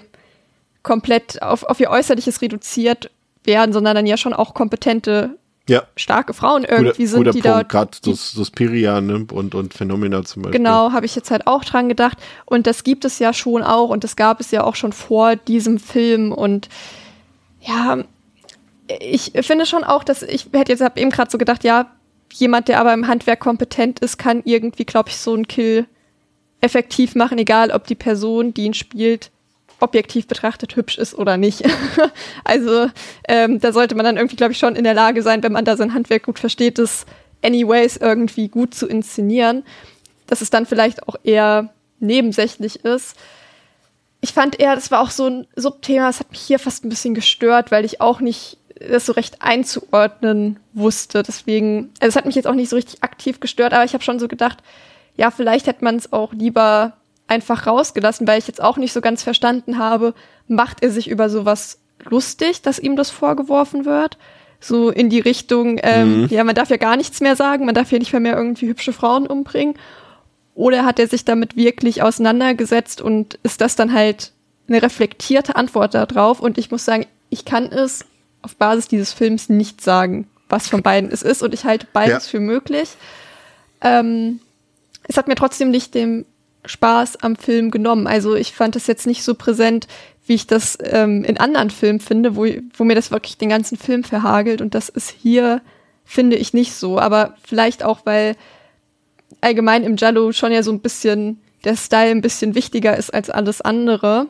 [0.83, 3.09] komplett auf, auf ihr Äußerliches reduziert
[3.43, 5.31] werden, sondern dann ja schon auch kompetente,
[5.67, 5.81] Ja.
[5.95, 9.25] starke Frauen irgendwie Guter, sind, guter die Punkt, da gerade das, das Piria ne?
[9.31, 10.59] und, und Phänomena zum Beispiel.
[10.59, 12.19] Genau, habe ich jetzt halt auch dran gedacht.
[12.45, 15.35] Und das gibt es ja schon auch und das gab es ja auch schon vor
[15.35, 16.31] diesem Film.
[16.31, 16.69] Und
[17.61, 18.03] ja,
[18.99, 21.87] ich finde schon auch, dass ich hätte jetzt hab eben gerade so gedacht, ja,
[22.33, 25.85] jemand, der aber im Handwerk kompetent ist, kann irgendwie, glaube ich, so einen Kill
[26.61, 29.31] effektiv machen, egal ob die Person, die ihn spielt,
[29.79, 31.63] objektiv betrachtet hübsch ist oder nicht.
[32.43, 32.89] also
[33.27, 35.65] ähm, da sollte man dann irgendwie, glaube ich, schon in der Lage sein, wenn man
[35.65, 37.05] da sein Handwerk gut versteht, das
[37.43, 39.63] anyways irgendwie gut zu inszenieren,
[40.25, 43.15] dass es dann vielleicht auch eher nebensächlich ist.
[44.19, 46.89] Ich fand eher, das war auch so ein Subthema, das hat mich hier fast ein
[46.89, 51.23] bisschen gestört, weil ich auch nicht das so recht einzuordnen wusste.
[51.23, 54.03] Deswegen, also es hat mich jetzt auch nicht so richtig aktiv gestört, aber ich habe
[54.03, 54.59] schon so gedacht,
[55.15, 56.93] ja, vielleicht hätte man es auch lieber
[57.27, 60.13] einfach rausgelassen, weil ich jetzt auch nicht so ganz verstanden habe,
[60.47, 64.17] macht er sich über sowas lustig, dass ihm das vorgeworfen wird?
[64.59, 66.27] So in die Richtung, ähm, Mhm.
[66.29, 68.67] ja, man darf ja gar nichts mehr sagen, man darf ja nicht mehr, mehr irgendwie
[68.67, 69.75] hübsche Frauen umbringen.
[70.55, 74.31] Oder hat er sich damit wirklich auseinandergesetzt und ist das dann halt
[74.67, 76.39] eine reflektierte Antwort darauf?
[76.39, 78.05] Und ich muss sagen, ich kann es
[78.41, 81.43] auf Basis dieses Films nicht sagen, was von beiden es ist.
[81.43, 82.31] Und ich halte beides Ja.
[82.31, 82.89] für möglich.
[83.81, 84.39] Ähm,
[85.03, 86.25] es hat mir trotzdem nicht den
[86.65, 88.07] Spaß am Film genommen.
[88.07, 89.87] Also ich fand es jetzt nicht so präsent,
[90.25, 93.77] wie ich das ähm, in anderen Filmen finde, wo, wo mir das wirklich den ganzen
[93.77, 94.61] Film verhagelt.
[94.61, 95.61] Und das ist hier,
[96.03, 96.99] finde ich, nicht so.
[96.99, 98.35] Aber vielleicht auch, weil
[99.41, 103.29] allgemein im Jallo schon ja so ein bisschen der Style ein bisschen wichtiger ist als
[103.29, 104.27] alles andere.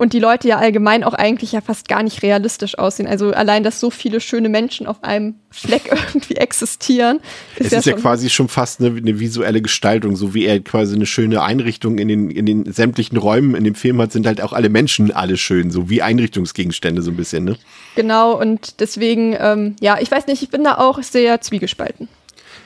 [0.00, 3.06] Und die Leute ja allgemein auch eigentlich ja fast gar nicht realistisch aussehen.
[3.06, 7.20] Also allein, dass so viele schöne Menschen auf einem Fleck irgendwie existieren,
[7.56, 10.58] ist Es ja ist ja quasi schon fast eine, eine visuelle Gestaltung, so wie er
[10.60, 14.26] quasi eine schöne Einrichtung in den, in den sämtlichen Räumen in dem Film hat, sind
[14.26, 17.56] halt auch alle Menschen alle schön, so wie Einrichtungsgegenstände so ein bisschen, ne?
[17.94, 22.08] Genau, und deswegen, ähm, ja, ich weiß nicht, ich bin da auch sehr zwiegespalten.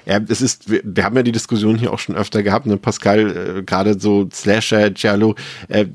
[0.07, 2.77] Ja, es ist, wir, wir haben ja die Diskussion hier auch schon öfter gehabt, ne,
[2.77, 5.35] Pascal, äh, gerade so Slasher, Giallo,
[5.67, 5.87] äh,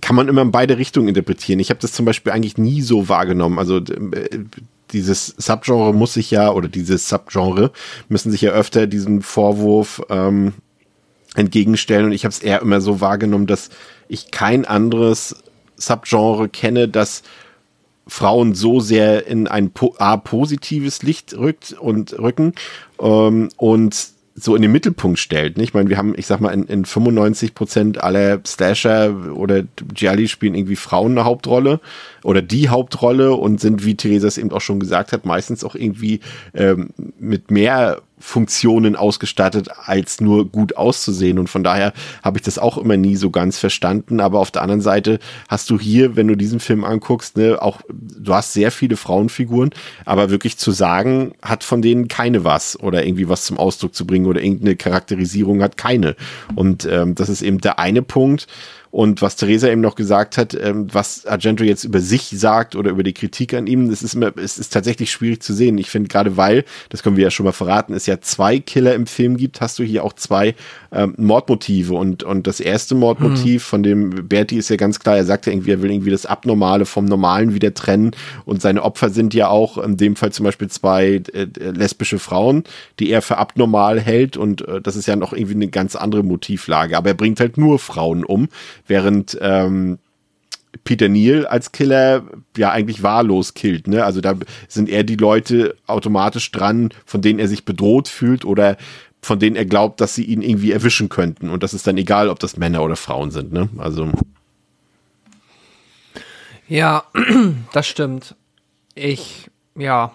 [0.00, 1.60] kann man immer in beide Richtungen interpretieren.
[1.60, 3.58] Ich habe das zum Beispiel eigentlich nie so wahrgenommen.
[3.58, 4.44] Also äh,
[4.92, 7.72] dieses Subgenre muss sich ja, oder dieses Subgenre
[8.08, 10.52] müssen sich ja öfter diesen Vorwurf ähm,
[11.34, 12.06] entgegenstellen.
[12.06, 13.70] Und ich habe es eher immer so wahrgenommen, dass
[14.08, 15.36] ich kein anderes
[15.76, 17.22] Subgenre kenne, das
[18.06, 22.54] Frauen so sehr in ein po A, positives Licht rückt und rücken
[23.00, 25.56] ähm, und so in den Mittelpunkt stellt.
[25.56, 25.68] Nicht?
[25.68, 29.62] Ich meine, wir haben, ich sag mal, in, in 95 Prozent aller Slasher oder
[29.94, 31.80] Gialli spielen irgendwie Frauen eine Hauptrolle
[32.22, 35.74] oder die Hauptrolle und sind, wie Theresa es eben auch schon gesagt hat, meistens auch
[35.74, 36.20] irgendwie
[36.54, 41.38] ähm, mit mehr Funktionen ausgestattet, als nur gut auszusehen.
[41.38, 41.92] Und von daher
[42.22, 44.20] habe ich das auch immer nie so ganz verstanden.
[44.20, 47.82] Aber auf der anderen Seite hast du hier, wenn du diesen Film anguckst, ne, auch,
[47.88, 49.70] du hast sehr viele Frauenfiguren,
[50.04, 54.06] aber wirklich zu sagen, hat von denen keine was oder irgendwie was zum Ausdruck zu
[54.06, 56.16] bringen oder irgendeine Charakterisierung hat keine.
[56.54, 58.46] Und ähm, das ist eben der eine Punkt.
[58.96, 62.92] Und was Theresa eben noch gesagt hat, ähm, was Argento jetzt über sich sagt oder
[62.92, 65.76] über die Kritik an ihm, das ist immer, es ist tatsächlich schwierig zu sehen.
[65.76, 68.94] Ich finde gerade, weil, das können wir ja schon mal verraten, es ja zwei Killer
[68.94, 70.54] im Film gibt, hast du hier auch zwei
[70.92, 71.92] ähm, Mordmotive.
[71.92, 75.52] Und, und das erste Mordmotiv von dem Berti ist ja ganz klar, er sagt ja
[75.52, 78.12] irgendwie, er will irgendwie das Abnormale vom Normalen wieder trennen.
[78.46, 82.64] Und seine Opfer sind ja auch in dem Fall zum Beispiel zwei äh, lesbische Frauen,
[82.98, 84.38] die er für abnormal hält.
[84.38, 86.96] Und äh, das ist ja noch irgendwie eine ganz andere Motivlage.
[86.96, 88.48] Aber er bringt halt nur Frauen um,
[88.86, 89.98] während ähm,
[90.84, 92.22] Peter Neal als Killer
[92.56, 93.88] ja eigentlich wahllos killt.
[93.88, 94.04] Ne?
[94.04, 94.34] Also da
[94.68, 98.76] sind eher die Leute automatisch dran, von denen er sich bedroht fühlt oder
[99.22, 101.48] von denen er glaubt, dass sie ihn irgendwie erwischen könnten.
[101.50, 103.52] Und das ist dann egal, ob das Männer oder Frauen sind.
[103.52, 103.68] Ne?
[103.78, 104.10] Also
[106.68, 107.04] Ja,
[107.72, 108.34] das stimmt.
[108.94, 110.12] Ich, ja,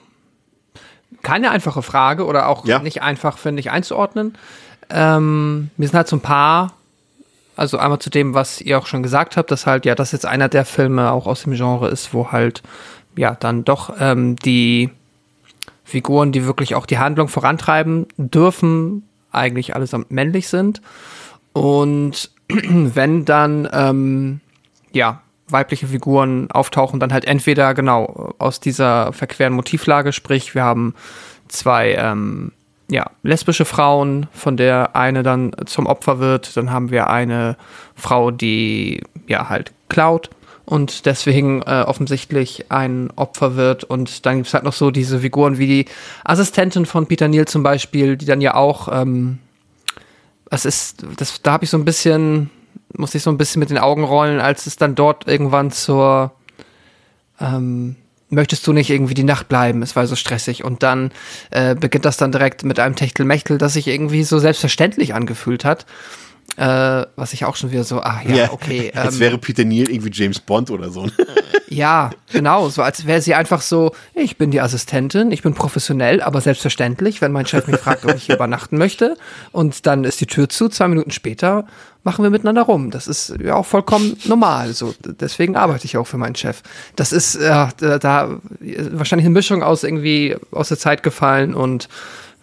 [1.24, 2.80] keine einfache Frage oder auch Ja.
[2.80, 4.36] nicht einfach, finde ich, einzuordnen.
[4.90, 6.74] Ähm, mir sind halt so ein paar,
[7.56, 10.26] also einmal zu dem, was ihr auch schon gesagt habt, dass halt, ja, das jetzt
[10.26, 12.64] einer der Filme auch aus dem Genre ist, wo halt,
[13.16, 14.90] ja, dann doch ähm, die
[15.84, 20.82] Figuren, die wirklich auch die Handlung vorantreiben dürfen, eigentlich allesamt männlich sind.
[21.54, 24.40] Und wenn dann, ähm,
[24.92, 30.96] ja, weibliche Figuren auftauchen, dann halt entweder genau aus dieser verqueren Motivlage, sprich, wir haben
[31.50, 32.54] zwei ähm,
[32.92, 37.56] ja, lesbische Frauen, von der eine dann zum Opfer wird, dann haben wir eine
[37.96, 40.30] Frau, die ja halt klaut
[40.66, 43.86] und deswegen äh, offensichtlich ein Opfer wird.
[43.86, 45.86] Und dann gibt's halt noch so diese Figuren wie die
[46.26, 49.40] Assistentin von Peter Neal zum Beispiel, die dann ja auch, ähm,
[50.50, 52.50] es ist, das, da habe ich so ein bisschen,
[52.94, 56.34] muss ich so ein bisschen mit den Augen rollen, als es dann dort irgendwann zur
[57.40, 57.96] ähm,
[58.32, 59.82] möchtest du nicht irgendwie die Nacht bleiben?
[59.84, 60.64] Es war so stressig.
[60.64, 61.12] Und dann
[61.52, 65.86] äh, beginnt das dann direkt mit einem Techtelmechtel, das sich irgendwie so selbstverständlich angefühlt hat.
[66.58, 68.92] Äh, was ich auch schon wieder so, ah ja, ja okay.
[68.94, 71.08] Ähm, als wäre Peter Neal irgendwie James Bond oder so.
[71.70, 76.22] ja, genau, so als wäre sie einfach so, ich bin die Assistentin, ich bin professionell,
[76.22, 79.16] aber selbstverständlich, wenn mein Chef mich fragt, ob ich hier übernachten möchte
[79.52, 81.66] und dann ist die Tür zu, zwei Minuten später
[82.04, 82.92] machen wir miteinander rum.
[82.92, 84.74] Das ist ja auch vollkommen normal.
[84.74, 86.64] So, deswegen arbeite ich auch für meinen Chef.
[86.96, 91.90] Das ist da, da wahrscheinlich eine Mischung aus irgendwie aus der Zeit gefallen und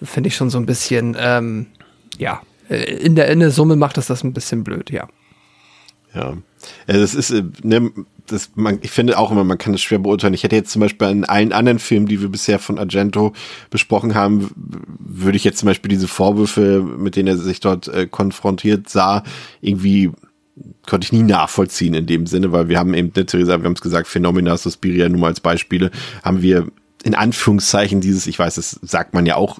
[0.02, 1.66] finde ich schon so ein bisschen, ähm,
[2.18, 2.40] ja,
[2.74, 5.08] in der, in der Summe macht das das ein bisschen blöd, ja.
[6.14, 6.36] Ja,
[6.86, 7.92] das ist, äh, ne,
[8.26, 10.34] das, man, ich finde auch immer, man kann das schwer beurteilen.
[10.34, 13.32] Ich hätte jetzt zum Beispiel in allen anderen Filmen, die wir bisher von Argento
[13.70, 14.50] besprochen haben,
[14.98, 19.22] würde ich jetzt zum Beispiel diese Vorwürfe, mit denen er sich dort äh, konfrontiert sah,
[19.60, 20.10] irgendwie
[20.86, 23.74] konnte ich nie nachvollziehen in dem Sinne, weil wir haben eben, ne, Theresa, wir haben
[23.74, 25.90] es gesagt, Phenomena, Suspiria, nur mal als Beispiele,
[26.22, 26.66] haben wir
[27.04, 29.58] in Anführungszeichen dieses, ich weiß, das sagt man ja auch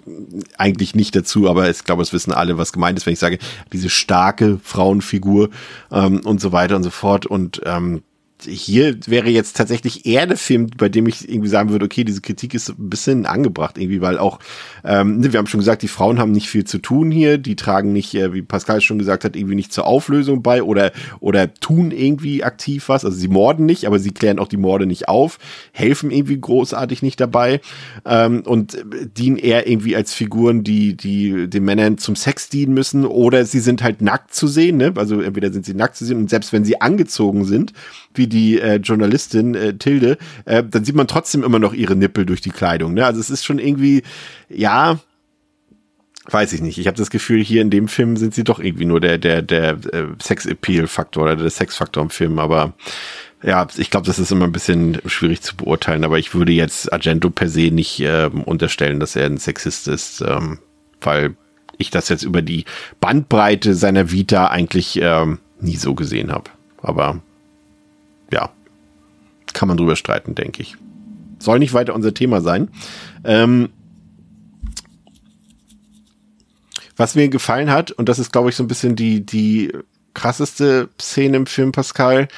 [0.56, 3.38] eigentlich nicht dazu, aber ich glaube, es wissen alle, was gemeint ist, wenn ich sage,
[3.72, 5.50] diese starke Frauenfigur
[5.92, 7.26] ähm, und so weiter und so fort.
[7.26, 8.02] Und ähm,
[8.44, 12.20] hier wäre jetzt tatsächlich eher der Film, bei dem ich irgendwie sagen würde, okay, diese
[12.20, 14.38] Kritik ist ein bisschen angebracht irgendwie, weil auch,
[14.84, 17.56] ähm, ne, wir haben schon gesagt, die Frauen haben nicht viel zu tun hier, die
[17.56, 21.52] tragen nicht, äh, wie Pascal schon gesagt hat, irgendwie nicht zur Auflösung bei oder, oder
[21.52, 25.08] tun irgendwie aktiv was, also sie morden nicht, aber sie klären auch die Morde nicht
[25.08, 25.38] auf,
[25.72, 27.60] helfen irgendwie großartig nicht dabei
[28.04, 28.78] ähm, und
[29.16, 33.60] dienen eher irgendwie als Figuren, die, die den Männern zum Sex dienen müssen oder sie
[33.60, 34.92] sind halt nackt zu sehen, ne?
[34.96, 37.72] also entweder sind sie nackt zu sehen und selbst wenn sie angezogen sind,
[38.14, 42.26] wie die äh, Journalistin äh, Tilde, äh, dann sieht man trotzdem immer noch ihre Nippel
[42.26, 42.94] durch die Kleidung.
[42.94, 43.04] Ne?
[43.06, 44.02] Also es ist schon irgendwie,
[44.48, 44.98] ja,
[46.30, 46.78] weiß ich nicht.
[46.78, 49.42] Ich habe das Gefühl, hier in dem Film sind sie doch irgendwie nur der der
[49.42, 52.38] der äh, Sex-Appeal-Faktor oder der Sex-Faktor im Film.
[52.38, 52.74] Aber
[53.42, 56.04] ja, ich glaube, das ist immer ein bisschen schwierig zu beurteilen.
[56.04, 60.20] Aber ich würde jetzt Argento per se nicht äh, unterstellen, dass er ein Sexist ist,
[60.20, 60.58] ähm,
[61.00, 61.36] weil
[61.78, 62.64] ich das jetzt über die
[63.00, 66.50] Bandbreite seiner Vita eigentlich ähm, nie so gesehen habe.
[66.82, 67.20] Aber
[68.30, 68.50] ja,
[69.52, 70.76] kann man drüber streiten, denke ich.
[71.38, 72.68] Soll nicht weiter unser Thema sein.
[73.24, 73.70] Ähm,
[76.96, 79.72] was mir gefallen hat, und das ist, glaube ich, so ein bisschen die, die
[80.14, 82.28] krasseste Szene im Film, Pascal,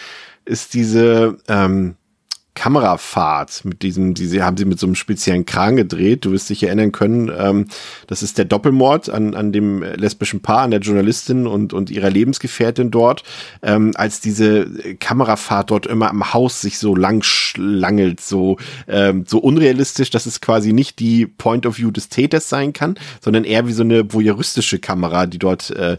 [0.44, 1.96] ist diese, ähm,
[2.54, 6.24] Kamerafahrt mit diesem, die haben sie mit so einem speziellen Kran gedreht.
[6.24, 7.66] Du wirst dich erinnern können, ähm,
[8.06, 12.10] das ist der Doppelmord an, an dem lesbischen Paar, an der Journalistin und, und ihrer
[12.10, 13.22] Lebensgefährtin dort,
[13.62, 14.66] ähm, als diese
[14.98, 18.56] Kamerafahrt dort immer am Haus sich so lang schlangelt, so,
[18.88, 22.96] ähm, so unrealistisch, dass es quasi nicht die Point of View des Täters sein kann,
[23.20, 25.98] sondern eher wie so eine voyeuristische Kamera, die dort äh,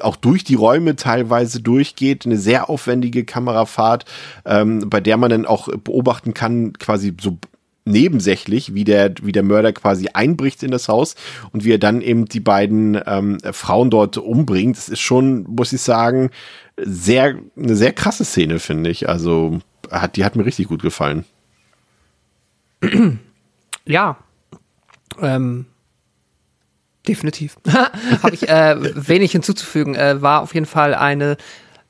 [0.00, 2.26] auch durch die Räume teilweise durchgeht.
[2.26, 4.04] Eine sehr aufwendige Kamerafahrt,
[4.44, 7.36] ähm, bei der man dann auch beobachten kann, quasi so
[7.84, 11.16] nebensächlich, wie der, wie der Mörder quasi einbricht in das Haus
[11.52, 14.78] und wie er dann eben die beiden ähm, Frauen dort umbringt.
[14.78, 16.30] Das ist schon, muss ich sagen,
[16.78, 19.08] sehr, eine sehr krasse Szene, finde ich.
[19.08, 19.58] Also,
[19.90, 21.24] hat, die hat mir richtig gut gefallen.
[23.84, 24.16] Ja.
[25.20, 25.66] Ähm,
[27.08, 27.56] definitiv.
[28.22, 28.76] Habe ich äh,
[29.08, 29.96] wenig hinzuzufügen.
[29.96, 31.36] Äh, war auf jeden Fall eine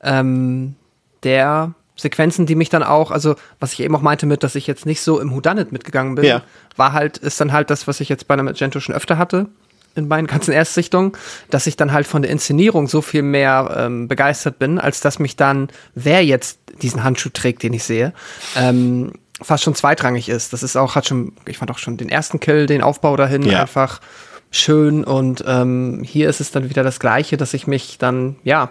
[0.01, 0.73] ähm,
[1.21, 4.67] der Sequenzen, die mich dann auch, also was ich eben auch meinte mit, dass ich
[4.67, 6.41] jetzt nicht so im Houdanet mitgegangen bin, ja.
[6.75, 9.47] war halt, ist dann halt das, was ich jetzt bei einem Magento schon öfter hatte
[9.95, 11.11] in meinen ganzen Erstsichtungen,
[11.49, 15.19] dass ich dann halt von der Inszenierung so viel mehr ähm, begeistert bin, als dass
[15.19, 18.13] mich dann, wer jetzt diesen Handschuh trägt, den ich sehe,
[18.55, 20.53] ähm, fast schon zweitrangig ist.
[20.53, 23.43] Das ist auch, hat schon, ich fand auch schon den ersten Kill, den Aufbau dahin
[23.43, 23.61] ja.
[23.61, 24.01] einfach
[24.49, 28.69] schön und ähm, hier ist es dann wieder das Gleiche, dass ich mich dann, ja,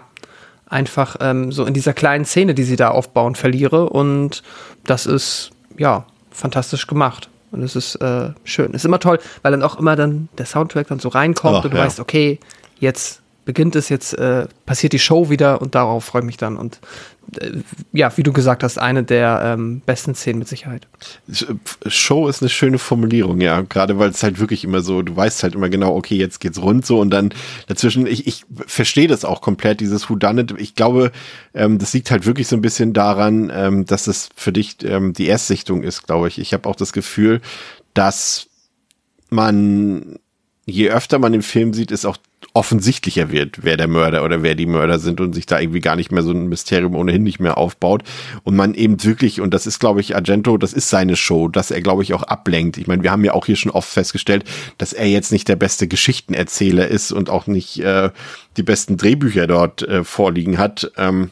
[0.67, 3.89] einfach ähm, so in dieser kleinen Szene, die sie da aufbauen, verliere.
[3.89, 4.43] Und
[4.85, 7.29] das ist, ja, fantastisch gemacht.
[7.51, 8.69] Und es ist äh, schön.
[8.69, 11.63] Es ist immer toll, weil dann auch immer dann der Soundtrack dann so reinkommt Ach,
[11.65, 11.83] und du ja.
[11.83, 12.39] weißt, okay,
[12.79, 16.57] jetzt beginnt es, jetzt äh, passiert die Show wieder und darauf freue ich mich dann.
[16.57, 16.79] Und
[17.39, 17.51] äh,
[17.91, 20.87] ja, wie du gesagt hast, eine der ähm, besten Szenen mit Sicherheit.
[21.87, 23.61] Show ist eine schöne Formulierung, ja.
[23.61, 26.61] Gerade weil es halt wirklich immer so, du weißt halt immer genau, okay, jetzt geht's
[26.61, 27.33] rund so und dann
[27.67, 30.53] dazwischen, ich, ich verstehe das auch komplett, dieses Who Done It.
[30.57, 31.11] Ich glaube,
[31.53, 35.13] ähm, das liegt halt wirklich so ein bisschen daran, ähm, dass es für dich ähm,
[35.13, 36.39] die Erstsichtung ist, glaube ich.
[36.39, 37.41] Ich habe auch das Gefühl,
[37.93, 38.47] dass
[39.29, 40.19] man
[40.65, 42.17] je öfter man den Film sieht, ist auch
[42.53, 45.95] offensichtlicher wird, wer der Mörder oder wer die Mörder sind und sich da irgendwie gar
[45.95, 48.03] nicht mehr so ein Mysterium ohnehin nicht mehr aufbaut
[48.43, 51.71] und man eben wirklich, und das ist, glaube ich, Argento, das ist seine Show, dass
[51.71, 52.77] er, glaube ich, auch ablenkt.
[52.77, 54.43] Ich meine, wir haben ja auch hier schon oft festgestellt,
[54.77, 58.09] dass er jetzt nicht der beste Geschichtenerzähler ist und auch nicht äh,
[58.57, 60.91] die besten Drehbücher dort äh, vorliegen hat.
[60.97, 61.31] Ähm,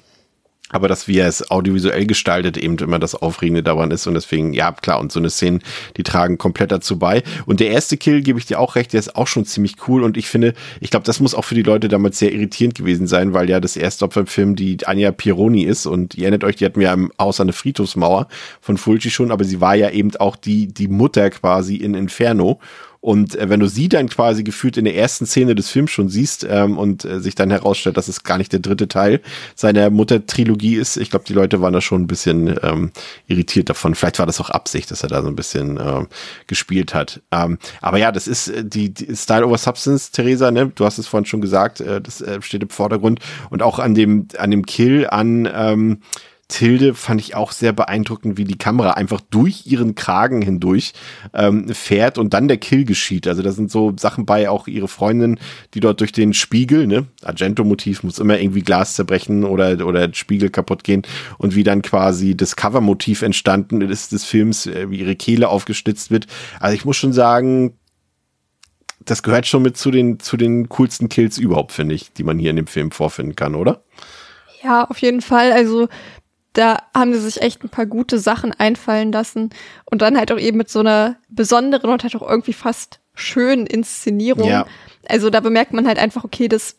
[0.72, 4.54] aber dass wie er es audiovisuell gestaltet eben immer das Aufregende daran ist und deswegen,
[4.54, 5.60] ja, klar, und so eine Szene,
[5.98, 7.24] die tragen komplett dazu bei.
[7.46, 10.04] Und der erste Kill, gebe ich dir auch recht, der ist auch schon ziemlich cool
[10.04, 13.08] und ich finde, ich glaube, das muss auch für die Leute damals sehr irritierend gewesen
[13.08, 16.44] sein, weil ja das erste Opfer im Film die Anja Pironi ist und ihr erinnert
[16.44, 18.28] euch, die hatten wir ja im Haus an der Friedhofsmauer
[18.62, 22.60] von Fulci schon, aber sie war ja eben auch die, die Mutter quasi in Inferno
[23.02, 26.08] und äh, wenn du sie dann quasi gefühlt in der ersten Szene des Films schon
[26.08, 29.22] siehst ähm, und äh, sich dann herausstellt, dass es gar nicht der dritte Teil
[29.56, 32.92] seiner Mutter-Trilogie ist, ich glaube, die Leute waren da schon ein bisschen ähm,
[33.28, 33.96] irritiert davon.
[33.96, 36.06] Vielleicht war das auch Absicht, dass er da so ein bisschen äh,
[36.46, 37.22] gespielt hat.
[37.32, 40.72] Ähm, aber ja, das ist äh, die, die Style over Substance, Theresa, ne?
[40.74, 43.20] Du hast es vorhin schon gesagt, äh, das äh, steht im Vordergrund.
[43.50, 46.02] Und auch an dem, an dem Kill an ähm,
[46.52, 50.92] Tilde fand ich auch sehr beeindruckend, wie die Kamera einfach durch ihren Kragen hindurch
[51.34, 53.28] ähm, fährt und dann der Kill geschieht.
[53.28, 55.40] Also da sind so Sachen bei, auch ihre Freundin,
[55.74, 60.50] die dort durch den Spiegel, ne, Argento-Motiv muss immer irgendwie Glas zerbrechen oder, oder Spiegel
[60.50, 61.04] kaputt gehen
[61.38, 66.12] und wie dann quasi das Cover-Motiv entstanden ist des Films, äh, wie ihre Kehle aufgestützt
[66.12, 66.28] wird.
[66.60, 67.78] Also ich muss schon sagen,
[69.06, 72.38] das gehört schon mit zu den, zu den coolsten Kills überhaupt, finde ich, die man
[72.38, 73.84] hier in dem Film vorfinden kann, oder?
[74.64, 75.54] Ja, auf jeden Fall.
[75.54, 75.88] Also
[76.54, 79.52] da haben sie sich echt ein paar gute Sachen einfallen lassen
[79.86, 83.66] und dann halt auch eben mit so einer besonderen und halt auch irgendwie fast schönen
[83.66, 84.50] Inszenierung.
[84.50, 84.66] Ja.
[85.08, 86.76] Also da bemerkt man halt einfach, okay, das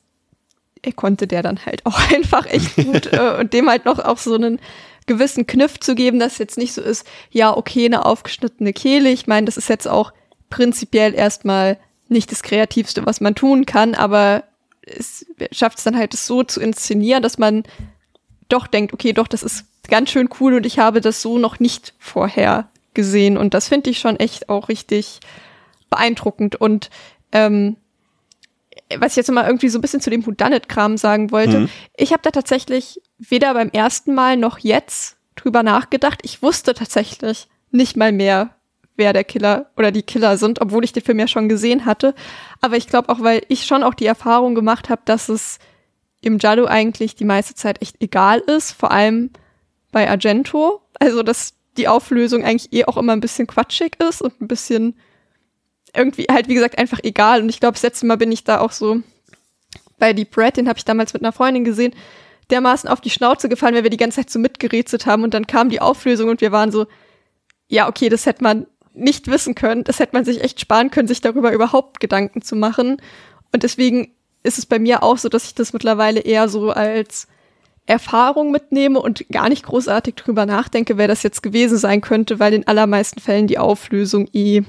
[0.85, 4.19] er konnte der dann halt auch einfach echt gut äh, und dem halt noch auch
[4.19, 4.59] so einen
[5.07, 9.11] gewissen Kniff zu geben, dass jetzt nicht so ist, ja, okay, eine aufgeschnittene Kehle.
[9.11, 10.13] Ich meine, das ist jetzt auch
[10.49, 14.45] prinzipiell erstmal nicht das Kreativste, was man tun kann, aber
[14.83, 17.65] es schafft es dann halt, es so zu inszenieren, dass man
[18.53, 21.61] doch denkt, okay, doch, das ist ganz schön cool und ich habe das so noch
[21.61, 23.37] nicht vorher gesehen.
[23.37, 25.21] Und das finde ich schon echt auch richtig
[25.91, 26.57] beeindruckend.
[26.57, 26.91] Und
[27.33, 27.77] ähm,
[28.99, 31.69] was ich jetzt mal irgendwie so ein bisschen zu dem Whodunit-Kram sagen wollte, mhm.
[31.97, 36.21] ich habe da tatsächlich weder beim ersten Mal noch jetzt drüber nachgedacht.
[36.23, 38.55] Ich wusste tatsächlich nicht mal mehr,
[38.97, 42.15] wer der Killer oder die Killer sind, obwohl ich den Film ja schon gesehen hatte.
[42.61, 45.59] Aber ich glaube auch, weil ich schon auch die Erfahrung gemacht habe, dass es
[46.23, 49.31] im Giallo eigentlich die meiste Zeit echt egal ist, vor allem
[49.91, 50.81] bei Argento.
[50.99, 54.97] Also, dass die Auflösung eigentlich eh auch immer ein bisschen quatschig ist und ein bisschen
[55.95, 57.43] irgendwie halt, wie gesagt, einfach egal.
[57.43, 59.03] Und ich glaube, das letzte Mal bin ich da auch so
[59.99, 61.95] bei Deep Red, den habe ich damals mit einer Freundin gesehen,
[62.51, 65.47] dermaßen auf die Schnauze gefallen, weil wir die ganze Zeit so mitgerätselt haben und dann
[65.47, 66.87] kam die Auflösung und wir waren so,
[67.69, 71.09] ja, okay, das hätte man nicht wissen können, das hätte man sich echt sparen können,
[71.09, 73.01] sich darüber überhaupt Gedanken zu machen.
[73.53, 74.13] Und deswegen
[74.43, 77.29] ist es bei mir auch so, dass ich das mittlerweile eher so als
[77.87, 82.55] Erfahrung mitnehme und gar nicht großartig drüber nachdenke, wer das jetzt gewesen sein könnte, weil
[82.55, 84.63] in allermeisten Fällen die Auflösung eh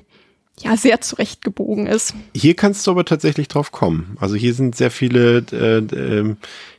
[0.60, 2.14] ja sehr zurechtgebogen ist.
[2.36, 4.18] Hier kannst du aber tatsächlich drauf kommen.
[4.20, 6.36] Also hier sind sehr viele äh, äh,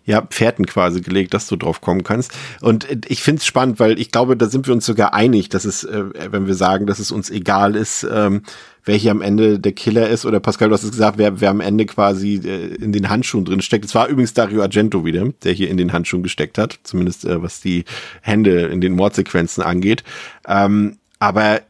[0.07, 2.33] ja, Pferden quasi gelegt, dass du drauf kommen kannst.
[2.61, 5.65] Und ich finde es spannend, weil ich glaube, da sind wir uns sogar einig, dass
[5.65, 8.43] es, äh, wenn wir sagen, dass es uns egal ist, ähm,
[8.85, 10.25] wer hier am Ende der Killer ist.
[10.25, 13.45] Oder Pascal, du hast es gesagt, wer, wer am Ende quasi äh, in den Handschuhen
[13.45, 13.87] drin steckt.
[13.87, 16.79] Es war übrigens Dario Argento wieder, der hier in den Handschuhen gesteckt hat.
[16.85, 17.85] Zumindest äh, was die
[18.21, 20.05] Hände in den Mordsequenzen angeht.
[20.47, 21.63] Ähm, aber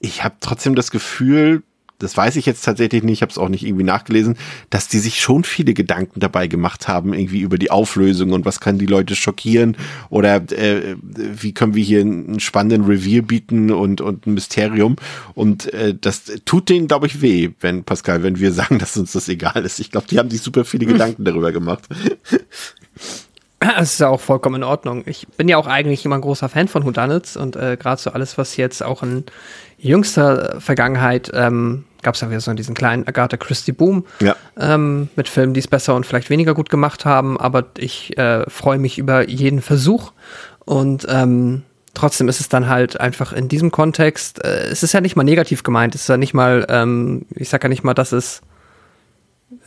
[0.00, 1.62] ich habe trotzdem das Gefühl,
[1.98, 4.36] das weiß ich jetzt tatsächlich nicht, ich habe es auch nicht irgendwie nachgelesen,
[4.70, 8.60] dass die sich schon viele Gedanken dabei gemacht haben, irgendwie über die Auflösung und was
[8.60, 9.76] kann die Leute schockieren
[10.10, 14.96] oder äh, wie können wir hier einen spannenden Reveal bieten und, und ein Mysterium.
[15.34, 19.12] Und äh, das tut denen, glaube ich, weh, wenn, Pascal, wenn wir sagen, dass uns
[19.12, 19.80] das egal ist.
[19.80, 21.84] Ich glaube, die haben sich super viele Gedanken darüber gemacht.
[23.58, 25.02] Das ist ja auch vollkommen in Ordnung.
[25.06, 28.10] Ich bin ja auch eigentlich immer ein großer Fan von Whodunits und äh, gerade so
[28.10, 29.24] alles, was jetzt auch in
[29.78, 34.36] jüngster Vergangenheit ähm, gab es ja wieder so diesen kleinen Agatha Christie Boom ja.
[34.58, 38.48] ähm, mit Filmen, die es besser und vielleicht weniger gut gemacht haben, aber ich äh,
[38.48, 40.12] freue mich über jeden Versuch
[40.64, 41.62] und ähm,
[41.94, 45.24] trotzdem ist es dann halt einfach in diesem Kontext, äh, es ist ja nicht mal
[45.24, 48.42] negativ gemeint, es ist ja nicht mal, ähm, ich sag ja nicht mal, dass es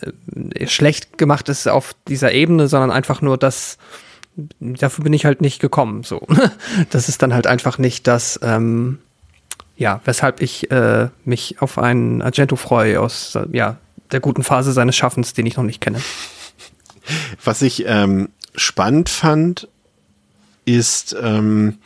[0.01, 3.77] äh, schlecht gemacht ist auf dieser Ebene, sondern einfach nur, dass
[4.59, 6.03] dafür bin ich halt nicht gekommen.
[6.03, 6.25] So,
[6.89, 8.99] das ist dann halt einfach nicht das, ähm,
[9.79, 13.77] ja, weshalb ich äh, mich auf einen Argento freue aus äh, ja,
[14.11, 16.01] der guten Phase seines Schaffens, den ich noch nicht kenne.
[17.43, 19.69] Was ich ähm, spannend fand,
[20.65, 21.77] ist ähm,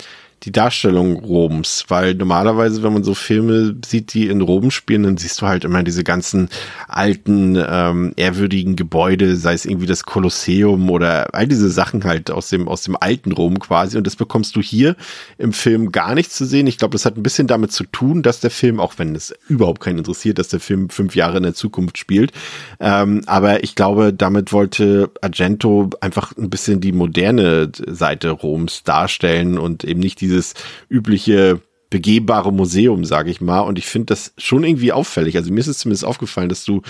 [0.43, 5.17] die Darstellung Roms, weil normalerweise, wenn man so Filme sieht, die in Rom spielen, dann
[5.17, 6.49] siehst du halt immer diese ganzen
[6.87, 12.49] alten, ähm, ehrwürdigen Gebäude, sei es irgendwie das Kolosseum oder all diese Sachen halt aus
[12.49, 13.97] dem, aus dem alten Rom quasi.
[13.97, 14.95] Und das bekommst du hier
[15.37, 16.67] im Film gar nicht zu sehen.
[16.67, 19.33] Ich glaube, das hat ein bisschen damit zu tun, dass der Film, auch wenn es
[19.47, 22.33] überhaupt keinen interessiert, dass der Film fünf Jahre in der Zukunft spielt.
[22.81, 29.57] Ähm, aber ich glaube, damit wollte Argento einfach ein bisschen die moderne Seite Roms darstellen
[29.57, 30.53] und eben nicht dieses
[30.89, 31.61] übliche
[31.93, 33.59] begehbare Museum, sage ich mal.
[33.59, 35.37] Und ich finde das schon irgendwie auffällig.
[35.37, 36.81] Also mir ist es zumindest aufgefallen, dass du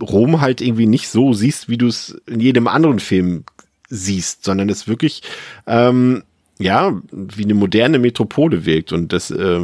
[0.00, 3.42] Rom halt irgendwie nicht so siehst, wie du es in jedem anderen Film
[3.88, 5.22] siehst, sondern es wirklich
[5.66, 6.22] ähm,
[6.58, 8.92] ja wie eine moderne Metropole wirkt.
[8.92, 9.60] Und das äh,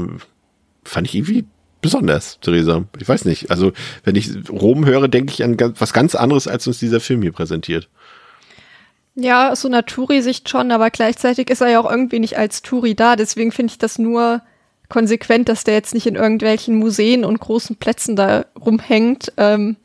[0.82, 1.44] fand ich irgendwie
[1.82, 2.84] besonders, Theresa.
[2.98, 3.50] Ich weiß nicht.
[3.50, 3.72] Also
[4.02, 7.32] wenn ich Rom höre, denke ich an was ganz anderes, als uns dieser Film hier
[7.32, 7.88] präsentiert.
[9.14, 12.94] Ja, so einer Touri-Sicht schon, aber gleichzeitig ist er ja auch irgendwie nicht als Touri
[12.94, 13.16] da.
[13.16, 14.42] Deswegen finde ich das nur
[14.88, 19.32] konsequent, dass der jetzt nicht in irgendwelchen Museen und großen Plätzen da rumhängt.
[19.36, 19.76] Ähm,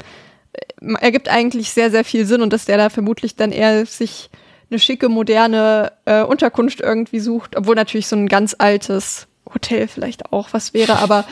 [0.99, 4.29] ergibt eigentlich sehr, sehr viel Sinn und dass der da vermutlich dann eher sich
[4.69, 10.31] eine schicke, moderne äh, Unterkunft irgendwie sucht, obwohl natürlich so ein ganz altes Hotel vielleicht
[10.31, 11.25] auch was wäre, aber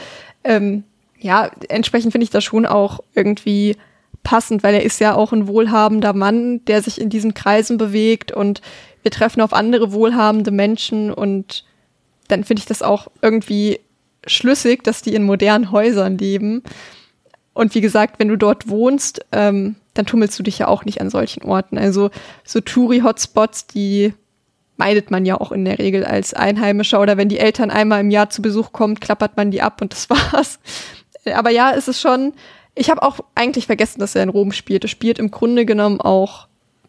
[0.43, 0.83] ähm,
[1.19, 3.77] ja, entsprechend finde ich das schon auch irgendwie
[4.23, 8.31] passend, weil er ist ja auch ein wohlhabender Mann, der sich in diesen Kreisen bewegt
[8.31, 8.61] und
[9.01, 11.65] wir treffen auf andere wohlhabende Menschen und
[12.27, 13.79] dann finde ich das auch irgendwie
[14.25, 16.63] schlüssig, dass die in modernen Häusern leben.
[17.53, 21.01] Und wie gesagt, wenn du dort wohnst, ähm, dann tummelst du dich ja auch nicht
[21.01, 21.77] an solchen Orten.
[21.77, 22.09] Also
[22.43, 24.13] so Touri-Hotspots, die
[24.77, 28.09] meidet man ja auch in der Regel als Einheimischer oder wenn die Eltern einmal im
[28.09, 30.59] Jahr zu Besuch kommen, klappert man die ab und das war's.
[31.35, 32.33] Aber ja, es ist schon,
[32.75, 34.83] ich habe auch eigentlich vergessen, dass er in Rom spielt.
[34.83, 36.47] Es spielt im Grunde genommen auch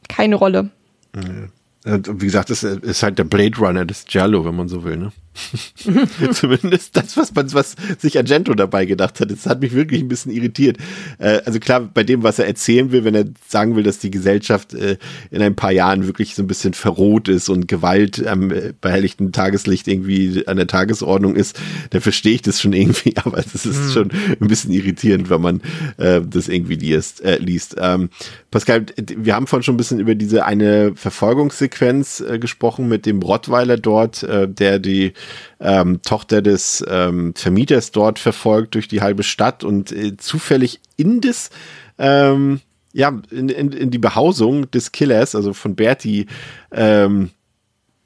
[0.08, 0.70] keine Rolle.
[1.14, 1.50] Mhm.
[1.84, 5.12] Wie gesagt, es ist halt der Blade Runner des Giallo, wenn man so will, ne?
[6.32, 9.30] Zumindest das, was man, was sich Argento dabei gedacht hat.
[9.30, 10.78] Das hat mich wirklich ein bisschen irritiert.
[11.18, 14.10] Äh, also klar, bei dem, was er erzählen will, wenn er sagen will, dass die
[14.10, 14.96] Gesellschaft äh,
[15.30, 19.32] in ein paar Jahren wirklich so ein bisschen verroht ist und Gewalt am äh, behelligten
[19.32, 21.58] Tageslicht irgendwie an der Tagesordnung ist,
[21.90, 23.90] dann verstehe ich das schon irgendwie, aber es ist mhm.
[23.90, 24.10] schon
[24.40, 25.60] ein bisschen irritierend, wenn man
[25.96, 27.22] äh, das irgendwie liest.
[27.22, 27.76] Äh, liest.
[27.78, 28.10] Ähm,
[28.50, 33.20] Pascal, wir haben vorhin schon ein bisschen über diese eine Verfolgungssequenz äh, gesprochen mit dem
[33.20, 35.12] Rottweiler dort, der die
[35.60, 41.20] ähm, Tochter des ähm, Vermieters dort verfolgt durch die halbe Stadt und äh, zufällig in
[41.20, 41.50] das
[41.98, 42.60] ähm,
[42.94, 46.26] ja, in, in, in die Behausung des Killers, also von Bertie,
[46.70, 47.30] ähm,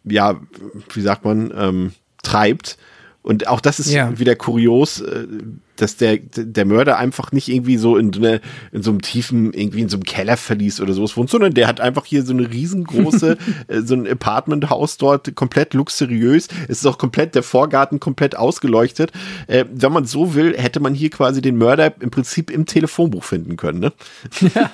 [0.03, 0.41] ja,
[0.95, 1.93] wie sagt man, ähm,
[2.23, 2.79] treibt.
[3.29, 4.18] Und auch das ist ja.
[4.18, 5.26] wieder kurios, äh,
[5.76, 8.41] dass der, der Mörder einfach nicht irgendwie so in, eine,
[8.72, 11.68] in so einem tiefen, irgendwie in so einem Keller verließ oder sowas wohnt, sondern der
[11.68, 13.37] hat einfach hier so eine riesengroße,
[13.68, 16.49] äh, so ein Apartmenthaus dort, komplett luxuriös.
[16.68, 19.12] Es ist auch komplett, der Vorgarten komplett ausgeleuchtet.
[19.47, 23.24] Äh, wenn man so will, hätte man hier quasi den Mörder im Prinzip im Telefonbuch
[23.24, 23.93] finden können, ne?
[24.55, 24.70] Ja,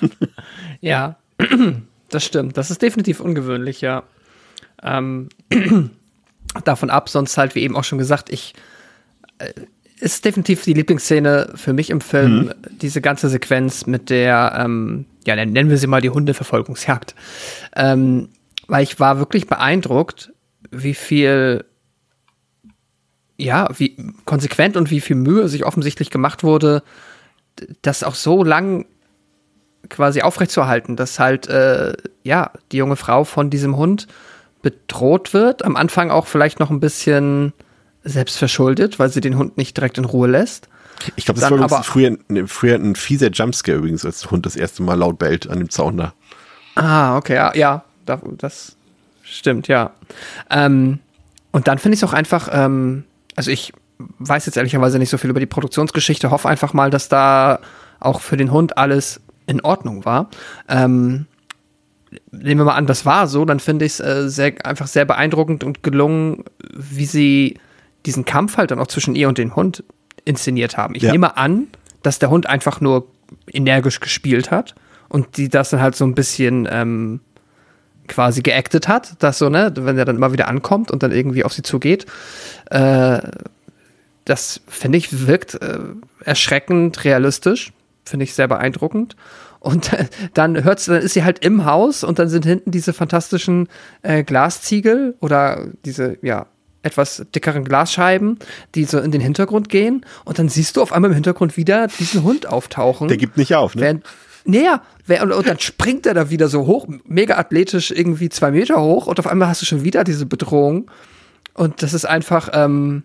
[0.79, 1.15] ja.
[2.09, 2.55] das stimmt.
[2.55, 4.03] Das ist definitiv ungewöhnlich, ja.
[4.81, 5.27] Ähm,
[6.63, 8.53] davon ab, sonst halt, wie eben auch schon gesagt, ich
[9.39, 9.53] äh,
[9.99, 12.53] ist definitiv die Lieblingsszene für mich im Film, mhm.
[12.81, 17.15] diese ganze Sequenz mit der, ähm, ja, nennen wir sie mal die Hundeverfolgungsjagd.
[17.75, 18.29] Ähm,
[18.67, 20.33] weil ich war wirklich beeindruckt,
[20.71, 21.65] wie viel,
[23.37, 26.83] ja, wie konsequent und wie viel Mühe sich offensichtlich gemacht wurde,
[27.81, 28.85] das auch so lang
[29.89, 31.93] quasi aufrechtzuerhalten, dass halt, äh,
[32.23, 34.07] ja, die junge Frau von diesem Hund
[34.65, 35.63] bedroht wird.
[35.63, 37.53] Am Anfang auch vielleicht noch ein bisschen
[38.03, 40.69] selbst verschuldet, weil sie den Hund nicht direkt in Ruhe lässt.
[41.15, 44.43] Ich glaube, das Dann war aber, früher, früher ein fieser Jumpscare übrigens, als der Hund
[44.47, 46.13] das erste Mal laut bellt an dem Zaun da.
[46.73, 48.75] Ah, okay, ja, ja das
[49.21, 49.91] stimmt, ja.
[50.49, 50.97] Ähm,
[51.51, 53.03] und dann finde ich es auch einfach, ähm,
[53.35, 53.71] also ich
[54.17, 57.59] weiß jetzt ehrlicherweise nicht so viel über die Produktionsgeschichte, hoffe einfach mal, dass da
[57.99, 60.31] auch für den Hund alles in Ordnung war.
[60.67, 61.27] Ähm,
[62.31, 65.05] nehmen wir mal an, das war so, dann finde ich es äh, sehr, einfach sehr
[65.05, 66.43] beeindruckend und gelungen,
[66.73, 67.59] wie sie
[68.05, 69.83] diesen Kampf halt dann auch zwischen ihr und dem Hund
[70.25, 70.95] inszeniert haben.
[70.95, 71.11] Ich ja.
[71.11, 71.67] nehme an,
[72.03, 73.07] dass der Hund einfach nur
[73.51, 74.75] energisch gespielt hat
[75.09, 77.19] und die das dann halt so ein bisschen ähm,
[78.07, 81.43] quasi geactet hat, dass so, ne, wenn er dann immer wieder ankommt und dann irgendwie
[81.43, 82.05] auf sie zugeht,
[82.69, 83.19] äh,
[84.25, 85.79] das finde ich wirkt äh,
[86.23, 89.15] erschreckend realistisch, finde ich sehr beeindruckend.
[89.65, 89.89] Und
[90.35, 93.67] dann hört's, dann ist sie halt im Haus und dann sind hinten diese fantastischen
[94.03, 96.45] äh, Glasziegel oder diese, ja,
[96.83, 98.37] etwas dickeren Glasscheiben,
[98.75, 100.05] die so in den Hintergrund gehen.
[100.23, 103.07] Und dann siehst du auf einmal im Hintergrund wieder diesen Hund auftauchen.
[103.07, 103.81] Der gibt nicht auf, ne?
[103.81, 104.03] Während,
[104.45, 104.83] naja,
[105.23, 109.07] und, und dann springt er da wieder so hoch, mega athletisch, irgendwie zwei Meter hoch.
[109.07, 110.91] Und auf einmal hast du schon wieder diese Bedrohung.
[111.55, 113.01] Und das ist einfach, ähm,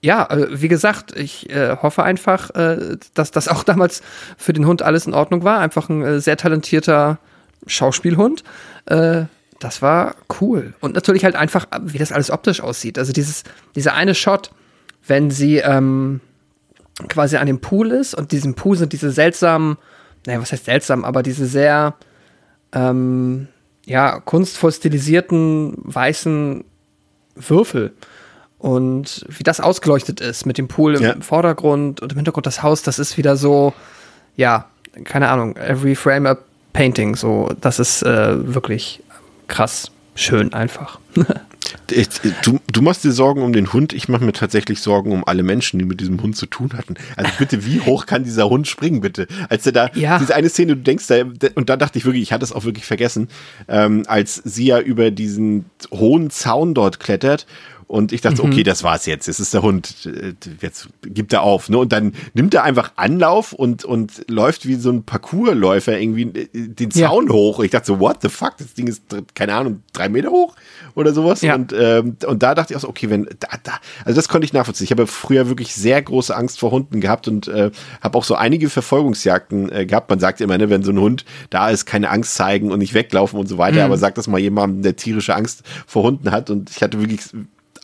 [0.00, 4.02] ja, äh, wie gesagt, ich äh, hoffe einfach, äh, dass das auch damals
[4.36, 5.60] für den Hund alles in Ordnung war.
[5.60, 7.18] Einfach ein äh, sehr talentierter
[7.66, 8.44] Schauspielhund.
[8.86, 9.24] Äh,
[9.58, 10.74] das war cool.
[10.80, 12.98] Und natürlich halt einfach, wie das alles optisch aussieht.
[12.98, 13.44] Also dieses,
[13.74, 14.50] dieser eine Shot,
[15.06, 16.20] wenn sie ähm,
[17.08, 19.76] quasi an dem Pool ist und diesem Pool sind diese seltsamen,
[20.26, 21.94] naja, was heißt seltsam, aber diese sehr,
[22.72, 23.48] ähm,
[23.86, 26.64] ja, kunstvoll stilisierten weißen
[27.34, 27.94] Würfel.
[28.66, 31.14] Und wie das ausgeleuchtet ist mit dem Pool im Ja.
[31.20, 33.72] Vordergrund und im Hintergrund das Haus, das ist wieder so,
[34.36, 34.64] ja,
[35.04, 36.36] keine Ahnung, every frame a
[36.72, 39.04] painting, so, das ist äh, wirklich
[39.46, 40.98] krass schön einfach.
[41.90, 42.08] Ich,
[42.42, 45.42] du, du machst dir Sorgen um den Hund, ich mache mir tatsächlich Sorgen um alle
[45.42, 46.94] Menschen, die mit diesem Hund zu tun hatten.
[47.16, 49.26] Also bitte, wie hoch kann dieser Hund springen, bitte?
[49.48, 50.18] Als er da, Ja.
[50.18, 51.16] diese eine Szene, du denkst da,
[51.54, 53.28] und da dachte ich wirklich, ich hatte es auch wirklich vergessen,
[53.68, 57.46] ähm, als sie ja über diesen hohen Zaun dort klettert
[57.88, 59.28] und ich dachte, okay, das war's jetzt.
[59.28, 60.08] Es ist der Hund.
[60.60, 61.68] Jetzt gibt er auf.
[61.68, 61.78] Ne?
[61.78, 66.48] Und dann nimmt er einfach Anlauf und, und läuft wie so ein Parcoursläufer irgendwie äh,
[66.52, 67.08] den Ja.
[67.08, 67.60] Zaun hoch.
[67.60, 68.56] Ich dachte so, what the fuck?
[68.58, 69.02] Das Ding ist,
[69.34, 70.56] keine Ahnung, drei Meter hoch
[70.96, 71.42] oder sowas.
[71.42, 71.54] Ja.
[71.54, 73.72] Und, ähm, und da dachte ich auch so, okay, wenn, da, da,
[74.04, 74.86] also das konnte ich nachvollziehen.
[74.86, 77.70] Ich habe früher wirklich sehr große Angst vor Hunden gehabt und äh,
[78.00, 80.10] habe auch so einige Verfolgungsjagden äh, gehabt.
[80.10, 82.94] Man sagt immer, ne, wenn so ein Hund da ist, keine Angst zeigen und nicht
[82.94, 83.84] weglaufen und so weiter.
[83.84, 86.50] Aber sagt das mal jemandem, der tierische Angst vor Hunden hat.
[86.50, 87.20] Und ich hatte wirklich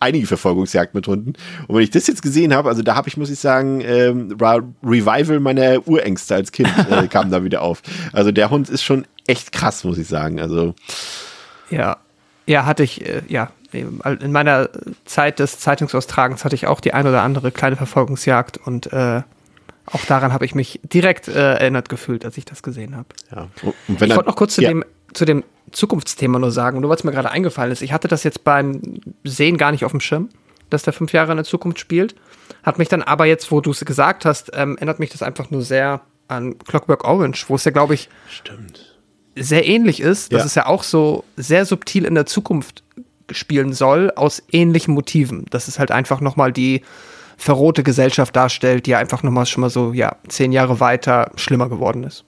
[0.03, 1.35] einige Verfolgungsjagd mit Hunden.
[1.67, 4.37] Und wenn ich das jetzt gesehen habe, also da habe ich, muss ich sagen, ähm,
[4.83, 7.83] Revival meiner Urängste als Kind äh, kam da wieder auf.
[8.13, 10.41] Also der Hund ist schon echt krass, muss ich sagen.
[10.41, 10.75] Also
[11.71, 11.97] Ja.
[12.45, 14.69] Ja, hatte ich, äh, ja, in meiner
[15.05, 19.23] Zeit des Zeitungsaustragens hatte ich auch die ein oder andere kleine Verfolgungsjagd und äh,
[19.87, 23.09] auch daran habe ich mich direkt äh, erinnert gefühlt, als ich das gesehen habe.
[23.35, 23.49] ja.
[23.89, 24.69] Ich wollte noch kurz zu, ja.
[24.69, 24.85] dem,
[25.15, 27.83] zu dem Zukunftsthema nur sagen, nur weil es mir gerade eingefallen ist.
[27.83, 28.81] Ich hatte das jetzt beim
[29.25, 30.29] Sehen gar nicht auf dem Schirm,
[30.71, 32.15] dass der fünf Jahre in der Zukunft spielt.
[32.63, 35.51] Hat mich dann aber jetzt, wo du es gesagt hast, ähm, erinnert mich das einfach
[35.51, 38.97] nur sehr an Clockwork Orange, wo es ja, glaube ich, Stimmt.
[39.37, 40.47] sehr ähnlich ist, dass Ja.
[40.47, 42.83] es ja auch so sehr subtil in der Zukunft
[43.31, 45.47] spielen soll, aus ähnlichen Motiven.
[45.51, 46.83] Dass es halt einfach nochmal die
[47.39, 51.69] verrohte Gesellschaft darstellt, die ja einfach nochmal schon mal so, ja, zehn Jahre weiter schlimmer
[51.69, 52.25] geworden ist.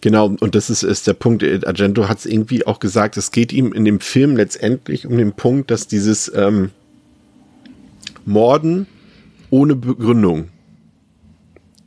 [0.00, 1.42] Genau, und das ist, ist der Punkt.
[1.42, 5.16] Äh, Argento hat es irgendwie auch gesagt, es geht ihm in dem Film letztendlich um
[5.16, 6.70] den Punkt, dass dieses ähm,
[8.24, 8.86] Morden
[9.50, 10.48] ohne Begründung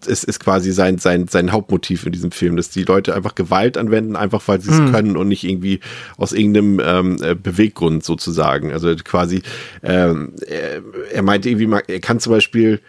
[0.08, 3.78] es ist quasi sein, sein, sein Hauptmotiv in diesem Film, dass die Leute einfach Gewalt
[3.78, 5.80] anwenden, einfach weil sie es können und nicht irgendwie
[6.18, 8.72] aus irgendeinem ähm, äh, Beweggrund sozusagen.
[8.72, 9.42] Also quasi,
[9.84, 12.80] ähm, er, er meinte irgendwie, er kann zum Beispiel,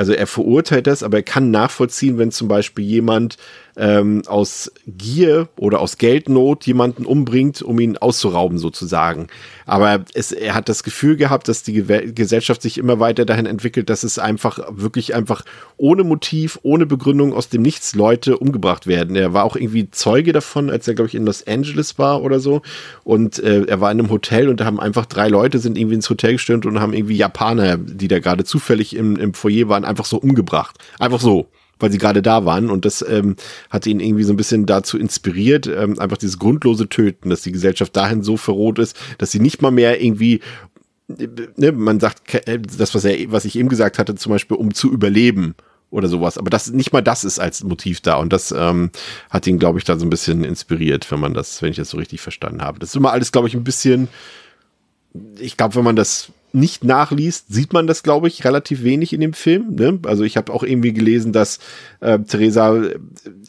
[0.00, 3.36] also er verurteilt das, aber er kann nachvollziehen, wenn zum Beispiel jemand
[3.76, 9.28] ähm, aus Gier oder aus Geldnot jemanden umbringt, um ihn auszurauben sozusagen.
[9.66, 11.84] Aber es, er hat das Gefühl gehabt, dass die
[12.14, 15.44] Gesellschaft sich immer weiter dahin entwickelt, dass es einfach wirklich einfach
[15.76, 19.16] ohne Motiv, ohne Begründung aus dem Nichts Leute umgebracht werden.
[19.16, 22.40] Er war auch irgendwie Zeuge davon, als er glaube ich in Los Angeles war oder
[22.40, 22.62] so.
[23.04, 25.96] Und äh, er war in einem Hotel und da haben einfach drei Leute sind irgendwie
[25.96, 29.84] ins Hotel gestürmt und haben irgendwie Japaner, die da gerade zufällig im, im Foyer waren,
[29.90, 30.78] einfach so umgebracht.
[30.98, 31.48] Einfach so
[31.82, 33.36] weil sie gerade da waren und das ähm,
[33.70, 37.52] hat ihn irgendwie so ein bisschen dazu inspiriert, ähm, einfach dieses grundlose Töten, dass die
[37.52, 40.42] Gesellschaft dahin so verroht ist, dass sie nicht mal mehr irgendwie
[41.56, 44.74] ne, man sagt, äh, das, was er, was ich eben gesagt hatte, zum Beispiel, um
[44.74, 45.54] zu überleben
[45.90, 46.38] oder sowas.
[46.38, 48.16] Aber das nicht mal das ist als Motiv da.
[48.16, 48.90] Und das ähm,
[49.28, 51.90] hat ihn, glaube ich, da so ein bisschen inspiriert, wenn man das, wenn ich das
[51.90, 52.78] so richtig verstanden habe.
[52.78, 54.08] Das ist immer alles, glaube ich, ein bisschen.
[55.38, 59.20] Ich glaube, wenn man das nicht nachliest, sieht man das, glaube ich, relativ wenig in
[59.20, 59.74] dem Film.
[59.76, 59.98] Ne?
[60.06, 61.58] Also ich habe auch irgendwie gelesen, dass
[62.00, 62.98] äh, Theresa äh,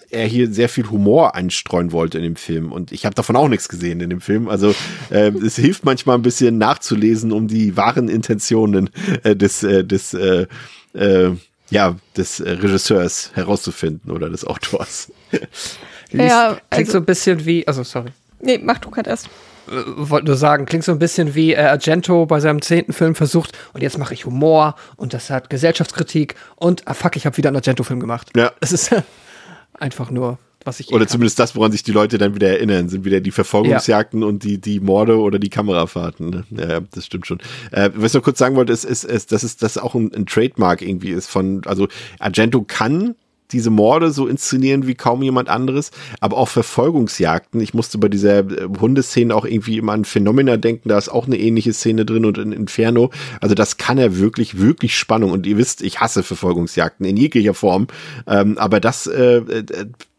[0.09, 2.71] er hier sehr viel Humor einstreuen wollte in dem Film.
[2.71, 4.47] Und ich habe davon auch nichts gesehen in dem Film.
[4.49, 4.73] Also
[5.09, 8.89] äh, es hilft manchmal ein bisschen nachzulesen, um die wahren Intentionen
[9.23, 10.47] äh, des, äh, des äh,
[10.93, 11.31] äh,
[11.69, 15.11] ja, des äh, Regisseurs herauszufinden oder des Autors.
[15.31, 15.79] Liest,
[16.11, 18.09] Ja, klingt also- so ein bisschen wie, also sorry,
[18.43, 19.29] Nee, mach du grad erst.
[19.71, 23.15] Äh, wollte nur sagen, klingt so ein bisschen wie äh, Argento bei seinem zehnten Film
[23.15, 27.37] versucht und jetzt mache ich Humor und das hat Gesellschaftskritik und ah fuck, ich habe
[27.37, 28.29] wieder einen Argento-Film gemacht.
[28.35, 28.51] Ja.
[28.61, 28.91] Es ist
[29.73, 31.13] einfach nur, was ich eh Oder kann.
[31.13, 34.59] zumindest das, woran sich die Leute dann wieder erinnern, sind wieder die Verfolgungsjagden und die,
[34.59, 36.29] die Morde oder die Kamerafahrten.
[36.29, 36.43] Ne?
[36.51, 37.39] Ja, ja, das stimmt schon.
[37.71, 40.13] Äh, was ich noch kurz sagen wollte, ist, ist, ist dass es das auch ein,
[40.13, 41.87] ein Trademark irgendwie ist von, also
[42.19, 43.15] Argento kann
[43.51, 47.61] diese Morde so inszenieren wie kaum jemand anderes, aber auch Verfolgungsjagden.
[47.61, 51.25] Ich musste bei dieser äh, Hundeszene auch irgendwie immer an Phenomena denken, da ist auch
[51.25, 53.11] eine ähnliche Szene drin und in Inferno.
[53.39, 55.31] Also das kann er wirklich, wirklich Spannung.
[55.31, 57.87] Und ihr wisst, ich hasse Verfolgungsjagden in jeglicher Form.
[58.27, 59.65] Ähm, aber das äh, äh,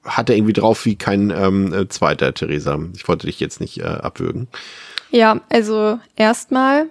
[0.05, 2.79] hat er irgendwie drauf wie kein ähm, äh, zweiter, Theresa.
[2.95, 4.49] Ich wollte dich jetzt nicht äh, abwürgen.
[5.11, 6.87] Ja, also erstmal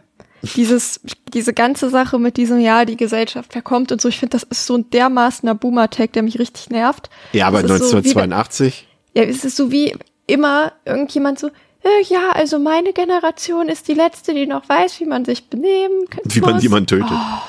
[0.56, 1.00] dieses,
[1.34, 4.66] diese ganze Sache mit diesem Jahr, die Gesellschaft verkommt und so, ich finde, das ist
[4.66, 7.10] so ein dermaßener Boomer-Tag, der mich richtig nervt.
[7.34, 8.88] Ja, aber Das ist so 1982.
[9.14, 9.96] wie, ja, es ist so wie
[10.28, 15.06] immer irgendjemand so, äh, ja, also meine Generation ist die letzte, die noch weiß, wie
[15.06, 16.24] man sich benehmen kann.
[16.26, 17.12] wie man jemanden tötet.
[17.12, 17.42] Oh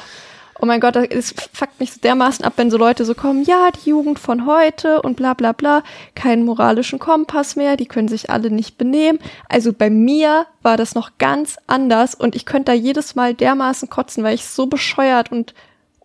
[0.67, 3.91] mein Gott, es fuckt mich so dermaßen ab, wenn so Leute so kommen, ja, die
[3.91, 5.83] Jugend von heute und bla bla bla,
[6.15, 9.19] keinen moralischen Kompass mehr, die können sich alle nicht benehmen.
[9.49, 13.91] Also bei mir war das noch ganz anders und ich könnte da jedes Mal dermaßen
[13.91, 15.55] kotzen, weil ich es so bescheuert und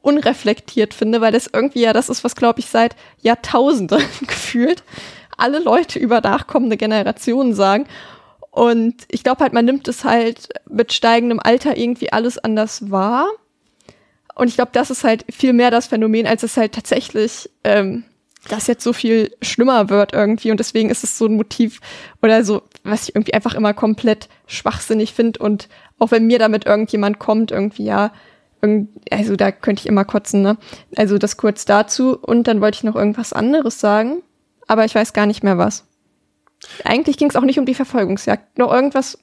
[0.02, 4.84] unreflektiert finde, weil das irgendwie ja das ist, was glaube ich seit Jahrtausenden gefühlt
[5.38, 7.86] alle Leute über nachkommende Generationen sagen.
[8.50, 13.28] Und ich glaube halt, man nimmt es halt mit steigendem Alter irgendwie alles anders wahr.
[14.38, 18.04] Und ich glaube, das ist halt viel mehr das Phänomen, als es halt tatsächlich, ähm,
[18.50, 20.52] das jetzt so viel schlimmer wird irgendwie.
[20.52, 21.82] Und deswegen ist es so ein Motiv
[22.22, 25.40] oder so, was ich irgendwie einfach immer komplett schwachsinnig finde.
[25.40, 25.68] Und
[26.00, 28.14] auch wenn mir damit irgendjemand kommt, irgendwie, ja,
[28.62, 30.58] irgend- also da könnte ich immer kotzen, ne?
[30.96, 32.18] Also das kurz dazu.
[32.18, 34.22] Und dann wollte ich noch irgendwas anderes sagen,
[34.68, 35.86] aber ich weiß gar nicht mehr was.
[36.84, 38.58] Eigentlich ging es auch nicht um die Verfolgungsjagd.
[38.58, 39.18] Noch irgendwas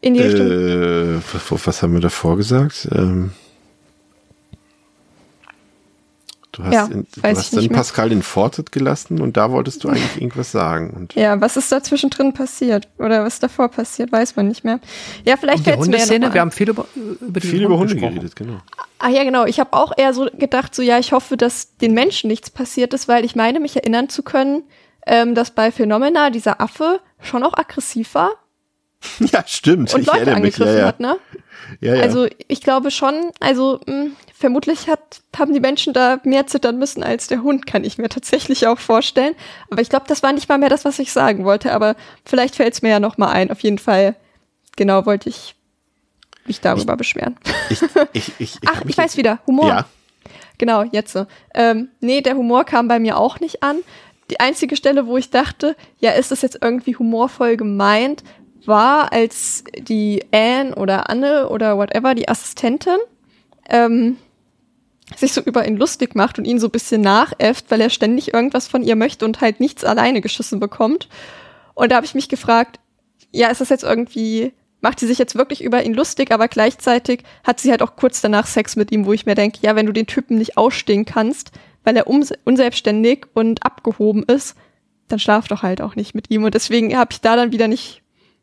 [0.00, 0.46] in die Richtung.
[0.50, 2.88] Äh, was, was haben wir davor gesagt?
[2.92, 3.32] Ähm,
[6.60, 7.76] du hast, Ja, in, du weiß hast ich dann.
[7.76, 10.90] Pascal in Fortet gelassen und da wolltest du eigentlich irgendwas sagen.
[10.90, 12.88] Und Ja, was ist da zwischendrin passiert?
[12.98, 14.80] Oder was davor passiert, weiß man nicht mehr.
[15.24, 16.86] Ja, vielleicht fällt es mir ja wir haben viel über,
[17.20, 18.14] über die viel über Hunde gesprochen.
[18.16, 18.58] geredet, genau.
[18.98, 19.46] Ah ja, genau.
[19.46, 22.92] Ich habe auch eher so gedacht, so ja, ich hoffe, dass den Menschen nichts passiert
[22.94, 24.62] ist, weil ich meine, mich erinnern zu können,
[25.06, 28.30] ähm, dass bei Phenomena dieser Affe schon auch aggressiv war
[29.32, 29.94] Ja, stimmt.
[29.94, 30.54] und ich Leute erinnere mich.
[30.54, 30.86] angegriffen Ja, ja.
[30.88, 31.16] hat, ne?
[31.80, 32.02] Ja, ja.
[32.02, 37.02] Also ich glaube schon, also mh, vermutlich hat, haben die Menschen da mehr zittern müssen
[37.02, 39.34] als der Hund, kann ich mir tatsächlich auch vorstellen.
[39.70, 41.72] Aber ich glaube, das war nicht mal mehr das, was ich sagen wollte.
[41.72, 43.50] Aber vielleicht fällt es mir ja noch mal ein.
[43.50, 44.16] Auf jeden Fall,
[44.76, 45.54] genau, wollte ich
[46.46, 47.36] mich darüber beschweren.
[47.68, 47.82] ich,
[48.12, 49.68] ich, ich, Ach, ich weiß wieder, Humor.
[49.68, 49.86] Ja,
[50.60, 51.26] Genau, jetzt so.
[51.54, 53.78] Ähm, nee, der Humor kam bei mir auch nicht an.
[54.30, 58.22] Die einzige Stelle, wo ich dachte, ja, ist das jetzt irgendwie humorvoll gemeint,
[58.70, 62.96] war, als die Anne oder Anne oder whatever, die Assistentin,
[63.68, 64.16] ähm,
[65.16, 68.32] sich so über ihn lustig macht und ihn so ein bisschen nachäfft, weil er ständig
[68.32, 71.08] irgendwas von ihr möchte und halt nichts alleine geschissen bekommt.
[71.74, 72.78] Und da habe ich mich gefragt,
[73.32, 77.24] ja, ist das jetzt irgendwie, macht sie sich jetzt wirklich über ihn lustig, aber gleichzeitig
[77.44, 79.86] hat sie halt auch kurz danach Sex mit ihm, wo ich mir denke, ja, wenn
[79.86, 81.52] du den Typen nicht ausstehen kannst,
[81.84, 84.56] weil er unselbstständig und abgehoben ist,
[85.08, 86.44] dann schlaf doch halt auch nicht mit ihm.
[86.44, 88.02] Und deswegen habe ich da dann wieder nicht,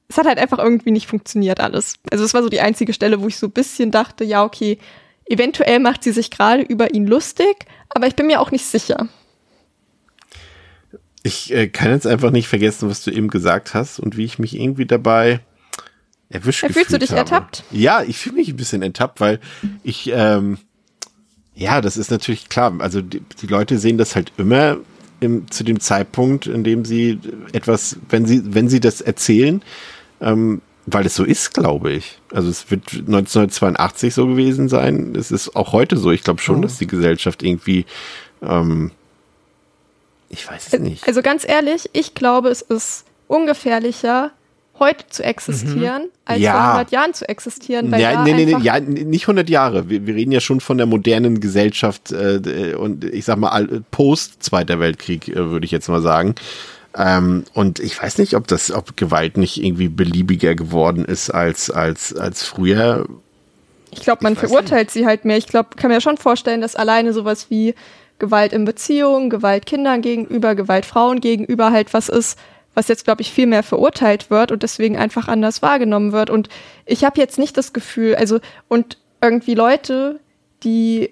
[0.10, 1.96] es hat halt einfach irgendwie nicht funktioniert alles.
[2.12, 4.78] Also es war so die einzige Stelle, wo ich so ein bisschen dachte, ja, okay,
[5.26, 9.08] eventuell macht sie sich gerade über ihn lustig, aber ich bin mir auch nicht sicher.
[11.24, 14.40] ich äh, kann jetzt einfach nicht vergessen, was du eben gesagt hast und wie ich
[14.40, 15.42] mich irgendwie dabei
[16.30, 17.20] erwischt Ja, fühlst du dich habe.
[17.20, 17.64] ertappt?
[17.72, 19.40] Ja, ich fühle mich ein bisschen ertappt, weil
[19.84, 20.58] ich, ähm,
[21.54, 22.74] ja, das ist natürlich klar.
[22.80, 24.78] Also die, die Leute sehen das halt immer
[25.20, 27.20] im, zu dem Zeitpunkt, in dem sie
[27.52, 29.62] etwas, wenn sie, wenn sie das erzählen,
[30.22, 32.18] ähm, weil es so ist, glaube ich.
[32.34, 35.14] Also es wird 1982 so gewesen sein.
[35.18, 36.12] Es ist auch heute so.
[36.12, 37.86] Ich glaube schon, dass die Gesellschaft irgendwie,
[38.42, 38.92] ähm,
[40.30, 41.08] ich weiß es nicht.
[41.08, 44.32] Also ganz ehrlich, ich glaube, es ist ungefährlicher,
[44.80, 46.52] heute zu existieren, als Ja.
[46.54, 47.92] vor 100 Jahren zu existieren.
[47.92, 49.90] Weil Ja, da nee, nee, nee, ja, nicht 100 Jahre.
[49.90, 53.82] Wir, wir reden ja schon von der modernen Gesellschaft äh, und ich sag mal all-
[53.90, 56.36] post Zweiter Weltkrieg, äh, würde ich jetzt mal sagen.
[56.98, 61.70] Ähm, und ich weiß nicht, ob das, ob Gewalt nicht irgendwie beliebiger geworden ist als
[61.70, 63.06] als als früher.
[63.92, 65.38] Ich glaube, man Ich verurteilt sie halt mehr.
[65.38, 67.76] Ich glaube, kann mir schon vorstellen, dass alleine sowas wie
[68.20, 72.38] Gewalt in Beziehungen, Gewalt Kindern gegenüber, Gewalt Frauen gegenüber halt was ist,
[72.74, 76.30] was jetzt, glaube ich, viel mehr verurteilt wird und deswegen einfach anders wahrgenommen wird.
[76.30, 76.50] Und
[76.86, 80.20] ich habe jetzt nicht das Gefühl, also, und irgendwie Leute,
[80.64, 81.12] die,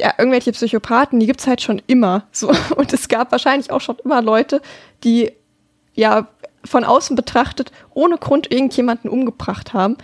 [0.00, 2.24] ja, irgendwelche Psychopathen, die gibt's halt schon immer.
[2.32, 2.50] So.
[2.76, 4.60] Und es gab wahrscheinlich auch schon immer Leute,
[5.04, 5.32] die
[5.94, 6.28] ja
[6.64, 9.96] von außen betrachtet ohne Grund irgendjemanden umgebracht haben.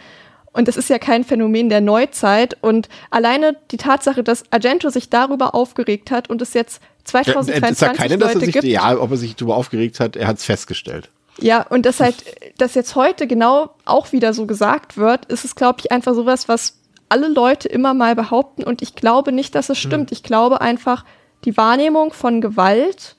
[0.53, 2.57] Und das ist ja kein Phänomen der Neuzeit.
[2.63, 6.81] Und alleine die Tatsache, dass Argento sich darüber aufgeregt hat und es jetzt
[7.13, 8.65] Ja, es 2022 sagt keiner, dass er Leute sich, gibt.
[8.65, 11.11] ja, ob er sich darüber aufgeregt hat, er hat es festgestellt.
[11.39, 12.25] Ja, und das halt,
[12.57, 16.49] dass jetzt heute genau auch wieder so gesagt wird, ist es, glaube ich, einfach sowas,
[16.49, 18.65] was alle Leute immer mal behaupten.
[18.65, 20.13] Und ich glaube nicht, dass es stimmt.
[20.13, 21.05] Ich glaube einfach,
[21.45, 23.17] die Wahrnehmung von Gewalt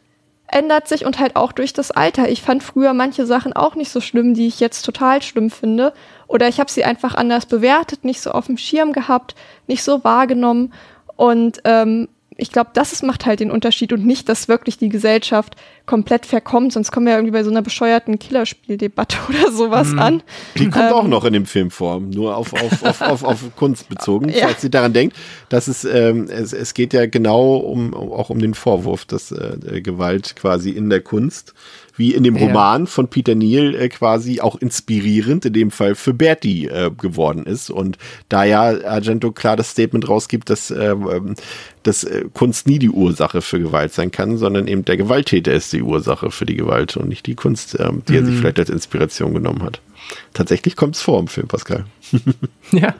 [0.47, 2.29] ändert sich und halt auch durch das Alter.
[2.29, 5.93] Ich fand früher manche Sachen auch nicht so schlimm, die ich jetzt total schlimm finde.
[6.27, 9.35] Oder ich habe sie einfach anders bewertet, nicht so auf dem Schirm gehabt,
[9.67, 10.73] nicht so wahrgenommen.
[11.15, 12.07] Und ähm,
[12.37, 15.55] ich glaube, das ist, macht halt den Unterschied und nicht, dass wirklich die Gesellschaft
[15.85, 19.99] komplett verkommt, sonst kommen wir ja irgendwie bei so einer bescheuerten Killerspieldebatte oder sowas Mhm.
[19.99, 20.23] an.
[20.57, 20.93] Die kommt Ähm.
[20.93, 24.47] auch noch in dem Film vor, nur auf, auf, auf, auf, auf Kunst bezogen, Ja.
[24.47, 25.15] falls sie daran denkt,
[25.49, 29.81] dass es, ähm, es, es geht ja genau um, auch um den Vorwurf, dass äh,
[29.81, 31.53] Gewalt quasi in der Kunst,
[31.97, 32.45] wie in dem Ja.
[32.45, 37.45] Roman von Peter Neal äh, quasi auch inspirierend, in dem Fall für Bertie äh, geworden
[37.45, 37.69] ist.
[37.69, 37.97] Und
[38.29, 41.35] da ja Argento klar das Statement rausgibt, dass, ähm,
[41.83, 45.73] dass äh, Kunst nie die Ursache für Gewalt sein kann, sondern eben der Gewalttäter ist
[45.73, 48.69] die Ursache für die Gewalt und nicht die Kunst, ähm, die er sich vielleicht als
[48.69, 49.81] Inspiration genommen hat.
[50.33, 51.85] Tatsächlich kommt es vor im Film, Pascal.
[52.71, 52.95] Ja.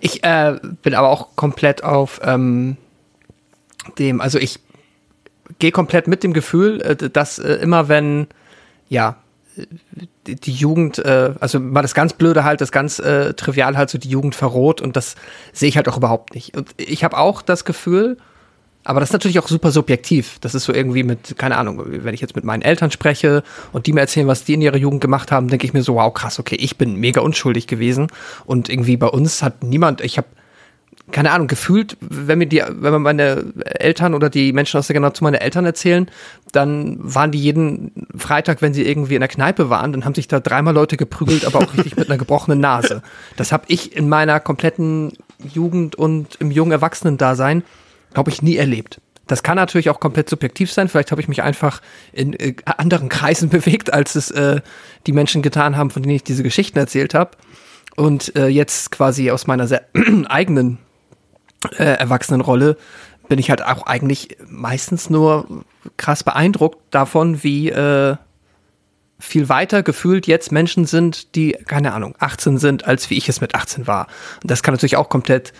[0.00, 2.76] Ich äh, bin aber auch komplett auf ähm,
[3.98, 4.60] dem, also ich
[5.58, 8.26] gehe komplett mit dem Gefühl, äh, dass äh, immer wenn,
[8.88, 9.16] ja,
[10.26, 13.90] die, die Jugend, äh, also mal das ganz Blöde halt, das ganz äh, Trivial halt
[13.90, 15.16] so die Jugend verroht und das
[15.52, 16.56] sehe ich halt auch überhaupt nicht.
[16.56, 18.16] Und ich habe auch das Gefühl,
[18.82, 20.38] aber das ist natürlich auch super subjektiv.
[20.40, 23.86] Das ist so irgendwie mit, keine Ahnung, wenn ich jetzt mit meinen Eltern spreche und
[23.86, 26.12] die mir erzählen, was die in ihrer Jugend gemacht haben, denke ich mir so, wow,
[26.12, 28.08] krass, okay, ich bin mega unschuldig gewesen.
[28.46, 30.28] Und irgendwie bei uns hat niemand, ich habe
[31.10, 34.94] keine Ahnung, gefühlt, wenn mir die, wenn mir meine Eltern oder die Menschen aus der
[34.94, 36.10] Generation meine Eltern erzählen,
[36.52, 40.28] dann waren die jeden Freitag, wenn sie irgendwie in der Kneipe waren, dann haben sich
[40.28, 43.02] da dreimal Leute geprügelt, aber auch richtig mit einer gebrochenen Nase.
[43.36, 45.12] Das habe ich in meiner kompletten
[45.52, 47.62] Jugend und im jungen Erwachsenen-Dasein,
[48.12, 49.00] glaube ich, nie erlebt.
[49.30, 50.88] Das kann natürlich auch komplett subjektiv sein.
[50.88, 51.82] Vielleicht habe ich mich einfach
[52.12, 54.60] in äh, anderen Kreisen bewegt, als es äh,
[55.06, 57.30] die Menschen getan haben, von denen ich diese Geschichten erzählt habe.
[57.96, 59.82] Und äh, jetzt quasi aus meiner sehr
[60.28, 60.78] eigenen
[61.76, 62.76] äh, Erwachsenenrolle
[63.28, 65.64] bin ich halt auch eigentlich meistens nur
[65.96, 68.16] krass beeindruckt davon, wie äh,
[69.20, 73.40] viel weiter gefühlt jetzt Menschen sind, die, keine Ahnung, 18 sind, als wie ich es
[73.40, 74.08] mit 18 war.
[74.42, 75.52] Und das kann natürlich auch komplett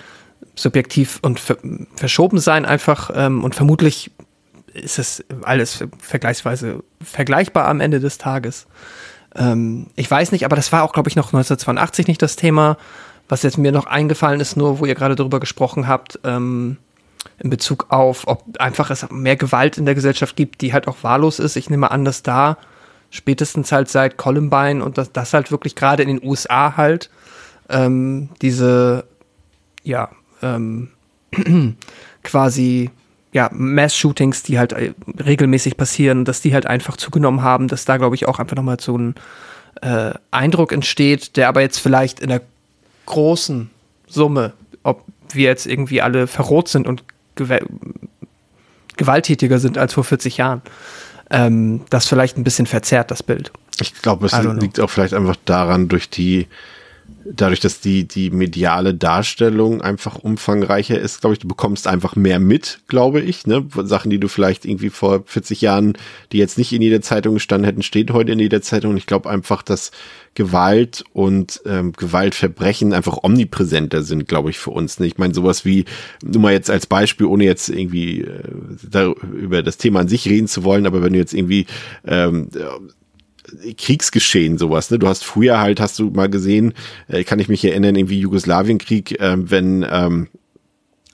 [0.54, 1.58] subjektiv und ver
[1.94, 4.10] verschoben sein einfach ähm, und vermutlich
[4.72, 8.66] ist es alles vergleichsweise vergleichbar am Ende des Tages.
[9.34, 12.76] Ähm, ich weiß nicht, aber das war auch, glaube ich, noch 1982 nicht das Thema.
[13.30, 16.78] Was jetzt mir noch eingefallen ist, nur wo ihr gerade darüber gesprochen habt, ähm,
[17.38, 20.96] in Bezug auf, ob einfach es mehr Gewalt in der Gesellschaft gibt, die halt auch
[21.02, 21.54] wahllos ist.
[21.54, 22.58] Ich nehme an, dass da
[23.10, 27.08] spätestens halt seit Columbine und das, das halt wirklich gerade in den USA halt
[27.68, 29.04] ähm, diese,
[29.84, 30.10] ja,
[30.42, 30.90] ähm,
[32.24, 32.90] quasi
[33.32, 34.92] ja, Mass-Shootings, die halt äh,
[35.24, 38.80] regelmäßig passieren, dass die halt einfach zugenommen haben, dass da, glaube ich, auch einfach nochmal
[38.80, 39.14] so ein
[39.82, 42.42] äh, Eindruck entsteht, der aber jetzt vielleicht in der
[43.10, 43.70] großen
[44.06, 47.04] Summe, ob wir jetzt irgendwie alle verroht sind und
[47.34, 47.58] gew
[48.96, 50.60] gewalttätiger sind als vor 40 Jahren,
[51.30, 53.50] ähm, das vielleicht ein bisschen verzerrt, das Bild.
[53.80, 54.52] Ich glaube, es know.
[54.52, 56.48] liegt auch vielleicht einfach daran, durch die,
[57.24, 62.40] dadurch, dass die, die mediale Darstellung einfach umfangreicher ist, glaube ich, du bekommst einfach mehr
[62.40, 63.66] mit, glaube ich, ne?
[63.82, 65.94] Sachen, die du vielleicht irgendwie vor 40 Jahren,
[66.32, 68.92] die jetzt nicht in jeder Zeitung gestanden hätten, steht heute in jeder Zeitung.
[68.92, 69.90] Und ich glaube einfach, dass
[70.34, 75.00] Gewalt und ähm, Gewaltverbrechen einfach omnipräsenter sind, glaube ich, für uns.
[75.00, 75.06] Ne?
[75.06, 75.84] Ich meine, sowas wie,
[76.22, 78.42] nur mal jetzt als Beispiel, ohne jetzt irgendwie äh,
[78.88, 81.66] da, über das Thema an sich reden zu wollen, aber wenn du jetzt irgendwie
[82.06, 82.48] ähm,
[83.76, 84.90] Kriegsgeschehen sowas.
[84.90, 84.98] Ne?
[84.98, 86.74] Du hast früher halt, hast du mal gesehen,
[87.08, 90.28] äh, kann ich mich erinnern, irgendwie Jugoslawienkrieg, äh, wenn ähm,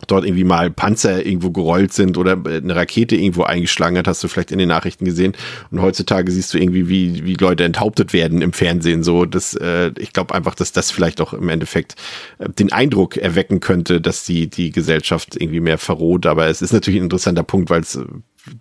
[0.07, 4.23] dort irgendwie mal Panzer irgendwo gerollt sind oder äh, eine Rakete irgendwo eingeschlagen hat, hast
[4.23, 5.33] du vielleicht in den Nachrichten gesehen.
[5.71, 9.03] Und heutzutage siehst du irgendwie, wie, wie Leute enthauptet werden im Fernsehen.
[9.03, 11.95] So, das, äh, ich glaube einfach, dass das vielleicht auch im Endeffekt
[12.39, 16.27] äh, den Eindruck erwecken könnte, dass die, die Gesellschaft irgendwie mehr verroht.
[16.27, 17.99] Aber es ist natürlich ein interessanter Punkt, weil es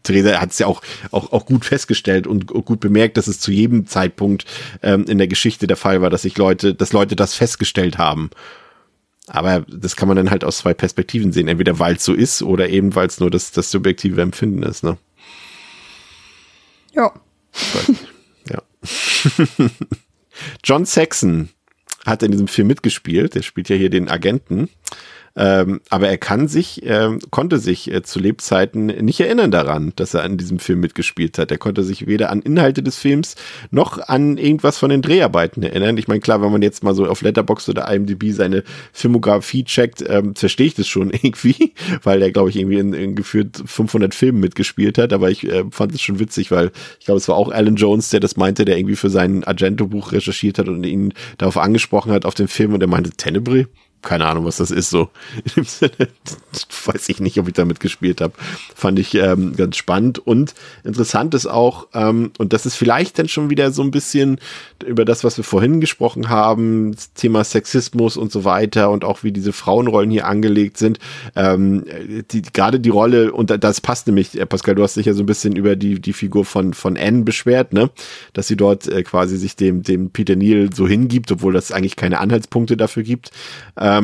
[0.04, 0.82] Theresa hat es ja auch,
[1.12, 4.46] auch, auch gut festgestellt und gut bemerkt, dass es zu jedem Zeitpunkt
[4.82, 8.30] ähm, in der Geschichte der Fall war, dass sich Leute, dass Leute das festgestellt haben.
[9.28, 11.48] Aber das kann man dann halt aus zwei Perspektiven sehen.
[11.48, 14.84] Entweder weil es so ist oder eben weil es nur das, das subjektive Empfinden ist.
[14.84, 14.98] Ne?
[16.94, 17.12] Ja.
[18.50, 18.62] Ja.
[20.64, 21.50] John Saxon
[22.06, 23.36] hat in diesem Film mitgespielt.
[23.36, 24.70] Der spielt ja hier den Agenten.
[25.38, 30.14] Ähm, aber er kann sich, ähm, konnte sich äh, zu Lebzeiten nicht erinnern daran, dass
[30.14, 31.52] er an diesem Film mitgespielt hat.
[31.52, 33.36] Er konnte sich weder an Inhalte des Films
[33.70, 35.98] noch an irgendwas von den Dreharbeiten erinnern.
[35.98, 38.64] Ich meine, klar, wenn man jetzt mal so auf Letterboxd oder IMDb seine
[38.94, 43.16] Filmografie checkt, ähm, verstehe ich das schon irgendwie, weil er, glaube ich, irgendwie in, in
[43.16, 45.12] geführt 500 Filmen mitgespielt hat.
[45.12, 48.10] Aber ich äh, fand es schon witzig, weil ich glaube, es war auch Alan Jones,
[48.10, 52.26] der das meinte, der irgendwie für sein Argento-Buch recherchiert hat und ihn darauf angesprochen hat
[52.26, 53.66] auf den Film und er meinte, Tenebrae?
[54.06, 55.10] Keine Ahnung, was das ist, so.
[56.86, 58.34] Weiß ich nicht, ob ich damit gespielt habe.
[58.74, 60.20] Fand ich ähm, ganz spannend.
[60.20, 60.54] Und
[60.84, 64.40] interessant ist auch, ähm, und das ist vielleicht dann schon wieder so ein bisschen
[64.86, 69.32] über das, was wir vorhin gesprochen haben, Thema Sexismus und so weiter und auch wie
[69.32, 71.00] diese Frauenrollen hier angelegt sind.
[71.36, 71.84] Ähm,
[72.32, 75.24] die, gerade die Rolle, und das passt nämlich, äh, Pascal, du hast dich ja so
[75.24, 77.90] ein bisschen über die, die Figur von, von Anne beschwert, ne?
[78.34, 81.96] Dass sie dort äh, quasi sich dem, dem Peter Neal so hingibt, obwohl das eigentlich
[81.96, 83.32] keine Anhaltspunkte dafür gibt.
[83.78, 83.95] Ähm,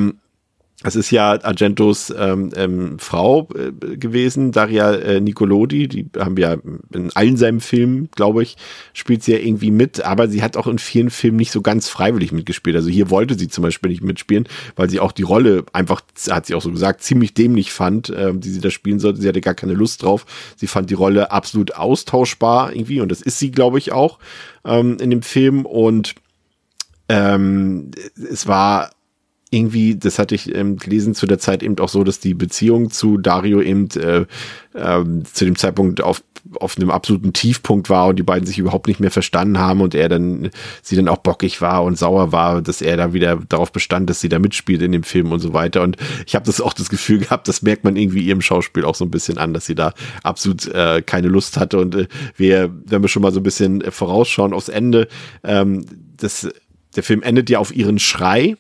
[0.83, 6.59] es ist ja Argentos ähm, ähm, Frau äh, gewesen, Daria äh, Nicolodi, die haben wir
[6.91, 8.57] in allen seinen Filmen, glaube ich,
[8.93, 11.87] spielt sie ja irgendwie mit, aber sie hat auch in vielen Filmen nicht so ganz
[11.87, 12.75] freiwillig mitgespielt.
[12.75, 16.47] Also hier wollte sie zum Beispiel nicht mitspielen, weil sie auch die Rolle einfach, hat
[16.47, 19.21] sie auch so gesagt, ziemlich dämlich fand, äh, die sie da spielen sollte.
[19.21, 20.25] Sie hatte gar keine Lust drauf.
[20.55, 24.17] Sie fand die Rolle absolut austauschbar irgendwie und das ist sie, glaube ich, auch
[24.65, 26.15] ähm, in dem Film und
[27.07, 28.89] ähm, es war
[29.53, 32.89] irgendwie, das hatte ich ähm, gelesen zu der Zeit eben auch so, dass die Beziehung
[32.89, 34.25] zu Dario eben äh,
[34.73, 35.03] äh,
[35.33, 36.23] zu dem Zeitpunkt auf,
[36.55, 39.93] auf einem absoluten Tiefpunkt war und die beiden sich überhaupt nicht mehr verstanden haben und
[39.93, 40.51] er dann,
[40.81, 44.21] sie dann auch bockig war und sauer war, dass er da wieder darauf bestand, dass
[44.21, 45.81] sie da mitspielt in dem Film und so weiter.
[45.81, 48.95] Und ich habe das auch das Gefühl gehabt, das merkt man irgendwie ihrem Schauspiel auch
[48.95, 51.77] so ein bisschen an, dass sie da absolut äh, keine Lust hatte.
[51.77, 52.07] Und äh,
[52.37, 55.09] wir, wenn wir schon mal so ein bisschen vorausschauen aufs Ende,
[55.43, 56.47] ähm, das,
[56.95, 58.55] der Film endet ja auf ihren Schrei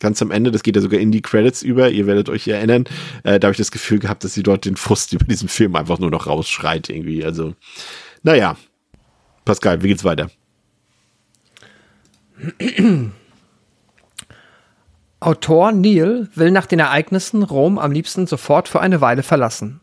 [0.00, 2.84] ganz am Ende, das geht ja sogar in die Credits über, ihr werdet euch erinnern,
[3.24, 5.76] äh, da habe ich das Gefühl gehabt, dass sie dort den Frust über diesen Film
[5.76, 7.24] einfach nur noch rausschreit irgendwie.
[7.24, 7.54] Also,
[8.22, 8.56] naja.
[9.44, 10.28] Pascal, wie geht's weiter?
[15.20, 19.80] Autor Neil will nach den Ereignissen Rom am liebsten sofort für eine Weile verlassen.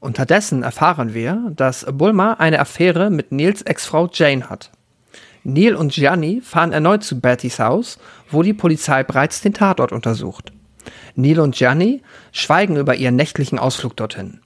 [0.00, 4.70] Unterdessen erfahren wir, dass Bulma eine Affäre mit Nils Ex-Frau Jane hat.
[5.44, 7.98] Neil und Gianni fahren erneut zu Bettys Haus,
[8.30, 10.52] wo die Polizei bereits den Tatort untersucht.
[11.14, 12.02] Neil und Gianni
[12.32, 14.40] schweigen über ihren nächtlichen Ausflug dorthin.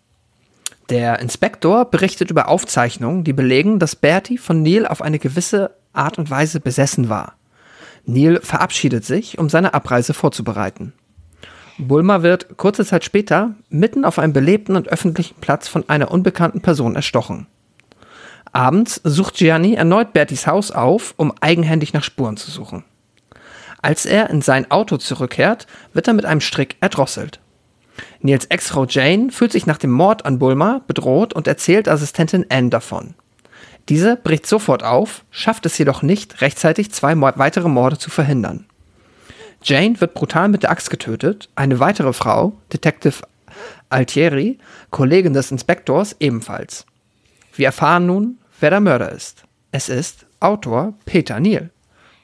[0.91, 6.19] Der Inspektor berichtet über Aufzeichnungen, die belegen, dass Bertie von Neil auf eine gewisse Art
[6.19, 7.35] und Weise besessen war.
[8.05, 10.95] Neil verabschiedet sich, um seine Abreise vorzubereiten.
[11.79, 16.61] Bulma wird kurze Zeit später mitten auf einem belebten und öffentlichen Platz von einer unbekannten
[16.61, 17.47] Person erstochen.
[18.59, 22.83] Abends sucht Gianni erneut Bertis Haus auf, um eigenhändig nach Spuren zu suchen.
[23.83, 27.39] Als er in sein Auto zurückkehrt, wird er mit einem Strick erdrosselt.
[28.21, 32.69] Nils Ex-Frau Jane fühlt sich nach dem Mord an Bulma bedroht und erzählt Assistentin Anne
[32.69, 33.15] davon.
[33.89, 38.67] Diese bricht sofort auf, schafft es jedoch nicht, rechtzeitig zwei weitere Morde zu verhindern.
[39.63, 43.23] Jane wird brutal mit der Axt getötet, eine weitere Frau, Detective
[43.89, 44.59] Altieri,
[44.91, 46.87] Kollegin des Inspektors, ebenfalls.
[47.55, 49.45] Wir erfahren nun, wer der Mörder ist.
[49.73, 51.71] Es ist Autor Peter Neal.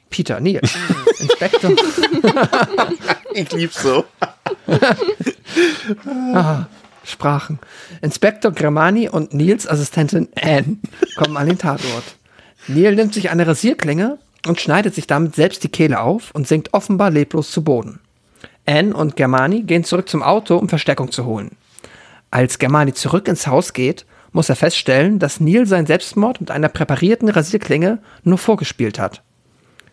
[0.09, 0.61] Peter Neal.
[1.19, 1.71] Inspektor.
[3.33, 4.05] ich lieb's so.
[6.33, 6.65] ah,
[7.03, 7.59] Sprachen.
[8.01, 10.77] Inspektor Gramani und Nils Assistentin Anne
[11.17, 12.15] kommen an den Tatort.
[12.67, 14.17] Neil nimmt sich eine Rasierklinge
[14.47, 17.99] und schneidet sich damit selbst die Kehle auf und sinkt offenbar leblos zu Boden.
[18.65, 21.51] Anne und Germani gehen zurück zum Auto, um Verstärkung zu holen.
[22.31, 24.05] Als Germani zurück ins Haus geht,
[24.35, 29.23] muss er feststellen, dass Neil seinen Selbstmord mit einer präparierten Rasierklinge nur vorgespielt hat.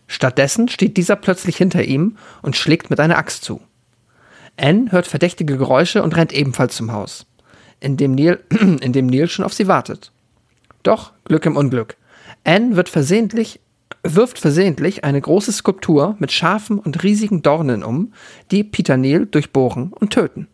[0.08, 3.60] Stattdessen steht dieser plötzlich hinter ihm und schlägt mit einer Axt zu.
[4.56, 7.24] Anne hört verdächtige Geräusche und rennt ebenfalls zum Haus,
[7.78, 10.10] in dem Neil, in dem Neil schon auf sie wartet.
[10.82, 11.96] Doch Glück im Unglück.
[12.42, 13.60] Anne wird versehentlich,
[14.02, 18.12] wirft versehentlich eine große Skulptur mit scharfen und riesigen Dornen um,
[18.50, 20.48] die Peter Neil durchbohren und töten.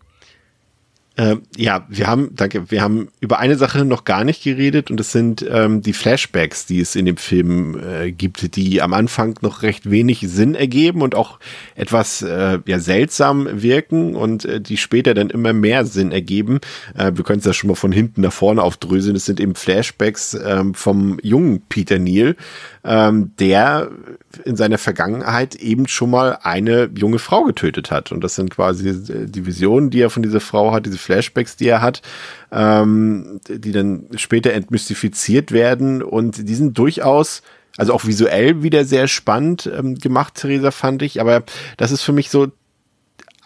[1.18, 5.00] Ähm, ja, wir haben, danke, wir haben über eine Sache noch gar nicht geredet und
[5.00, 9.34] das sind ähm, die Flashbacks, die es in dem Film äh, gibt, die am Anfang
[9.42, 11.40] noch recht wenig Sinn ergeben und auch
[11.74, 16.60] etwas äh, ja, seltsam wirken und äh, die später dann immer mehr Sinn ergeben.
[16.96, 19.16] Äh, wir können es ja schon mal von hinten nach vorne aufdröseln.
[19.16, 22.36] Es sind eben Flashbacks ähm, vom jungen Peter Neal,
[22.84, 23.90] ähm, der
[24.44, 28.12] in seiner Vergangenheit eben schon mal eine junge Frau getötet hat.
[28.12, 31.56] Und das sind quasi äh, die Visionen, die er von dieser Frau hat, diese Flashbacks,
[31.56, 32.02] die er hat,
[32.52, 36.02] ähm, die dann später entmystifiziert werden.
[36.02, 37.42] Und die sind durchaus
[37.78, 41.20] also auch visuell wieder sehr spannend ähm, gemacht, Theresa, fand ich.
[41.20, 41.44] Aber
[41.76, 42.48] das ist für mich so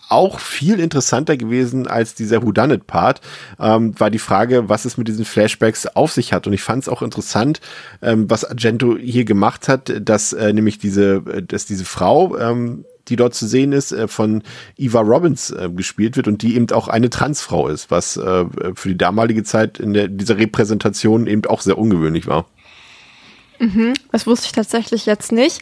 [0.09, 3.23] auch viel interessanter gewesen als dieser Whodunit-Part,
[3.59, 6.47] ähm, war die Frage, was es mit diesen Flashbacks auf sich hat.
[6.47, 7.61] Und ich fand es auch interessant,
[8.03, 12.85] ähm, was Argento hier gemacht hat, dass äh, nämlich diese, äh, dass diese Frau, ähm,
[13.13, 14.43] die dort zu sehen ist, äh, von
[14.77, 18.89] Eva Robbins äh, gespielt wird und die eben auch eine Transfrau ist, was äh, für
[18.89, 22.47] die damalige Zeit in der, dieser Repräsentation eben auch sehr ungewöhnlich war.
[23.59, 25.61] Mhm, das wusste ich tatsächlich jetzt nicht.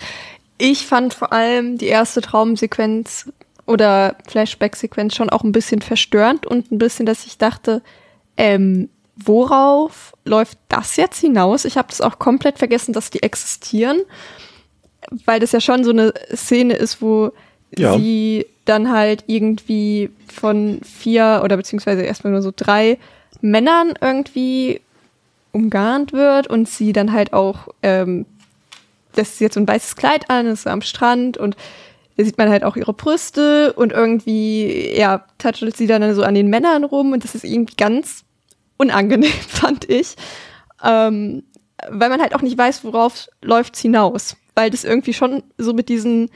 [0.58, 3.32] Ich fand vor allem die erste Traumsequenz
[3.66, 7.82] oder Flashback-Sequenz schon auch ein bisschen verstörend und ein bisschen, dass ich dachte,
[8.36, 11.64] ähm, worauf läuft das jetzt hinaus?
[11.64, 14.00] Ich habe das auch komplett vergessen, dass die existieren,
[15.26, 17.32] weil das ja schon so eine Szene ist, wo
[17.76, 17.96] Ja.
[17.96, 22.98] sie dann halt irgendwie von vier oder beziehungsweise erstmal nur so drei
[23.40, 24.80] Männern irgendwie
[25.52, 28.26] umgarnt wird und sie dann halt auch, ähm,
[29.14, 31.56] das ist jetzt so ein weißes Kleid an, ist so am Strand und
[32.16, 36.34] da sieht man halt auch ihre Brüste und irgendwie, ja, toucht sie dann so an
[36.34, 38.24] den Männern rum und das ist irgendwie ganz
[38.76, 40.14] unangenehm, fand ich.
[40.84, 41.42] Ähm,
[41.88, 44.36] weil man halt auch nicht weiß, worauf läuft's hinaus.
[44.54, 46.30] Weil das irgendwie schon so mit diesen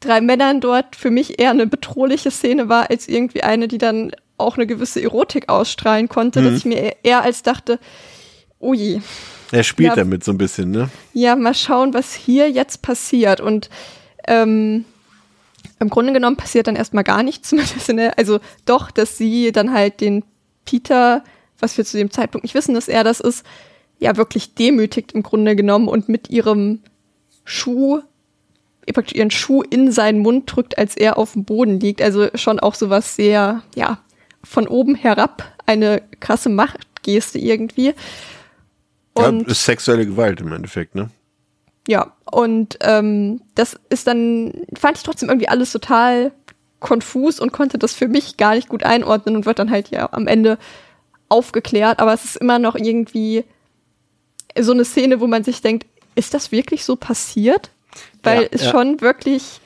[0.00, 4.12] drei Männern dort für mich eher eine bedrohliche Szene war, als irgendwie eine, die dann
[4.36, 6.44] auch eine gewisse Erotik ausstrahlen konnte, Mhm.
[6.46, 7.78] dass ich mir eher als dachte,
[8.58, 9.00] oh je,
[9.52, 9.94] Er spielt Ja.
[9.96, 10.88] damit so ein bisschen, ne?
[11.12, 13.40] ja, mal schauen, was hier jetzt passiert.
[13.40, 13.68] Und
[14.26, 14.84] ähm,
[15.78, 17.50] im Grunde genommen passiert dann erstmal gar nichts.
[17.50, 20.24] Zumindest in der, also doch, dass sie dann halt den
[20.64, 21.22] Peter,
[21.60, 23.44] was wir zu dem Zeitpunkt nicht wissen, dass er das ist,
[23.98, 26.80] ja wirklich demütigt im Grunde genommen und mit ihrem
[27.44, 28.00] Schuh,
[28.92, 32.02] praktisch ihren Schuh in seinen Mund drückt, als er auf dem Boden liegt.
[32.02, 33.98] Also schon auch sowas sehr, ja,
[34.44, 37.94] von oben herab, eine krasse Machtgeste irgendwie.
[39.16, 41.10] Ja, Und ist sexuelle Gewalt im Endeffekt, ne?
[41.88, 46.32] ja, und ähm, das ist dann, fand ich trotzdem irgendwie alles total
[46.80, 50.08] konfus und konnte das für mich gar nicht gut einordnen und wird dann halt ja
[50.12, 50.58] am Ende
[51.28, 52.00] aufgeklärt.
[52.00, 53.44] Aber es ist immer noch irgendwie
[54.58, 57.70] so eine Szene, wo man sich denkt, ist das wirklich so passiert?
[58.22, 58.70] Weil Ja, es ja.
[58.70, 59.60] schon wirklich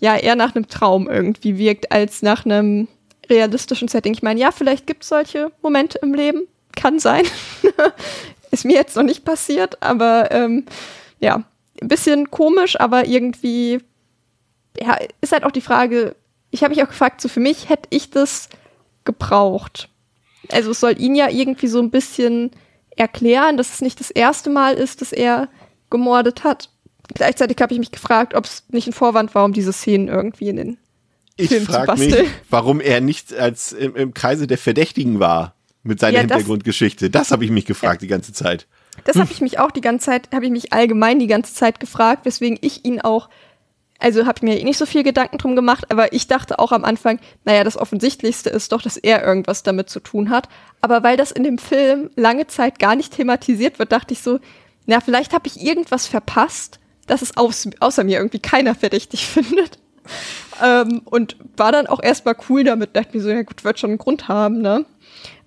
[0.00, 2.88] ja eher nach einem Traum irgendwie wirkt, als nach einem
[3.30, 4.12] realistischen Setting.
[4.12, 6.42] Ich meine, ja, vielleicht gibt es solche Momente im Leben.
[6.74, 7.24] Kann sein.
[8.50, 10.66] ist mir jetzt noch nicht passiert, aber ähm,
[11.20, 11.44] ja,
[11.80, 13.80] ein bisschen komisch, aber irgendwie,
[14.80, 16.16] ja, ist halt auch die Frage,
[16.50, 18.48] ich habe mich auch gefragt, so für mich hätte ich das
[19.04, 19.88] gebraucht.
[20.50, 22.50] Also es soll ihn ja irgendwie so ein bisschen
[22.96, 25.48] erklären, dass es nicht das erste Mal ist, dass er
[25.92, 26.68] gemordet hat.
[27.14, 30.48] Gleichzeitig habe ich mich gefragt, ob es nicht ein Vorwand war, um diese Szenen irgendwie
[30.48, 30.78] in den
[31.36, 32.30] Ich Film zu frage mich, basteln.
[32.50, 35.54] warum er nicht als im, im Kreise der Verdächtigen war
[35.84, 37.10] mit seiner Ja, das- Hintergrundgeschichte.
[37.10, 38.66] Das habe ich mich gefragt die ganze Zeit.
[39.04, 41.80] Das habe ich mich auch die ganze Zeit, habe ich mich allgemein die ganze Zeit
[41.80, 43.28] gefragt, weswegen ich ihn auch,
[43.98, 46.72] also habe ich mir eh nicht so viel Gedanken drum gemacht, aber ich dachte auch
[46.72, 50.48] am Anfang, naja, das Offensichtlichste ist doch, dass er irgendwas damit zu tun hat.
[50.82, 54.40] Aber weil das in dem Film lange Zeit gar nicht thematisiert wird, dachte ich so,
[54.86, 59.78] na, vielleicht habe ich irgendwas verpasst, dass es aus, außer mir irgendwie keiner verdächtig findet.
[60.62, 63.90] Ähm, und war dann auch erstmal cool damit, dachte mir so, ja gut, wird schon
[63.90, 64.84] einen Grund haben, ne?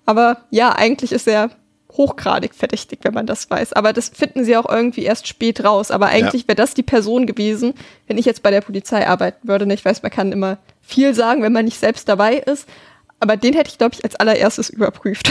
[0.06, 1.50] Aber ja, eigentlich ist er
[1.96, 3.72] hochgradig verdächtig, wenn man das weiß.
[3.72, 5.90] Aber das finden sie auch irgendwie erst spät raus.
[5.90, 7.74] Aber eigentlich wäre das die Person gewesen,
[8.06, 9.66] wenn ich jetzt bei der Polizei arbeiten würde.
[9.66, 12.68] Ne, Ich weiß, man kann immer viel sagen, wenn man nicht selbst dabei ist.
[13.18, 15.30] Aber den hätte ich, glaube ich, als allererstes überprüft.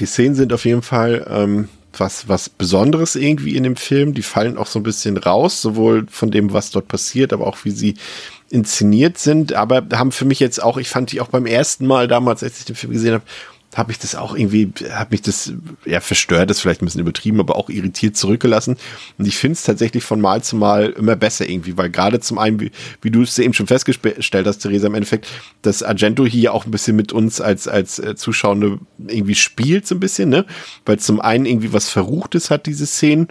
[0.00, 1.68] Die Szenen sind auf jeden Fall ähm,
[2.00, 4.14] was, was Besonderes irgendwie in dem Film.
[4.14, 7.58] Die fallen auch so ein bisschen raus, sowohl von dem, was dort passiert, aber auch
[7.64, 7.94] wie sie
[8.50, 9.52] inszeniert sind.
[9.52, 12.60] Aber haben für mich jetzt auch, ich fand die auch beim ersten Mal damals, als
[12.60, 13.24] ich den Film gesehen habe,
[13.74, 15.52] habe ich das auch irgendwie, habe mich das
[15.84, 18.76] ja verstört, ist vielleicht ein bisschen übertrieben, aber auch irritiert zurückgelassen.
[19.18, 22.38] Und ich finde es tatsächlich von Mal zu Mal immer besser irgendwie, weil gerade zum
[22.38, 22.70] einen, wie,
[23.02, 25.28] wie du es eben schon festgestellt hast, Theresa, im Endeffekt,
[25.62, 29.94] dass Argento hier auch ein bisschen mit uns als, als äh, Zuschauende irgendwie spielt, so
[29.94, 30.44] ein bisschen, ne?
[30.86, 33.28] Weil zum einen irgendwie was Verruchtes hat, diese Szenen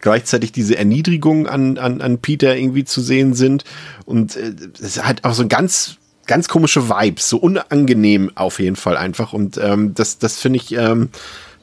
[0.00, 3.64] gleichzeitig diese Erniedrigung an, an, an Peter irgendwie zu sehen sind.
[4.04, 5.98] Und äh, es hat auch so ein ganz,
[6.32, 9.34] ganz komische Vibes, so unangenehm auf jeden Fall einfach.
[9.34, 11.10] Und ähm, das, das finde ich, ähm,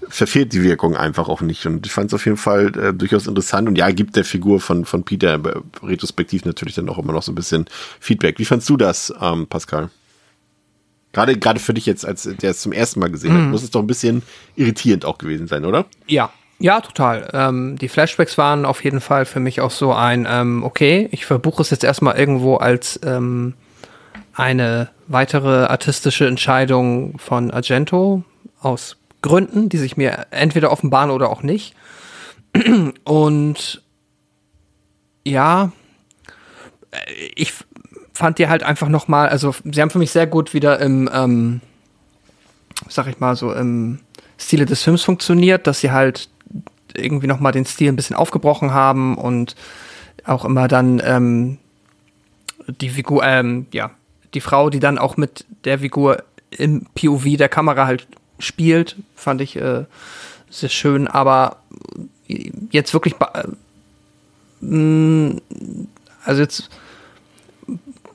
[0.08, 1.66] verfehlt die Wirkung einfach auch nicht.
[1.66, 4.62] Und ich fand es auf jeden Fall äh, durchaus interessant und ja, gibt der Figur
[4.62, 7.66] von, von Peter äh, retrospektiv natürlich dann auch immer noch so ein bisschen
[8.00, 8.38] Feedback.
[8.38, 9.90] Wie fandst du das, ähm, Pascal?
[11.14, 13.72] Gerade, gerade für dich jetzt, als der es zum ersten Mal gesehen hat, muss es
[13.72, 14.22] doch ein bisschen
[14.56, 15.88] irritierend auch gewesen sein, oder?
[16.06, 16.30] Ja,
[16.60, 17.28] ja, total.
[17.34, 21.26] Ähm, die Flashbacks waren auf jeden Fall für mich auch so ein, ähm, okay, ich
[21.26, 23.56] verbuche es jetzt erstmal irgendwo als ähm,
[24.40, 28.24] eine weitere artistische Entscheidung von Argento
[28.61, 31.76] aus Gründen, die sich mir entweder offenbaren oder auch nicht.
[33.03, 33.84] Und
[35.26, 35.74] ja,
[37.36, 37.53] ich
[38.14, 41.10] fand die halt einfach noch mal, also sie haben für mich sehr gut wieder im,
[41.14, 41.60] ähm,
[42.88, 43.99] sag ich mal so, im
[44.38, 46.30] Stile des Films funktioniert, dass sie halt
[46.95, 49.57] irgendwie noch mal den Stil ein bisschen aufgebrochen haben und
[50.24, 51.57] auch immer dann ähm,
[52.68, 53.91] die Figur, ähm, ja,
[54.34, 58.08] die Frau, die dann auch mit der Figur im POV der Kamera halt
[58.40, 59.86] spielt, fand ich äh,
[60.50, 61.58] sehr schön, aber
[62.72, 63.48] jetzt wirklich, äh,
[66.24, 66.70] also jetzt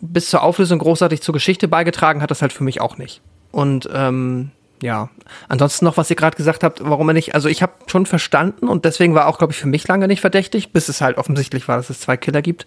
[0.00, 3.20] bis zur Auflösung großartig zur Geschichte beigetragen hat das halt für mich auch nicht.
[3.50, 4.50] Und ähm,
[4.84, 5.08] ja,
[5.48, 8.68] ansonsten noch, was ihr gerade gesagt habt, warum er nicht, also ich habe schon verstanden
[8.68, 11.68] und deswegen war auch, glaube ich, für mich lange nicht verdächtig, bis es halt offensichtlich
[11.68, 12.66] war, dass es zwei Killer gibt.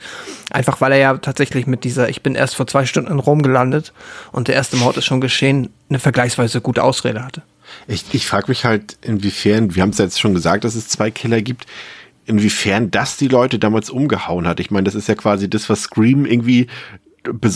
[0.49, 3.43] Einfach weil er ja tatsächlich mit dieser, ich bin erst vor zwei Stunden in Rom
[3.43, 3.93] gelandet
[4.31, 7.43] und der erste Mord ist schon geschehen, eine vergleichsweise gute Ausrede hatte.
[7.87, 11.11] Ich, ich frage mich halt, inwiefern, wir haben es jetzt schon gesagt, dass es zwei
[11.11, 11.67] Killer gibt,
[12.25, 14.59] inwiefern das die Leute damals umgehauen hat.
[14.59, 16.67] Ich meine, das ist ja quasi das, was Scream irgendwie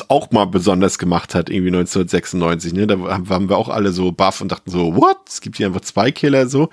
[0.08, 2.74] auch mal besonders gemacht hat, irgendwie 1996.
[2.74, 2.88] Ne?
[2.88, 5.18] Da waren wir auch alle so baff und dachten so, what?
[5.28, 6.64] Es gibt hier einfach zwei Killer so.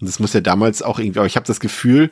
[0.00, 2.10] Und das muss ja damals auch irgendwie, aber ich habe das Gefühl,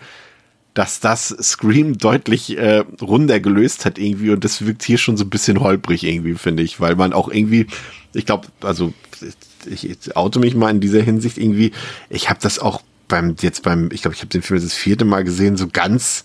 [0.75, 5.25] dass das Scream deutlich äh, runder gelöst hat irgendwie und das wirkt hier schon so
[5.25, 7.69] ein bisschen holprig irgendwie, finde ich, weil man auch irgendwie,
[8.13, 8.93] ich glaube, also
[9.67, 11.71] ich, ich auto mich mal in dieser Hinsicht irgendwie,
[12.11, 15.05] ich habe das auch beim, jetzt beim, ich glaube, ich habe den Film das vierte
[15.05, 16.25] Mal gesehen, so ganz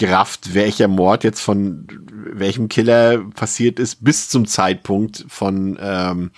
[0.00, 6.30] gerafft, welcher Mord jetzt von welchem Killer passiert ist, bis zum Zeitpunkt von ähm,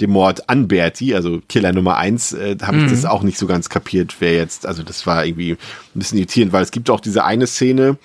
[0.00, 2.90] dem Mord an Bertie, also Killer Nummer eins, äh, habe ich mhm.
[2.90, 5.58] das auch nicht so ganz kapiert, wer jetzt, also das war irgendwie ein
[5.94, 7.96] bisschen irritierend, weil es gibt auch diese eine Szene,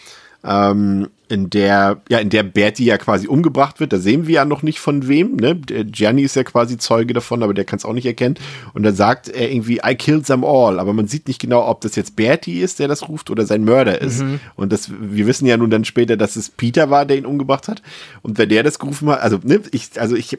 [0.44, 3.94] ähm, in der, ja, in der Bertie ja quasi umgebracht wird.
[3.94, 5.56] Da sehen wir ja noch nicht von wem, ne?
[5.56, 8.36] Gianni ist ja quasi Zeuge davon, aber der kann es auch nicht erkennen.
[8.74, 10.80] Und dann sagt er irgendwie, I killed them all.
[10.80, 13.64] Aber man sieht nicht genau, ob das jetzt Bertie ist, der das ruft, oder sein
[13.64, 14.22] Mörder ist.
[14.22, 14.42] Mhm.
[14.56, 17.70] Und das, wir wissen ja nun dann später, dass es Peter war, der ihn umgebracht
[17.70, 17.82] hat.
[18.22, 20.38] Und wenn der das gerufen hat, also, ne, ich, also ich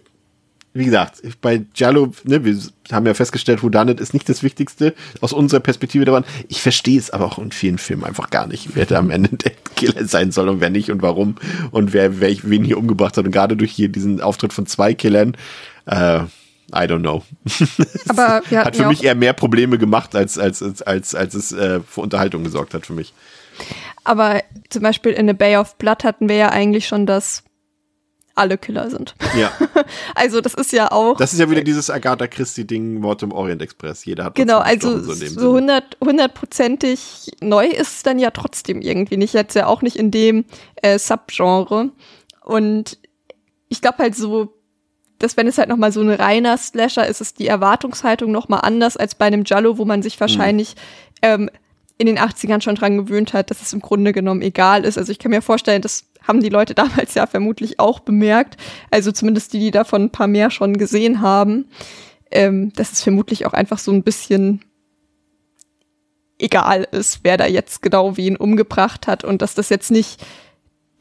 [0.74, 2.56] wie gesagt, bei Giallo, ne, wir
[2.90, 6.24] haben ja festgestellt, Whodunit ist nicht das Wichtigste aus unserer Perspektive daran.
[6.48, 9.36] Ich verstehe es aber auch in vielen Filmen einfach gar nicht, wer da am Ende
[9.36, 11.36] der Killer sein soll und wer nicht und warum
[11.72, 13.26] und wer, wer wen hier umgebracht hat.
[13.26, 15.36] Und gerade durch hier diesen Auftritt von zwei Killern,
[15.86, 16.20] äh,
[16.74, 17.22] I don't know.
[18.08, 21.80] Aber hat für mich eher mehr Probleme gemacht, als, als, als, als, als es äh,
[21.80, 23.12] für Unterhaltung gesorgt hat für mich.
[24.04, 24.40] Aber
[24.70, 27.44] zum Beispiel in The Bay of Blood hatten wir ja eigentlich schon das
[28.34, 29.14] alle Killer sind.
[29.36, 29.52] Ja.
[30.14, 31.16] also das ist ja auch.
[31.16, 34.04] Das ist ja wieder dieses Agatha Christie-Ding, Mord im Orient Express.
[34.04, 35.54] Jeder hat Genau, also so
[36.00, 39.34] hundertprozentig neu ist es dann ja trotzdem irgendwie nicht.
[39.34, 40.44] Jetzt ja auch nicht in dem
[40.76, 41.90] äh, Subgenre.
[42.44, 42.98] Und
[43.68, 44.54] ich glaube halt so,
[45.18, 48.96] dass wenn es halt nochmal so ein reiner Slasher ist, ist die Erwartungshaltung nochmal anders
[48.96, 50.76] als bei einem Jallo, wo man sich wahrscheinlich hm.
[51.22, 51.50] ähm,
[52.02, 54.98] in den 80ern schon dran gewöhnt hat, dass es im Grunde genommen egal ist.
[54.98, 58.56] Also ich kann mir vorstellen, das haben die Leute damals ja vermutlich auch bemerkt.
[58.90, 61.66] Also zumindest die, die davon ein paar mehr schon gesehen haben.
[62.30, 64.64] Ähm, dass es vermutlich auch einfach so ein bisschen
[66.38, 70.24] egal ist, wer da jetzt genau wen umgebracht hat und dass das jetzt nicht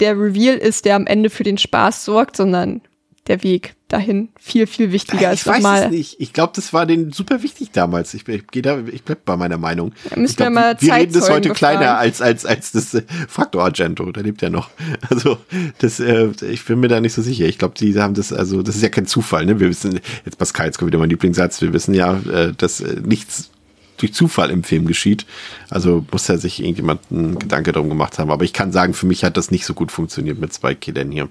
[0.02, 2.82] der Reveal ist, der am Ende für den Spaß sorgt, sondern
[3.28, 5.42] der Weg dahin viel, viel wichtiger ist.
[5.42, 6.16] Ich weiß es nicht.
[6.20, 8.14] Ich glaube, das war denen super wichtig damals.
[8.14, 9.94] Ich, ich da, ich bleib bei meiner Meinung.
[10.10, 11.80] Da müssen glaub, wir mal wir reden das heute befragen.
[11.80, 14.12] kleiner als, als, als das äh, Faktor Argento.
[14.12, 14.70] Da lebt er noch.
[15.10, 15.38] Also,
[15.80, 17.46] das, äh, ich bin mir da nicht so sicher.
[17.46, 19.60] Ich glaube, die haben das, also, das ist ja kein Zufall, ne?
[19.60, 21.62] Wir wissen, jetzt Pascal, jetzt kommt wieder mein Lieblingssatz.
[21.62, 23.52] Wir wissen ja, äh, dass äh, nichts
[23.98, 25.26] durch Zufall im Film geschieht.
[25.70, 28.32] Also muss ja sich irgendjemand einen Gedanke darum gemacht haben.
[28.32, 31.12] Aber ich kann sagen, für mich hat das nicht so gut funktioniert mit zwei Killern
[31.12, 31.30] hier.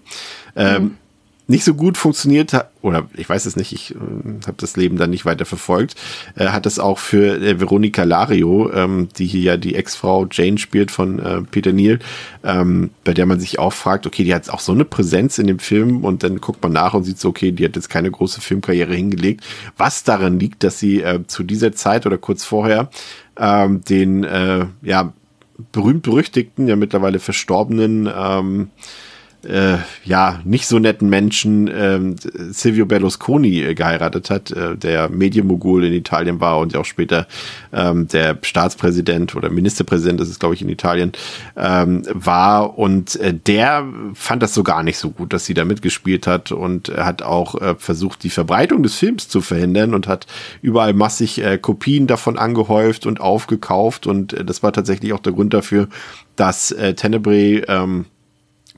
[0.54, 0.96] Ähm, mhm
[1.50, 4.96] nicht so gut funktioniert hat, oder ich weiß es nicht, ich äh, habe das Leben
[4.96, 5.96] dann nicht weiter verfolgt,
[6.36, 10.58] äh, hat es auch für äh, Veronica Lario, ähm, die hier ja die Ex-Frau Jane
[10.58, 11.98] spielt von äh, Peter Neal,
[12.44, 15.48] ähm, bei der man sich auch fragt, okay, die hat auch so eine Präsenz in
[15.48, 18.12] dem Film und dann guckt man nach und sieht so, okay, die hat jetzt keine
[18.12, 19.44] große Filmkarriere hingelegt.
[19.76, 22.90] Was daran liegt, dass sie äh, zu dieser Zeit oder kurz vorher
[23.36, 25.12] ähm, den äh, ja
[25.72, 28.70] berühmt-berüchtigten, ja mittlerweile verstorbenen ähm,
[29.44, 32.16] äh, ja, nicht so netten Menschen ähm,
[32.50, 37.26] Silvio Berlusconi äh, geheiratet hat, äh, der Medienmogul in Italien war und ja auch später
[37.72, 41.12] ähm, der Staatspräsident oder Ministerpräsident, das ist glaube ich in Italien,
[41.56, 42.78] ähm, war.
[42.78, 46.52] Und äh, der fand das so gar nicht so gut, dass sie da mitgespielt hat
[46.52, 50.26] und hat auch äh, versucht, die Verbreitung des Films zu verhindern und hat
[50.60, 54.06] überall massig äh, Kopien davon angehäuft und aufgekauft.
[54.06, 55.88] Und äh, das war tatsächlich auch der Grund dafür,
[56.36, 58.06] dass äh, Tenebrae ähm,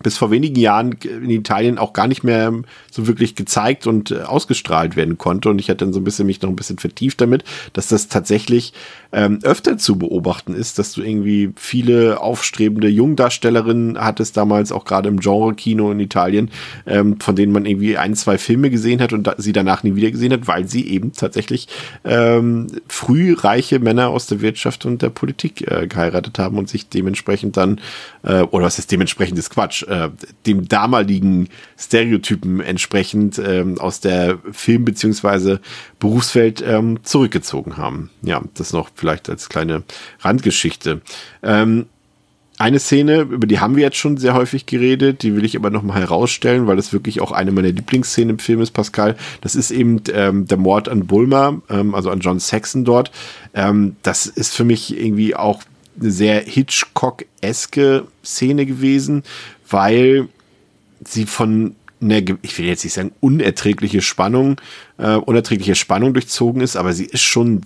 [0.02, 2.52] bis vor wenigen Jahren in Italien auch gar nicht mehr
[2.90, 5.48] so wirklich gezeigt und äh, ausgestrahlt werden konnte.
[5.50, 8.08] Und ich hatte dann so ein bisschen mich noch ein bisschen vertieft damit, dass das
[8.08, 8.72] tatsächlich
[9.12, 15.08] ähm, öfter zu beobachten ist, dass du irgendwie viele aufstrebende Jungdarstellerinnen hattest, damals auch gerade
[15.08, 16.50] im Genre-Kino in Italien,
[16.86, 19.94] ähm, von denen man irgendwie ein, zwei Filme gesehen hat und da, sie danach nie
[19.94, 21.68] wieder gesehen hat, weil sie eben tatsächlich
[22.04, 26.88] ähm, früh reiche Männer aus der Wirtschaft und der Politik äh, geheiratet haben und sich
[26.88, 27.80] dementsprechend dann,
[28.22, 30.10] äh, oder was ist dementsprechend ist Quatsch, äh,
[30.46, 35.60] dem damaligen Stereotypen entsprechend ähm, aus der Film- beziehungsweise
[35.98, 38.10] Berufswelt ähm, zurückgezogen haben.
[38.22, 39.82] Ja, das noch vielleicht als kleine
[40.20, 41.00] Randgeschichte.
[41.42, 41.86] Ähm,
[42.58, 45.70] eine Szene, über die haben wir jetzt schon sehr häufig geredet, die will ich aber
[45.70, 49.16] nochmal herausstellen, weil das wirklich auch eine meiner Lieblingsszenen im Film ist, Pascal.
[49.40, 53.10] Das ist eben ähm, der Mord an Bulmer, ähm, also an John Saxon dort.
[53.52, 55.62] Ähm, das ist für mich irgendwie auch
[56.00, 59.24] eine sehr Hitchcock-eske Szene gewesen,
[59.68, 60.28] weil
[61.04, 64.60] sie von einer, ich will jetzt nicht sagen unerträgliche Spannung,
[64.98, 67.62] äh, unerträgliche Spannung durchzogen ist, aber sie ist schon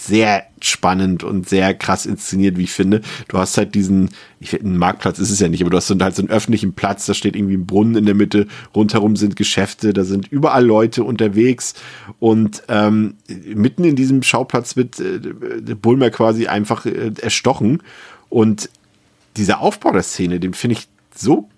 [0.00, 3.02] sehr spannend und sehr krass inszeniert, wie ich finde.
[3.28, 4.10] Du hast halt diesen,
[4.40, 7.06] ich ein Marktplatz ist es ja nicht, aber du hast halt so einen öffentlichen Platz,
[7.06, 11.04] da steht irgendwie ein Brunnen in der Mitte, rundherum sind Geschäfte, da sind überall Leute
[11.04, 11.74] unterwegs
[12.18, 17.82] und ähm, mitten in diesem Schauplatz wird äh, Bulmer quasi einfach äh, erstochen
[18.30, 18.70] und
[19.36, 21.48] dieser Aufbau der Szene, den finde ich so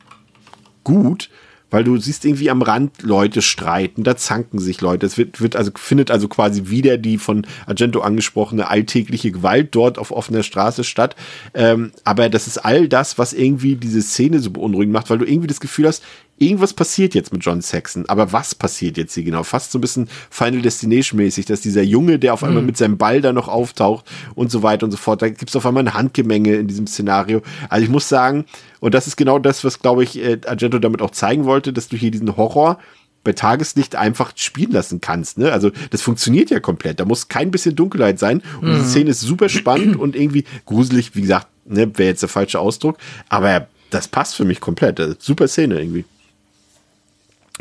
[0.84, 1.30] gut,
[1.72, 5.06] weil du siehst irgendwie am Rand Leute streiten, da zanken sich Leute.
[5.06, 9.98] Es wird, wird also, findet also quasi wieder die von Argento angesprochene alltägliche Gewalt dort
[9.98, 11.16] auf offener Straße statt.
[11.54, 15.24] Ähm, aber das ist all das, was irgendwie diese Szene so beunruhigend macht, weil du
[15.24, 16.04] irgendwie das Gefühl hast,
[16.42, 18.04] irgendwas passiert jetzt mit John Saxon.
[18.08, 19.42] Aber was passiert jetzt hier genau?
[19.42, 22.66] Fast so ein bisschen Final Destination mäßig, dass dieser Junge, der auf einmal mhm.
[22.66, 24.04] mit seinem Ball da noch auftaucht
[24.34, 25.22] und so weiter und so fort.
[25.22, 27.42] Da gibt es auf einmal ein Handgemenge in diesem Szenario.
[27.68, 28.44] Also ich muss sagen,
[28.80, 31.88] und das ist genau das, was, glaube ich, äh, Argento damit auch zeigen wollte, dass
[31.88, 32.78] du hier diesen Horror
[33.24, 35.38] bei Tageslicht einfach spielen lassen kannst.
[35.38, 35.52] Ne?
[35.52, 36.98] Also das funktioniert ja komplett.
[37.00, 38.42] Da muss kein bisschen Dunkelheit sein.
[38.60, 38.78] Und mhm.
[38.78, 42.58] die Szene ist super spannend und irgendwie gruselig, wie gesagt, ne, wäre jetzt der falsche
[42.58, 42.98] Ausdruck.
[43.28, 45.00] Aber das passt für mich komplett.
[45.22, 46.04] Super Szene irgendwie.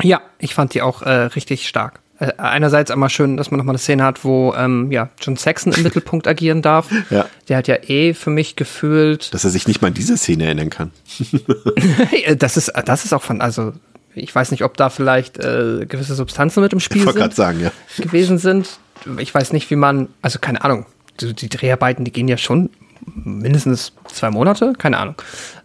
[0.02, 2.00] Ja, ich fand die auch äh, richtig stark.
[2.18, 5.72] Äh, einerseits einmal schön, dass man nochmal eine Szene hat, wo ähm, ja, John Saxon
[5.72, 6.88] im Mittelpunkt agieren darf.
[7.10, 7.26] Ja.
[7.48, 9.34] Der hat ja eh für mich gefühlt.
[9.34, 10.92] Dass er sich nicht mal an diese Szene erinnern kann.
[12.38, 13.72] das, ist, das ist auch von, also
[14.14, 17.60] ich weiß nicht, ob da vielleicht äh, gewisse Substanzen mit im Spiel ich sind, sagen,
[17.60, 17.72] ja.
[17.98, 18.78] gewesen sind.
[19.18, 20.86] Ich weiß nicht, wie man, also keine Ahnung,
[21.20, 22.70] die, die Dreharbeiten, die gehen ja schon
[23.04, 25.14] mindestens zwei Monate, keine Ahnung.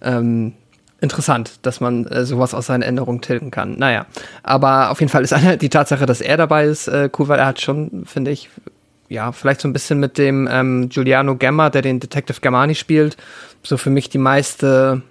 [0.01, 0.53] Ähm,
[1.01, 3.77] interessant, dass man äh, sowas aus seinen Erinnerungen tilgen kann.
[3.77, 4.05] Naja,
[4.43, 7.39] aber auf jeden Fall ist eine, die Tatsache, dass er dabei ist, äh, cool, weil
[7.39, 8.49] er hat schon, finde ich,
[9.09, 13.15] ja, vielleicht so ein bisschen mit dem ähm, Giuliano Gemma, der den Detective Germani spielt,
[13.63, 15.01] so für mich die meiste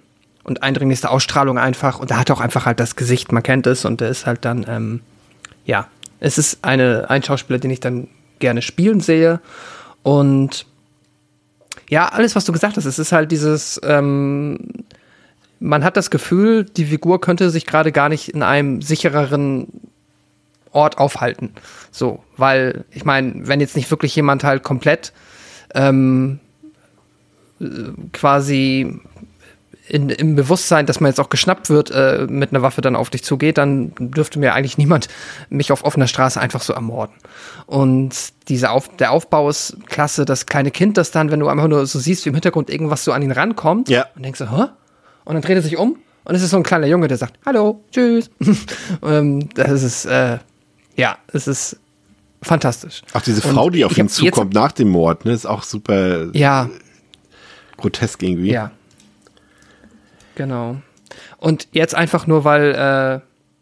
[0.43, 1.99] und eindringlichste Ausstrahlung einfach.
[1.99, 4.45] Und er hat auch einfach halt das Gesicht, man kennt es und der ist halt
[4.45, 5.01] dann, ähm,
[5.65, 5.87] ja,
[6.19, 8.07] es ist eine, ein Schauspieler, den ich dann
[8.39, 9.39] gerne spielen sehe.
[10.03, 10.65] Und
[11.89, 14.57] ja, alles, was du gesagt hast, es ist halt dieses, ähm,
[15.59, 19.67] man hat das Gefühl, die Figur könnte sich gerade gar nicht in einem sichereren
[20.71, 21.53] Ort aufhalten.
[21.91, 25.13] So, weil ich meine, wenn jetzt nicht wirklich jemand halt komplett
[25.73, 26.39] ähm,
[28.13, 28.99] quasi
[29.89, 33.09] in, im Bewusstsein, dass man jetzt auch geschnappt wird, äh, mit einer Waffe dann auf
[33.09, 35.07] dich zugeht, dann dürfte mir eigentlich niemand
[35.49, 37.15] mich auf offener Straße einfach so ermorden.
[37.65, 38.13] Und
[38.49, 41.85] dieser auf, der Aufbau ist klasse, das kleine Kind, das dann, wenn du einfach nur
[41.85, 44.05] so siehst, wie im Hintergrund irgendwas so an ihn rankommt, ja.
[44.15, 44.65] und denkst so, hä?
[45.27, 47.37] Und dann dreht er sich um und es ist so ein kleiner Junge, der sagt,
[47.45, 48.29] hallo, tschüss.
[49.03, 50.37] ähm, das ist, äh,
[50.95, 51.77] ja, es ist
[52.41, 53.01] fantastisch.
[53.11, 56.33] Auch diese Frau, und die auf ihn zukommt nach dem Mord, ne, ist auch super
[56.33, 56.69] ja.
[57.75, 58.51] grotesk irgendwie.
[58.51, 58.71] Ja.
[60.35, 60.77] Genau.
[61.39, 63.19] Und jetzt einfach nur, weil äh,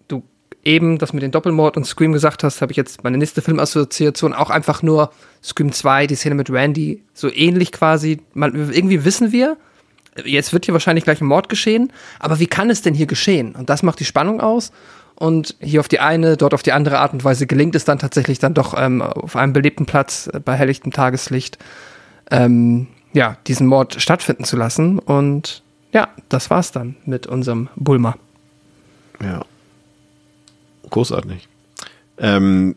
[0.08, 0.22] du
[0.64, 4.34] eben das mit dem Doppelmord und Scream gesagt hast, habe ich jetzt meine nächste Filmassoziation
[4.34, 5.12] auch einfach nur
[5.44, 8.22] Scream 2, die Szene mit Randy, so ähnlich quasi.
[8.36, 9.58] Man, irgendwie wissen wir,
[10.24, 13.56] jetzt wird hier wahrscheinlich gleich ein Mord geschehen, aber wie kann es denn hier geschehen?
[13.56, 14.72] Und das macht die Spannung aus.
[15.16, 18.00] Und hier auf die eine, dort auf die andere Art und Weise gelingt es dann
[18.00, 21.58] tatsächlich dann doch ähm, auf einem belebten Platz äh, bei helllichtem Tageslicht,
[22.32, 25.00] ähm, ja, diesen Mord stattfinden zu lassen.
[25.00, 25.64] Und
[25.94, 28.18] ja, das war's dann mit unserem Bulma.
[29.24, 29.46] Ja.
[30.90, 31.48] Großartig.
[32.18, 32.76] Ähm,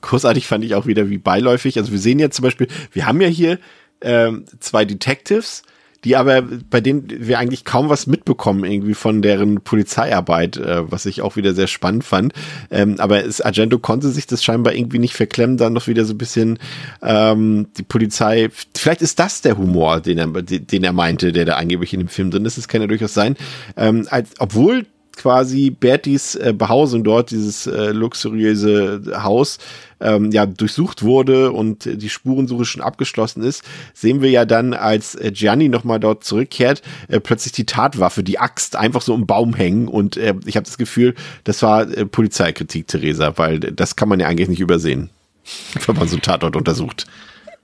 [0.00, 1.78] großartig fand ich auch wieder wie beiläufig.
[1.78, 3.58] Also wir sehen jetzt zum Beispiel, wir haben ja hier
[4.00, 5.62] ähm, zwei Detectives,
[6.04, 11.06] die aber, bei denen wir eigentlich kaum was mitbekommen, irgendwie von deren Polizeiarbeit, äh, was
[11.06, 12.32] ich auch wieder sehr spannend fand.
[12.70, 16.14] Ähm, aber es, Argento konnte sich das scheinbar irgendwie nicht verklemmen, dann noch wieder so
[16.14, 16.58] ein bisschen
[17.02, 18.50] ähm, die Polizei.
[18.74, 22.08] Vielleicht ist das der Humor, den er, den er meinte, der da angeblich in dem
[22.08, 22.58] Film drin ist.
[22.58, 23.36] Das kann ja durchaus sein.
[23.76, 29.58] Ähm, als, obwohl quasi Bertis äh, Behausung dort, dieses äh, luxuriöse Haus,
[30.00, 33.62] ähm, ja, durchsucht wurde und die Spurensuche schon abgeschlossen ist,
[33.94, 38.38] sehen wir ja dann, als äh, Gianni nochmal dort zurückkehrt, äh, plötzlich die Tatwaffe, die
[38.38, 41.14] Axt einfach so im Baum hängen und äh, ich habe das Gefühl,
[41.44, 45.10] das war äh, Polizeikritik, Theresa, weil das kann man ja eigentlich nicht übersehen,
[45.86, 47.06] wenn man so einen Tatort untersucht.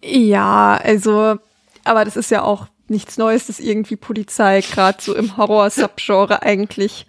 [0.02, 1.36] Ja, also,
[1.84, 7.06] aber das ist ja auch nichts Neues, dass irgendwie Polizei gerade so im Horror-Subgenre eigentlich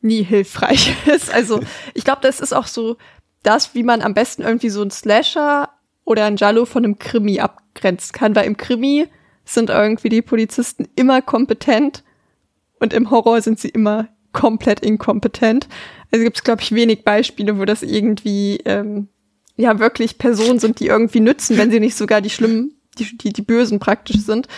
[0.00, 1.32] nie hilfreich ist.
[1.32, 1.60] Also
[1.94, 2.96] ich glaube, das ist auch so
[3.42, 5.70] das, wie man am besten irgendwie so ein Slasher
[6.04, 9.06] oder ein Jallo von einem Krimi abgrenzen kann, weil im Krimi
[9.44, 12.04] sind irgendwie die Polizisten immer kompetent
[12.80, 15.68] und im Horror sind sie immer komplett inkompetent.
[16.10, 19.08] Also gibt es, glaube ich, wenig Beispiele, wo das irgendwie ähm,
[19.56, 23.32] ja wirklich Personen sind, die irgendwie nützen, wenn sie nicht sogar die schlimmen, die, die,
[23.32, 24.48] die Bösen praktisch sind.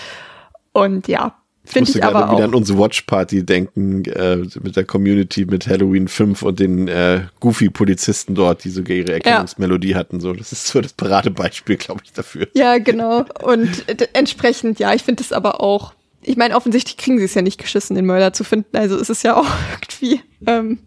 [0.73, 1.40] Und ja,
[1.72, 2.36] Finde ich aber auch.
[2.36, 7.22] wieder an unsere Watch-Party denken, äh, mit der Community, mit Halloween 5 und den äh,
[7.38, 9.97] Goofy-Polizisten dort, die sogar ihre Erkennungsmelodie ja.
[9.97, 10.20] hatten.
[10.20, 12.48] So, das ist so das Paradebeispiel, glaube ich, dafür.
[12.55, 13.24] Ja, genau.
[13.42, 15.94] Und entsprechend, ja, ich finde es aber auch.
[16.22, 18.76] Ich meine, offensichtlich kriegen sie es ja nicht geschissen, den Mörder zu finden.
[18.76, 19.47] Also ist es ja auch
[19.80, 20.78] irgendwie ähm,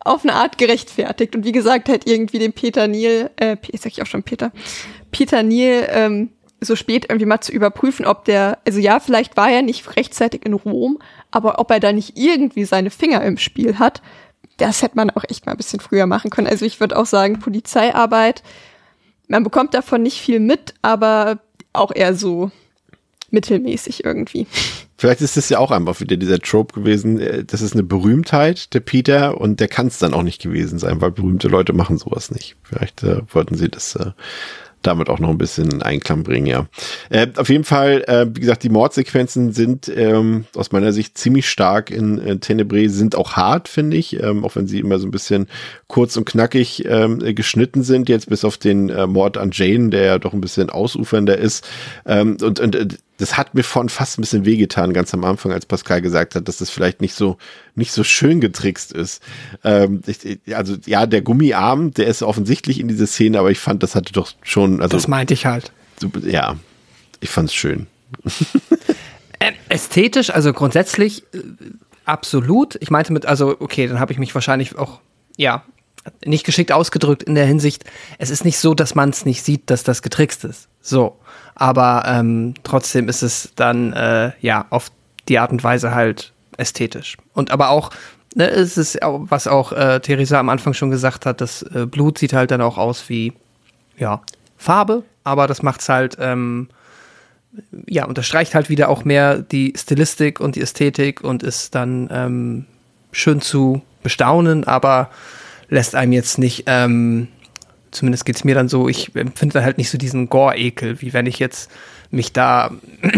[0.00, 1.34] auf eine Art gerechtfertigt.
[1.34, 4.52] Und wie gesagt, halt irgendwie den Peter Neil, äh, sag ich auch schon Peter,
[5.10, 6.30] Peter Neil, ähm,
[6.60, 10.44] so spät irgendwie mal zu überprüfen, ob der, also ja, vielleicht war er nicht rechtzeitig
[10.46, 10.98] in Rom,
[11.30, 14.02] aber ob er da nicht irgendwie seine Finger im Spiel hat,
[14.56, 16.46] das hätte man auch echt mal ein bisschen früher machen können.
[16.46, 18.42] Also ich würde auch sagen, Polizeiarbeit,
[19.28, 21.40] man bekommt davon nicht viel mit, aber
[21.72, 22.50] auch eher so
[23.30, 24.46] mittelmäßig irgendwie.
[24.96, 28.72] Vielleicht ist es ja auch einfach wieder dieser Trope gewesen, äh, das ist eine Berühmtheit,
[28.72, 31.98] der Peter, und der kann es dann auch nicht gewesen sein, weil berühmte Leute machen
[31.98, 32.56] sowas nicht.
[32.62, 34.12] Vielleicht äh, wollten sie das äh,
[34.86, 36.66] damit auch noch ein bisschen in Einklang bringen, ja.
[37.10, 41.48] Äh, auf jeden Fall, äh, wie gesagt, die Mordsequenzen sind ähm, aus meiner Sicht ziemlich
[41.48, 45.06] stark in äh, Tenebrae, sind auch hart, finde ich, ähm, auch wenn sie immer so
[45.06, 45.48] ein bisschen
[45.88, 50.04] kurz und knackig ähm, geschnitten sind, jetzt bis auf den äh, Mord an Jane, der
[50.04, 51.66] ja doch ein bisschen ausufernder ist.
[52.04, 52.88] Ähm, und, und äh,
[53.18, 56.48] das hat mir von fast ein bisschen wehgetan, ganz am Anfang, als Pascal gesagt hat,
[56.48, 57.38] dass das vielleicht nicht so,
[57.74, 59.22] nicht so schön getrickst ist.
[59.64, 63.82] Ähm, ich, also ja, der Gummiarm, der ist offensichtlich in dieser Szene, aber ich fand,
[63.82, 64.82] das hatte doch schon.
[64.82, 65.72] Also, das meinte ich halt.
[66.22, 66.56] Ja,
[67.20, 67.86] ich fand's schön.
[69.38, 71.38] äh, ästhetisch, also grundsätzlich äh,
[72.04, 72.76] absolut.
[72.80, 75.00] Ich meinte mit, also okay, dann habe ich mich wahrscheinlich auch,
[75.36, 75.64] ja,
[76.24, 77.84] nicht geschickt ausgedrückt in der Hinsicht,
[78.18, 80.68] es ist nicht so, dass man es nicht sieht, dass das getrickst ist.
[80.80, 81.18] So
[81.56, 84.92] aber ähm, trotzdem ist es dann äh, ja auf
[85.28, 87.16] die Art und Weise halt ästhetisch.
[87.32, 87.90] Und aber auch,
[88.34, 92.18] ne, es ist was auch äh, Theresa am Anfang schon gesagt hat, das äh, Blut
[92.18, 93.32] sieht halt dann auch aus wie
[93.98, 94.20] ja
[94.58, 96.68] Farbe, aber das macht's halt ähm,
[97.86, 102.66] ja unterstreicht halt wieder auch mehr die Stilistik und die Ästhetik und ist dann ähm,
[103.12, 105.08] schön zu bestaunen, aber
[105.68, 107.28] lässt einem jetzt nicht ähm,
[107.96, 111.26] zumindest geht es mir dann so, ich empfinde halt nicht so diesen Gore-Ekel, wie wenn
[111.26, 111.70] ich jetzt
[112.10, 112.70] mich da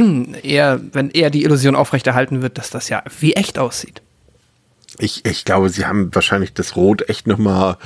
[0.43, 4.01] eher, wenn eher die Illusion aufrechterhalten wird, dass das ja wie echt aussieht.
[4.99, 7.77] Ich, ich glaube, sie haben wahrscheinlich das Rot echt noch mal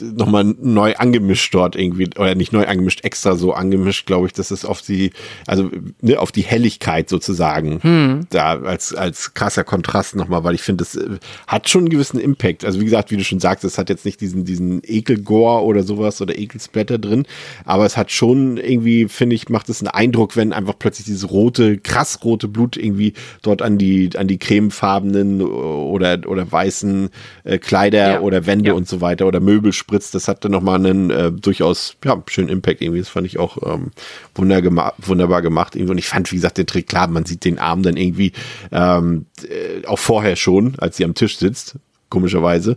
[0.00, 4.50] nochmal neu angemischt dort irgendwie, oder nicht neu angemischt, extra so angemischt, glaube ich, dass
[4.50, 5.10] es auf die,
[5.46, 5.70] also
[6.00, 8.26] ne, auf die Helligkeit sozusagen, hm.
[8.30, 12.18] da als, als krasser Kontrast nochmal, weil ich finde, das äh, hat schon einen gewissen
[12.18, 12.64] Impact.
[12.64, 15.82] Also wie gesagt, wie du schon sagst, es hat jetzt nicht diesen, diesen Ekelgore oder
[15.82, 17.26] sowas oder Ekelsplatter drin,
[17.64, 21.30] aber es hat schon irgendwie, finde ich, macht es einen Eindruck, wenn einfach plötzlich dieses
[21.30, 27.10] rote, krass rote Blut irgendwie dort an die, an die cremefarbenen oder, oder weißen
[27.44, 28.20] äh, Kleider ja.
[28.20, 28.74] oder Wände ja.
[28.74, 32.48] und so weiter oder Möbel Möbel spritzt, das hatte nochmal einen äh, durchaus ja, schönen
[32.48, 33.00] Impact irgendwie.
[33.00, 33.90] Das fand ich auch ähm,
[34.34, 35.74] wunderbar, gemacht.
[35.74, 35.92] Irgendwie.
[35.92, 38.32] Und ich fand, wie gesagt, den Trick, klar, man sieht den Arm dann irgendwie
[38.70, 41.76] ähm, äh, auch vorher schon, als sie am Tisch sitzt,
[42.10, 42.76] komischerweise.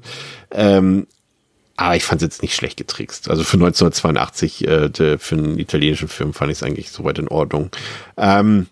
[0.51, 1.07] Ähm,
[1.75, 3.29] aber ich fand es jetzt nicht schlecht getrickst.
[3.29, 7.69] Also für 1982, äh, für einen italienischen Film fand ich es eigentlich soweit in Ordnung.
[8.15, 8.67] Ähm,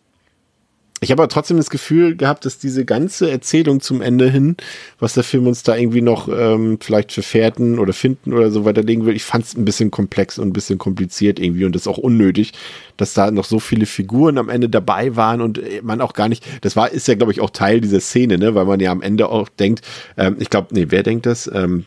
[1.02, 4.56] ich habe aber trotzdem das Gefühl gehabt, dass diese ganze Erzählung zum Ende hin,
[4.98, 8.64] was der Film uns da irgendwie noch ähm, vielleicht für Fährten oder finden oder so
[8.64, 11.88] weiterlegen will, ich fand es ein bisschen komplex und ein bisschen kompliziert irgendwie und das
[11.88, 12.54] auch unnötig,
[12.96, 16.30] dass da noch so viele Figuren am Ende dabei waren und äh, man auch gar
[16.30, 18.92] nicht, das war, ist ja glaube ich auch Teil dieser Szene, ne, weil man ja
[18.92, 19.86] am Ende auch denkt,
[20.16, 21.52] ähm, ich glaube, nee, wer denkt das?
[21.54, 21.86] Ähm,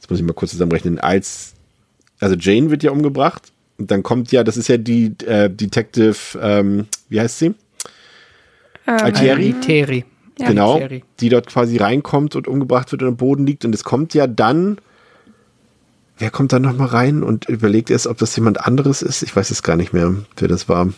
[0.00, 1.54] jetzt muss ich mal kurz zusammenrechnen, als,
[2.18, 6.16] also Jane wird ja umgebracht und dann kommt ja, das ist ja die äh, Detective,
[6.42, 7.54] ähm, wie heißt sie?
[8.86, 9.54] Ähm, Altieri.
[9.54, 10.04] Altieri.
[10.38, 11.04] Ja, genau, Altieri.
[11.20, 13.64] die dort quasi reinkommt und umgebracht wird und am Boden liegt.
[13.64, 14.78] Und es kommt ja dann,
[16.18, 19.22] wer kommt dann nochmal rein und überlegt erst, ob das jemand anderes ist?
[19.22, 20.88] Ich weiß es gar nicht mehr, wer das war.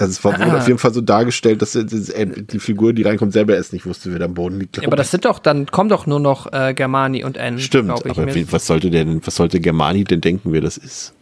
[0.00, 0.56] Also es war ah.
[0.56, 4.18] auf jeden Fall so dargestellt, dass die Figur, die reinkommt, selber erst nicht wusste, wer
[4.18, 4.78] da am Boden liegt.
[4.78, 7.58] Ja, aber das sind doch, dann kommen doch nur noch äh, Germani und N.
[7.58, 11.12] Stimmt, aber wie, was sollte denn, was sollte Germani denn denken, wer das ist?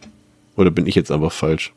[0.55, 1.73] Oder bin ich jetzt einfach falsch?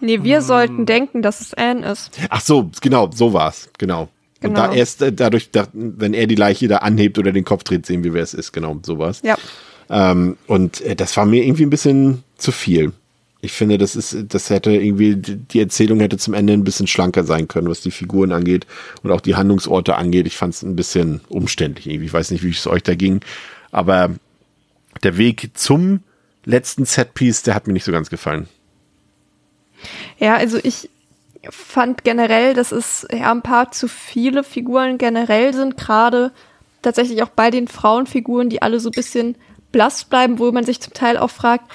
[0.00, 0.44] Nee, wir hm.
[0.44, 2.10] sollten denken, dass es Anne ist.
[2.28, 4.08] Ach so, genau, so war's, genau.
[4.40, 4.50] genau.
[4.50, 4.78] Und da genau.
[4.78, 8.04] erst äh, dadurch, da, wenn er die Leiche da anhebt oder den Kopf dreht, sehen
[8.04, 9.20] wir, wer es ist, genau, sowas.
[9.22, 9.36] Ja.
[9.88, 12.92] Ähm, und äh, das war mir irgendwie ein bisschen zu viel.
[13.40, 17.22] Ich finde, das ist, das hätte irgendwie, die Erzählung hätte zum Ende ein bisschen schlanker
[17.22, 18.66] sein können, was die Figuren angeht
[19.02, 20.26] und auch die Handlungsorte angeht.
[20.26, 22.06] Ich fand es ein bisschen umständlich irgendwie.
[22.06, 23.20] Ich weiß nicht, wie es euch da ging,
[23.70, 24.10] aber
[25.02, 26.00] der Weg zum
[26.44, 28.48] letzten Setpiece, der hat mir nicht so ganz gefallen.
[30.18, 30.88] Ja, also ich
[31.50, 36.32] fand generell, dass es ja ein paar zu viele Figuren generell sind, gerade
[36.82, 39.36] tatsächlich auch bei den Frauenfiguren, die alle so ein bisschen
[39.72, 41.70] blass bleiben, wo man sich zum Teil auch fragt,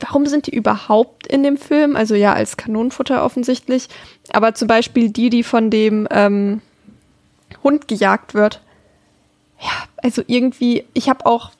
[0.00, 1.96] warum sind die überhaupt in dem Film?
[1.96, 3.88] Also ja, als Kanonenfutter offensichtlich.
[4.32, 6.60] Aber zum Beispiel die, die von dem ähm,
[7.62, 8.60] Hund gejagt wird.
[9.60, 9.70] Ja,
[10.02, 11.50] also irgendwie, ich habe auch,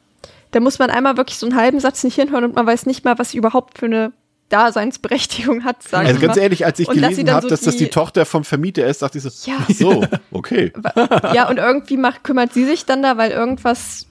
[0.50, 3.04] da muss man einmal wirklich so einen halben Satz nicht hinhören und man weiß nicht
[3.04, 4.12] mal, was sie überhaupt für eine
[4.48, 6.42] Daseinsberechtigung hat, sagen Also ganz mal.
[6.42, 9.18] ehrlich, als ich Und gelesen habe, so dass das die Tochter vom Vermieter ist, dachte
[9.18, 9.58] ich so, Ja.
[9.60, 10.72] ach so, okay.
[11.34, 14.06] Ja, und irgendwie macht, kümmert sie sich dann da, weil irgendwas,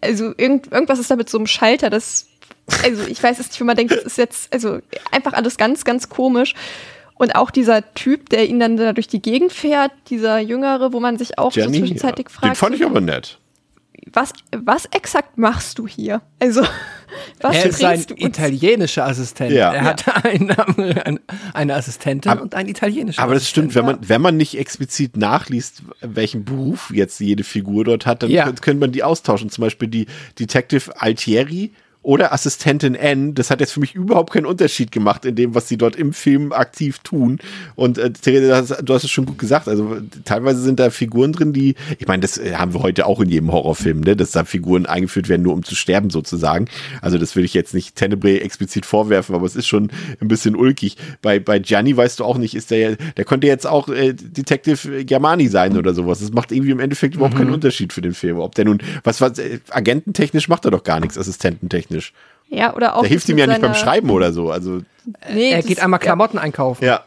[0.00, 2.26] also irgend, irgendwas ist da mit so einem Schalter, das,
[2.84, 4.78] also ich weiß es nicht, wenn man denkt, das ist jetzt, also
[5.10, 6.54] einfach alles ganz, ganz komisch.
[7.14, 11.00] Und auch dieser Typ, der ihn dann da durch die Gegend fährt, dieser Jüngere, wo
[11.00, 11.80] man sich auch so Jenny, ja.
[11.80, 13.38] zwischenzeitlich den fragt, fand ich aber nett.
[14.12, 16.22] Was, was exakt machst du hier?
[16.38, 16.62] Also,
[17.40, 18.06] was er ist uns?
[18.20, 19.52] italienischer Assistent.
[19.52, 19.72] Ja.
[19.72, 20.56] Er hat eine,
[21.04, 21.20] eine,
[21.54, 24.00] eine Assistentin Aber- und einen italienischen Aber das stimmt, wenn Assistent.
[24.02, 28.44] man, wenn man nicht explizit nachliest, welchen Beruf jetzt jede Figur dort hat, dann Ja.
[28.44, 29.50] könnte könnte man die austauschen.
[29.50, 30.06] Zum Beispiel die
[30.38, 31.72] Detective Altieri
[32.02, 33.34] oder Assistentin N.
[33.34, 36.12] Das hat jetzt für mich überhaupt keinen Unterschied gemacht in dem, was sie dort im
[36.14, 37.38] Film aktiv tun.
[37.74, 39.68] Und äh, Therese, du hast- es schon gut gesagt.
[39.68, 43.20] Also teilweise sind da Figuren drin, die, ich meine, das äh, haben wir heute auch
[43.20, 44.16] in jedem Horrorfilm, ne?
[44.16, 46.66] dass da Figuren eingeführt werden, nur um zu sterben sozusagen.
[47.02, 49.90] Also das will ich jetzt nicht Tenebrae explizit vorwerfen, aber es ist schon
[50.20, 50.96] ein bisschen ulkig.
[51.20, 54.14] Bei, bei Gianni weißt du auch nicht, ist der, ja- der könnte jetzt auch äh,
[54.14, 56.20] Detective Germani sein oder sowas.
[56.20, 58.38] Das macht irgendwie im Endeffekt überhaupt keinen Unterschied für den Film.
[58.38, 61.89] Ob der nun, was, was, äh, agententechnisch macht er doch gar nichts, assistententechnisch.
[62.48, 63.00] Ja, oder auch.
[63.02, 64.50] Der hilft ihm ja nicht beim Schreiben oder so.
[64.50, 64.82] Also,
[65.32, 66.04] Nee, er geht einmal ja.
[66.04, 66.84] Klamotten einkaufen.
[66.84, 67.04] ja.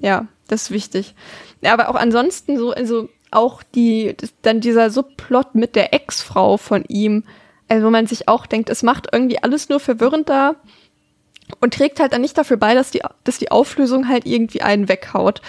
[0.00, 1.14] Ja, das ist wichtig.
[1.60, 6.84] Ja, aber auch ansonsten so, also auch die, dann dieser Subplot mit der Ex-Frau von
[6.86, 7.24] ihm,
[7.68, 10.54] also wo man sich auch denkt, es macht irgendwie alles nur verwirrender
[11.60, 14.88] und trägt halt dann nicht dafür bei, dass die, dass die Auflösung halt irgendwie einen
[14.88, 15.42] weghaut.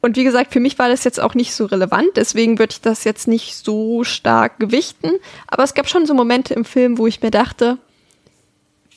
[0.00, 2.82] Und wie gesagt, für mich war das jetzt auch nicht so relevant, deswegen würde ich
[2.82, 5.12] das jetzt nicht so stark gewichten.
[5.46, 7.78] Aber es gab schon so Momente im Film, wo ich mir dachte,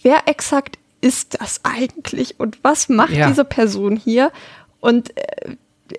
[0.03, 3.27] wer exakt ist das eigentlich und was macht Ja.
[3.27, 4.31] diese Person hier?
[4.79, 5.55] Und äh,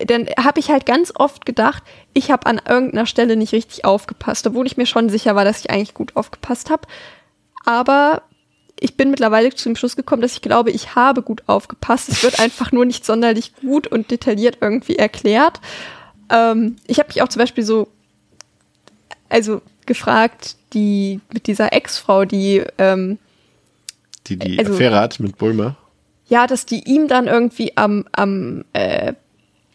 [0.07, 1.83] dann habe ich halt ganz oft gedacht,
[2.15, 5.61] ich habe an irgendeiner Stelle nicht richtig aufgepasst, obwohl ich mir schon sicher war, dass
[5.61, 6.87] ich eigentlich gut aufgepasst habe.
[7.65, 8.23] Aber
[8.81, 12.09] ich bin mittlerweile zu dem Schluss gekommen, dass ich glaube, ich habe gut aufgepasst.
[12.09, 15.61] Es wird einfach nur nicht sonderlich gut und detailliert irgendwie erklärt.
[16.31, 17.89] Ähm, ich habe mich auch zum Beispiel so,
[19.29, 23.19] also gefragt, die mit dieser Ex-Frau, die ähm,
[24.27, 25.77] Die, die Also- Affäre hat mit Bulmer.
[26.29, 29.15] ja, dass die ihm dann irgendwie am, am äh,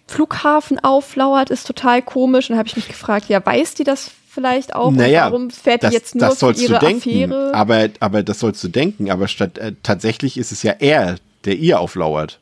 [0.07, 2.49] Flughafen auflauert, ist total komisch.
[2.49, 4.87] Und da habe ich mich gefragt, ja, weiß die das vielleicht auch?
[4.87, 7.53] Und Naja, warum fährt das, die jetzt nur das sollst ihre du denken, Affäre?
[7.53, 11.55] Aber, aber das sollst du denken, aber statt äh, tatsächlich ist es ja er, der
[11.57, 12.39] ihr auflauert.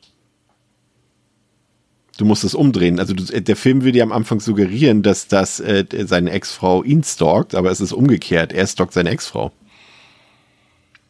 [2.18, 2.98] Du musst es umdrehen.
[2.98, 6.82] Also du, äh, der Film will dir am Anfang suggerieren, dass das äh, seine Ex-Frau
[6.82, 8.52] ihn stalkt, aber es ist umgekehrt.
[8.52, 9.52] Er stalkt seine Ex-Frau.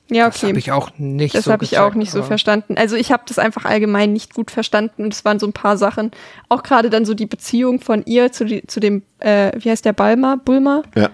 [0.09, 0.59] Ja, Das habe okay.
[0.59, 2.77] ich auch nicht Das so habe ich auch nicht so verstanden.
[2.77, 5.77] Also ich habe das einfach allgemein nicht gut verstanden und es waren so ein paar
[5.77, 6.13] Sachen.
[6.49, 9.85] Auch gerade dann so die Beziehung von ihr zu, die, zu dem, äh, wie heißt
[9.85, 10.83] der, Balmer, Bulmer?
[10.95, 11.11] Ja.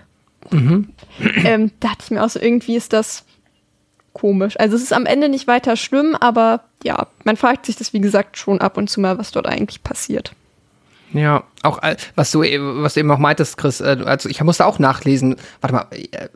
[0.51, 3.25] ähm, da dachte ich mir auch so, irgendwie ist das
[4.13, 4.59] komisch.
[4.59, 8.01] Also es ist am Ende nicht weiter schlimm, aber ja, man fragt sich das, wie
[8.01, 10.33] gesagt, schon ab und zu mal, was dort eigentlich passiert.
[11.13, 11.81] Ja, auch
[12.15, 15.37] was du, äh, was du eben auch meintest, Chris, äh, also ich musste auch nachlesen.
[15.61, 16.29] Warte mal, äh,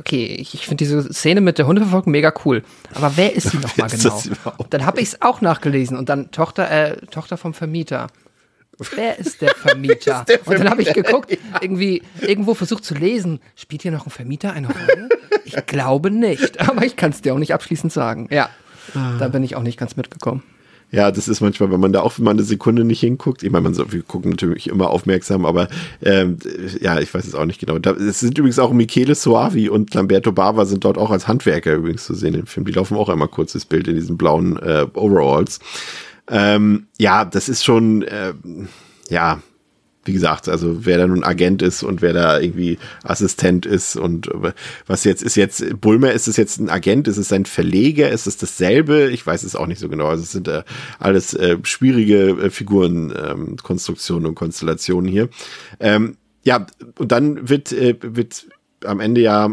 [0.00, 2.62] okay, ich, ich finde diese Szene mit der Hundeverfolgung mega cool.
[2.94, 4.20] Aber wer ist sie nochmal ist genau?
[4.70, 8.08] Dann habe ich es auch nachgelesen und dann Tochter, äh, Tochter vom Vermieter.
[8.94, 10.24] Wer ist der Vermieter?
[10.46, 14.52] Und dann habe ich geguckt, irgendwie irgendwo versucht zu lesen, spielt hier noch ein Vermieter
[14.52, 15.08] eine Rolle?
[15.44, 18.26] Ich glaube nicht, aber ich kann es dir auch nicht abschließend sagen.
[18.32, 18.50] Ja,
[18.92, 20.42] da bin ich auch nicht ganz mitgekommen.
[20.90, 23.42] Ja, das ist manchmal, wenn man da auch mal eine Sekunde nicht hinguckt.
[23.42, 25.68] Ich meine, man so, wir gucken natürlich immer aufmerksam, aber
[26.02, 26.38] ähm,
[26.80, 27.78] ja, ich weiß es auch nicht genau.
[27.78, 31.74] Da, es sind übrigens auch Michele Soavi und Lamberto Bava sind dort auch als Handwerker
[31.74, 32.66] übrigens zu sehen im Film.
[32.66, 35.58] Die laufen auch einmal kurzes Bild in diesen blauen äh, Overalls.
[36.28, 38.32] Ähm, ja, das ist schon, äh,
[39.08, 39.40] ja,
[40.04, 44.30] wie gesagt, also wer da nun Agent ist und wer da irgendwie Assistent ist und
[44.86, 48.26] was jetzt ist jetzt, Bulmer, ist es jetzt ein Agent, ist es ein Verleger, ist
[48.26, 49.10] es dasselbe?
[49.10, 50.06] Ich weiß es auch nicht so genau.
[50.06, 50.62] Also es sind äh,
[50.98, 55.28] alles äh, schwierige äh, Figuren, ähm, und Konstellationen hier.
[55.80, 56.66] Ähm, ja,
[56.98, 58.46] und dann wird, äh, wird
[58.84, 59.50] am Ende ja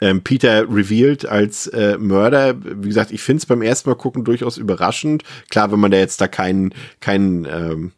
[0.00, 2.56] ähm, Peter revealed als äh, Mörder.
[2.62, 5.22] Wie gesagt, ich finde es beim ersten Mal gucken durchaus überraschend.
[5.48, 7.92] Klar, wenn man da jetzt da keinen keinen ähm,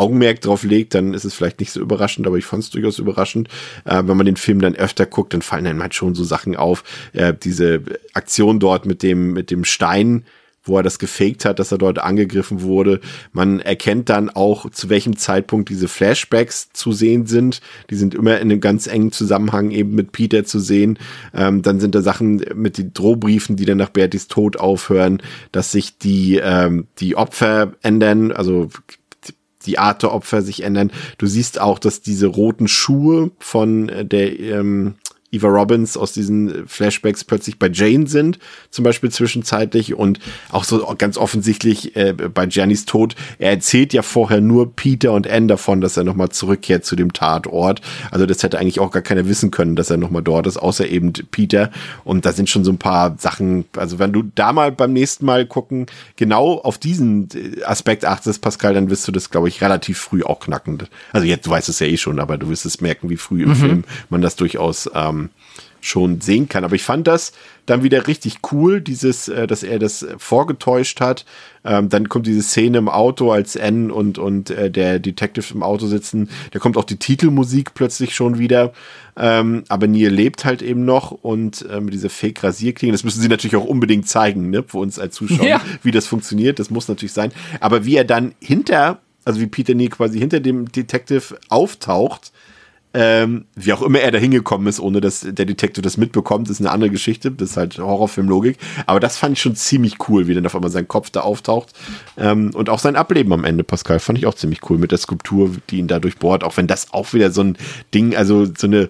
[0.00, 2.98] Augenmerk drauf legt, dann ist es vielleicht nicht so überraschend, aber ich fand es durchaus
[2.98, 3.48] überraschend.
[3.84, 6.56] Äh, wenn man den Film dann öfter guckt, dann fallen einem halt schon so Sachen
[6.56, 6.84] auf.
[7.12, 7.82] Äh, diese
[8.14, 10.24] Aktion dort mit dem, mit dem Stein,
[10.64, 13.00] wo er das gefaked hat, dass er dort angegriffen wurde.
[13.32, 17.60] Man erkennt dann auch, zu welchem Zeitpunkt diese Flashbacks zu sehen sind.
[17.90, 20.98] Die sind immer in einem ganz engen Zusammenhang eben mit Peter zu sehen.
[21.34, 25.22] Ähm, dann sind da Sachen mit den Drohbriefen, die dann nach Bertis Tod aufhören,
[25.52, 28.68] dass sich die, ähm, die Opfer ändern, also
[29.66, 30.92] die Art der Opfer sich ändern.
[31.18, 34.94] Du siehst auch, dass diese roten Schuhe von der ähm,
[35.32, 38.38] Eva Robbins aus diesen Flashbacks plötzlich bei Jane sind,
[38.70, 40.18] zum Beispiel zwischenzeitlich und
[40.50, 43.14] auch so ganz offensichtlich äh, bei Jannys Tod.
[43.38, 47.12] Er erzählt ja vorher nur Peter und Anne davon, dass er nochmal zurückkehrt zu dem
[47.12, 47.80] Tatort.
[48.10, 50.88] Also das hätte eigentlich auch gar keiner wissen können, dass er nochmal dort ist, außer
[50.88, 51.70] eben Peter.
[52.04, 55.26] Und da sind schon so ein paar Sachen, also wenn du da mal beim nächsten
[55.26, 55.86] Mal gucken,
[56.16, 60.24] genau auf diesen äh, Aspekt achtest, Pascal, dann wirst du das, glaube ich, relativ früh
[60.24, 60.78] auch knacken.
[61.12, 63.42] Also jetzt, du weißt es ja eh schon, aber du wirst es merken, wie früh
[63.42, 63.54] im mhm.
[63.56, 65.19] Film man das durchaus ähm,
[65.80, 66.64] schon sehen kann.
[66.64, 67.32] Aber ich fand das
[67.66, 71.24] dann wieder richtig cool, dieses, äh, dass er das vorgetäuscht hat.
[71.64, 75.62] Ähm, dann kommt diese Szene im Auto, als N und, und äh, der Detective im
[75.62, 76.28] Auto sitzen.
[76.50, 78.72] Da kommt auch die Titelmusik plötzlich schon wieder.
[79.16, 83.28] Ähm, aber Neil lebt halt eben noch und äh, mit dieser Fake-Rasierklinge, das müssen sie
[83.28, 85.60] natürlich auch unbedingt zeigen, ne, für uns als Zuschauer, ja.
[85.82, 86.58] wie das funktioniert.
[86.58, 87.32] Das muss natürlich sein.
[87.60, 92.32] Aber wie er dann hinter, also wie Peter Neal quasi hinter dem Detective auftaucht,
[92.92, 96.60] ähm, wie auch immer er da hingekommen ist, ohne dass der Detektiv das mitbekommt, ist
[96.60, 97.30] eine andere Geschichte.
[97.30, 98.58] Das ist halt Horrorfilmlogik.
[98.86, 101.72] Aber das fand ich schon ziemlich cool, wie dann auf einmal sein Kopf da auftaucht.
[102.16, 104.98] Ähm, und auch sein Ableben am Ende, Pascal, fand ich auch ziemlich cool mit der
[104.98, 106.42] Skulptur, die ihn da durchbohrt.
[106.42, 107.56] Auch wenn das auch wieder so ein
[107.94, 108.88] Ding, also so eine,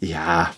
[0.00, 0.52] ja,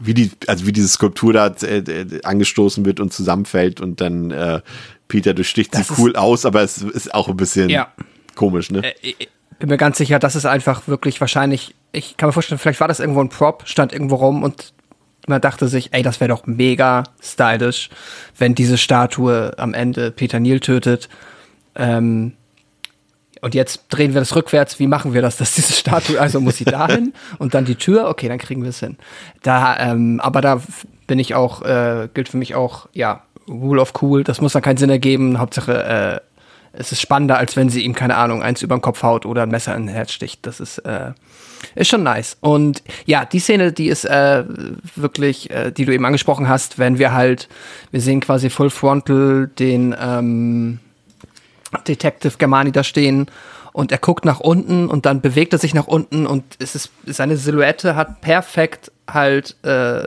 [0.00, 4.60] wie die, also wie diese Skulptur da äh, angestoßen wird und zusammenfällt und dann äh,
[5.06, 7.92] Peter durchsticht sie cool aus, aber es ist auch ein bisschen ja.
[8.34, 8.82] komisch, ne?
[8.82, 9.26] Äh, äh
[9.62, 12.88] bin mir ganz sicher, das ist einfach wirklich wahrscheinlich, ich kann mir vorstellen, vielleicht war
[12.88, 14.72] das irgendwo ein Prop, stand irgendwo rum und
[15.28, 17.88] man dachte sich, ey, das wäre doch mega stylisch,
[18.36, 21.08] wenn diese Statue am Ende Peter Neal tötet.
[21.76, 22.32] Ähm,
[23.40, 24.80] und jetzt drehen wir das rückwärts.
[24.80, 28.08] Wie machen wir das, dass diese Statue, also muss sie dahin und dann die Tür?
[28.08, 28.96] Okay, dann kriegen wir es hin.
[29.44, 30.60] Da, ähm, aber da
[31.06, 34.24] bin ich auch, äh, gilt für mich auch, ja, Rule of Cool.
[34.24, 35.38] Das muss dann keinen Sinn ergeben.
[35.38, 36.20] Hauptsache, äh,
[36.72, 39.42] es ist spannender, als wenn sie ihm, keine Ahnung, eins über den Kopf haut oder
[39.42, 40.46] ein Messer in den Herz sticht.
[40.46, 41.12] Das ist, äh,
[41.74, 42.36] ist schon nice.
[42.40, 44.44] Und ja, die Szene, die ist äh,
[44.96, 47.48] wirklich, äh, die du eben angesprochen hast, wenn wir halt,
[47.90, 50.78] wir sehen quasi Full Frontal den ähm,
[51.86, 53.30] Detective Germani da stehen
[53.72, 56.90] und er guckt nach unten und dann bewegt er sich nach unten und es ist
[57.06, 60.02] seine Silhouette hat perfekt halt äh,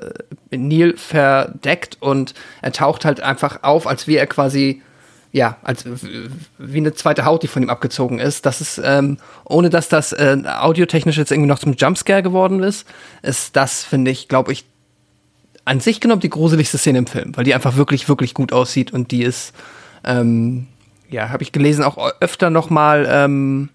[0.51, 4.81] Neil verdeckt und er taucht halt einfach auf, als wäre er quasi
[5.35, 5.83] ja, als
[6.57, 8.45] wie eine zweite Haut, die von ihm abgezogen ist.
[8.45, 12.87] Das ist, ähm, ohne dass das äh, audiotechnisch jetzt irgendwie noch zum Jumpscare geworden ist,
[13.21, 14.63] ist das, finde ich, glaube ich,
[15.65, 18.93] an sich genommen die gruseligste Szene im Film, weil die einfach wirklich, wirklich gut aussieht
[18.93, 19.53] und die ist,
[20.05, 20.67] ähm,
[21.09, 23.67] ja, habe ich gelesen, auch öfter noch mal, ähm,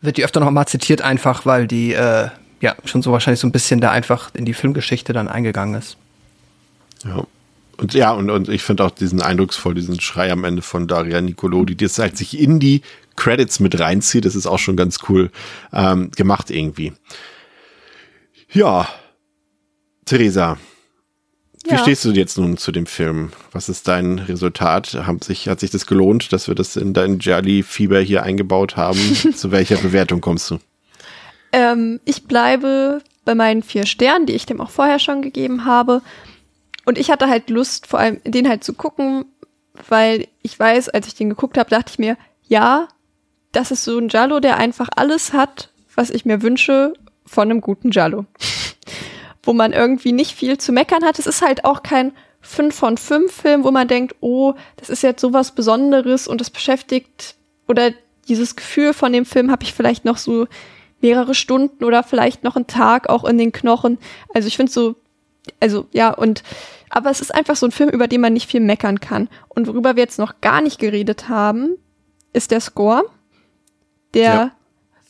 [0.00, 2.28] wird die öfter noch mal zitiert, einfach weil die, äh,
[2.62, 5.98] ja, schon so wahrscheinlich so ein bisschen da einfach in die Filmgeschichte dann eingegangen ist.
[7.04, 7.26] Ja.
[7.80, 11.20] Und ja, und, und ich finde auch diesen eindrucksvoll, diesen Schrei am Ende von Daria
[11.20, 12.82] Nicolodi, die das halt sich in die
[13.16, 14.26] Credits mit reinzieht.
[14.26, 15.30] Das ist auch schon ganz cool
[15.72, 16.92] ähm, gemacht irgendwie.
[18.52, 18.86] Ja,
[20.04, 20.58] Theresa,
[21.64, 21.78] wie ja.
[21.78, 23.32] stehst du jetzt nun zu dem Film?
[23.52, 24.94] Was ist dein Resultat?
[25.06, 28.98] Hat sich, hat sich das gelohnt, dass wir das in dein Jelly-Fieber hier eingebaut haben?
[29.34, 30.58] zu welcher Bewertung kommst du?
[31.52, 36.02] Ähm, ich bleibe bei meinen vier Sternen, die ich dem auch vorher schon gegeben habe.
[36.84, 39.26] Und ich hatte halt Lust, vor allem den halt zu gucken,
[39.88, 42.16] weil ich weiß, als ich den geguckt habe, dachte ich mir,
[42.46, 42.88] ja,
[43.52, 46.92] das ist so ein Jallo, der einfach alles hat, was ich mir wünsche
[47.24, 48.26] von einem guten Jallo.
[49.42, 51.18] wo man irgendwie nicht viel zu meckern hat.
[51.18, 52.12] Es ist halt auch kein
[52.42, 56.50] 5 von 5 Film, wo man denkt, oh, das ist jetzt sowas Besonderes und das
[56.50, 57.36] beschäftigt
[57.68, 57.90] oder
[58.28, 60.46] dieses Gefühl von dem Film habe ich vielleicht noch so
[61.00, 63.98] mehrere Stunden oder vielleicht noch einen Tag auch in den Knochen.
[64.34, 64.96] Also ich finde so
[65.60, 66.42] also ja, und
[66.90, 69.28] aber es ist einfach so ein Film, über den man nicht viel meckern kann.
[69.48, 71.76] Und worüber wir jetzt noch gar nicht geredet haben,
[72.32, 73.04] ist der Score,
[74.12, 74.50] der ja.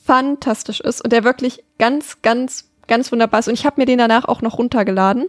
[0.04, 3.48] fantastisch ist und der wirklich ganz, ganz, ganz wunderbar ist.
[3.48, 5.28] Und ich habe mir den danach auch noch runtergeladen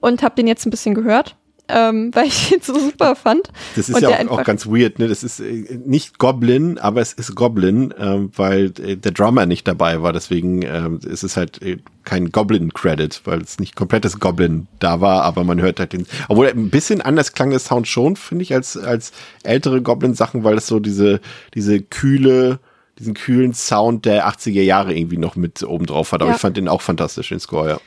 [0.00, 1.36] und habe den jetzt ein bisschen gehört
[1.68, 3.50] ähm, weil ich ihn so super fand.
[3.74, 5.08] Das ist ja auch, auch, ganz weird, ne?
[5.08, 9.66] Das ist äh, nicht Goblin, aber es ist Goblin, ähm, weil äh, der Drummer nicht
[9.66, 10.12] dabei war.
[10.12, 15.22] Deswegen ähm, ist es halt äh, kein Goblin-Credit, weil es nicht komplettes Goblin da war,
[15.22, 16.06] aber man hört halt den.
[16.28, 19.12] Obwohl ein bisschen anders klang der Sound schon, finde ich, als, als
[19.42, 21.20] ältere Goblin-Sachen, weil es so diese,
[21.54, 22.60] diese kühle,
[22.98, 26.22] diesen kühlen Sound der 80er Jahre irgendwie noch mit oben drauf hat.
[26.22, 26.36] Aber ja.
[26.36, 27.80] ich fand den auch fantastisch, den Score, ja.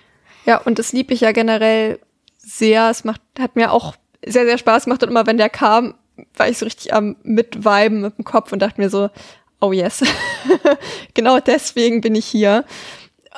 [0.46, 2.00] Ja, und das lieb ich ja generell
[2.50, 2.90] sehr.
[2.90, 3.96] Es macht, hat mir auch
[4.26, 5.96] sehr, sehr Spaß gemacht und immer wenn der kam,
[6.36, 9.10] war ich so richtig am Mitweiben mit dem Kopf und dachte mir so,
[9.62, 10.04] oh yes,
[11.14, 12.66] genau deswegen bin ich hier.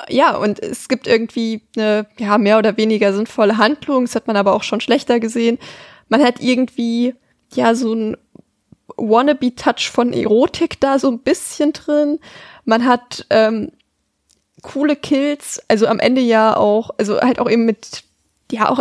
[0.08, 4.36] Ja, und es gibt irgendwie eine ja, mehr oder weniger sinnvolle Handlung, das hat man
[4.36, 5.58] aber auch schon schlechter gesehen.
[6.08, 7.14] Man hat irgendwie
[7.52, 8.16] ja so ein
[8.96, 12.18] Wannabe-Touch von Erotik da so ein bisschen drin.
[12.64, 13.72] Man hat ähm,
[14.62, 18.04] coole Kills, also am Ende ja auch, also halt auch eben mit,
[18.52, 18.80] ja, auch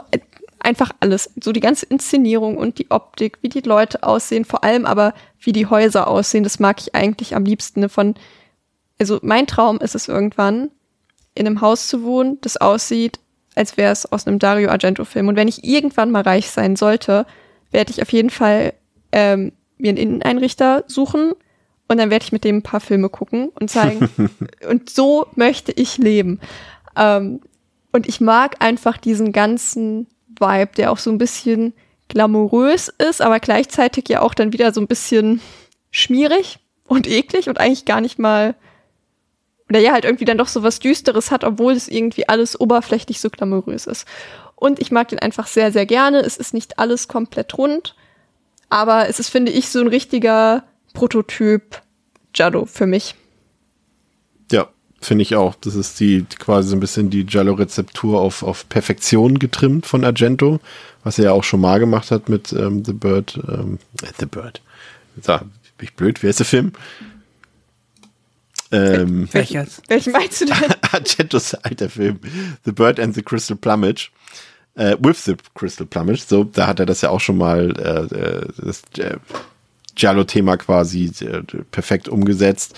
[0.59, 1.31] einfach alles.
[1.41, 5.51] So die ganze Inszenierung und die Optik, wie die Leute aussehen, vor allem aber wie
[5.51, 8.15] die Häuser aussehen, das mag ich eigentlich am liebsten von,
[8.99, 10.69] also mein Traum ist es irgendwann,
[11.33, 13.19] in einem Haus zu wohnen, das aussieht,
[13.55, 15.27] als wäre es aus einem Dario Argento-Film.
[15.27, 17.25] Und wenn ich irgendwann mal reich sein sollte,
[17.71, 18.73] werde ich auf jeden Fall
[19.11, 21.33] ähm, mir einen Inneneinrichter suchen
[21.87, 24.09] und dann werde ich mit dem ein paar Filme gucken und zeigen.
[24.69, 26.39] und so möchte ich leben.
[26.95, 27.41] Ähm,
[27.91, 30.07] und ich mag einfach diesen ganzen
[30.39, 31.73] Vibe, der auch so ein bisschen
[32.07, 35.41] glamourös ist, aber gleichzeitig ja auch dann wieder so ein bisschen
[35.91, 38.55] schmierig und eklig und eigentlich gar nicht mal
[39.69, 43.21] oder ja halt irgendwie dann doch so was Düsteres hat, obwohl es irgendwie alles oberflächlich
[43.21, 44.05] so glamourös ist.
[44.55, 46.19] Und ich mag den einfach sehr, sehr gerne.
[46.19, 47.95] Es ist nicht alles komplett rund,
[48.67, 51.81] aber es ist, finde ich, so ein richtiger Prototyp
[52.35, 53.15] Jado für mich.
[54.51, 54.67] Ja,
[55.01, 55.55] finde ich auch.
[55.55, 60.59] Das ist die quasi so ein bisschen die Giallo-Rezeptur auf, auf Perfektion getrimmt von Argento,
[61.03, 63.39] was er ja auch schon mal gemacht hat mit ähm, The Bird.
[63.47, 64.61] Ähm, äh, The Bird.
[65.21, 65.49] So, bin
[65.81, 66.21] ich blöd?
[66.23, 66.73] Wer ist der Film?
[68.71, 69.81] Ähm, Welches?
[69.87, 70.55] Welchen meinst du denn?
[70.91, 72.19] Argentos alter Film.
[72.63, 74.11] The Bird and the Crystal Plumage.
[74.75, 76.23] Äh, with the Crystal Plumage.
[76.27, 79.17] So, da hat er das ja auch schon mal äh, äh das äh,
[79.95, 81.41] Giallo-Thema quasi äh,
[81.71, 82.77] perfekt umgesetzt.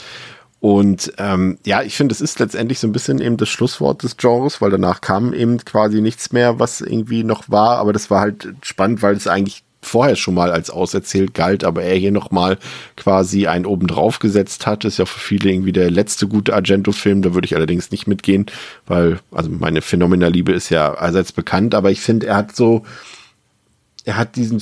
[0.63, 4.15] Und ähm, ja, ich finde, es ist letztendlich so ein bisschen eben das Schlusswort des
[4.15, 7.79] Genres, weil danach kam eben quasi nichts mehr, was irgendwie noch war.
[7.79, 11.83] Aber das war halt spannend, weil es eigentlich vorher schon mal als auserzählt galt, aber
[11.83, 12.57] er hier nochmal
[12.95, 14.85] quasi einen oben drauf gesetzt hat.
[14.85, 17.23] Ist ja für viele irgendwie der letzte gute Argento-Film.
[17.23, 18.45] Da würde ich allerdings nicht mitgehen,
[18.87, 22.83] weil, also meine Phänomena-Liebe ist ja allseits bekannt, aber ich finde, er hat so,
[24.05, 24.61] er hat diesen,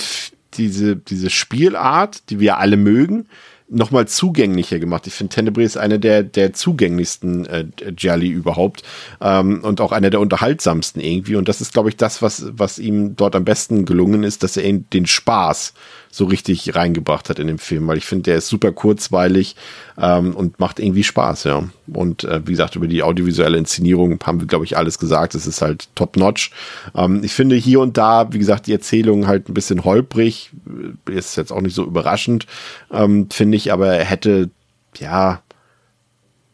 [0.56, 3.28] diese, diese Spielart, die wir alle mögen,
[3.72, 5.08] nochmal zugänglicher gemacht.
[5.08, 7.66] Ich finde, Tenebrae ist einer der, der zugänglichsten äh,
[7.98, 8.84] Jelly überhaupt
[9.22, 11.36] ähm, und auch einer der unterhaltsamsten irgendwie.
[11.36, 14.58] Und das ist, glaube ich, das, was, was ihm dort am besten gelungen ist, dass
[14.58, 15.74] er den Spaß
[16.12, 19.56] so richtig reingebracht hat in den Film, weil ich finde, der ist super kurzweilig
[19.98, 21.64] ähm, und macht irgendwie Spaß, ja.
[21.88, 25.36] Und äh, wie gesagt, über die audiovisuelle Inszenierung haben wir, glaube ich, alles gesagt.
[25.36, 26.52] Es ist halt top-notch.
[26.96, 30.52] Ähm, ich finde hier und da, wie gesagt, die Erzählung halt ein bisschen holprig.
[31.10, 32.46] Ist jetzt auch nicht so überraschend,
[32.92, 34.50] ähm, finde ich, aber er hätte,
[34.98, 35.42] ja,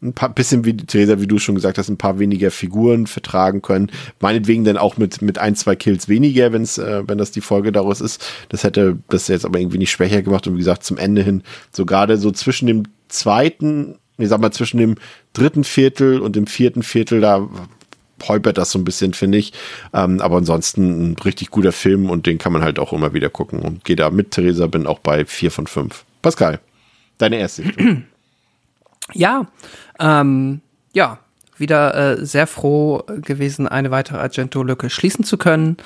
[0.00, 3.62] ein paar bisschen wie Theresa, wie du schon gesagt hast, ein paar weniger Figuren vertragen
[3.62, 3.90] können.
[4.20, 7.72] Meinetwegen dann auch mit, mit ein, zwei Kills weniger, wenn's, äh, wenn das die Folge
[7.72, 8.24] daraus ist.
[8.48, 11.42] Das hätte das jetzt aber irgendwie nicht schwächer gemacht und wie gesagt, zum Ende hin,
[11.72, 14.96] so gerade so zwischen dem zweiten, ich sag mal, zwischen dem
[15.32, 17.48] dritten Viertel und dem vierten Viertel, da
[18.26, 19.52] holpert das so ein bisschen, finde ich.
[19.92, 23.30] Ähm, aber ansonsten ein richtig guter Film und den kann man halt auch immer wieder
[23.30, 23.60] gucken.
[23.60, 26.04] Und gehe da mit, Theresa, bin auch bei vier von fünf.
[26.22, 26.60] Pascal,
[27.18, 27.64] deine erste.
[29.14, 29.46] Ja,
[29.98, 30.60] ähm,
[30.92, 31.18] ja,
[31.56, 35.76] wieder äh, sehr froh gewesen, eine weitere Argento-Lücke schließen zu können.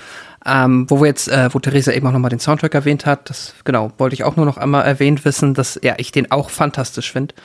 [0.45, 3.55] Ähm, wo wir jetzt, äh, wo Theresa eben auch nochmal den Soundtrack erwähnt hat, das
[3.65, 7.13] genau, wollte ich auch nur noch einmal erwähnt wissen, dass ja ich den auch fantastisch
[7.13, 7.37] finde.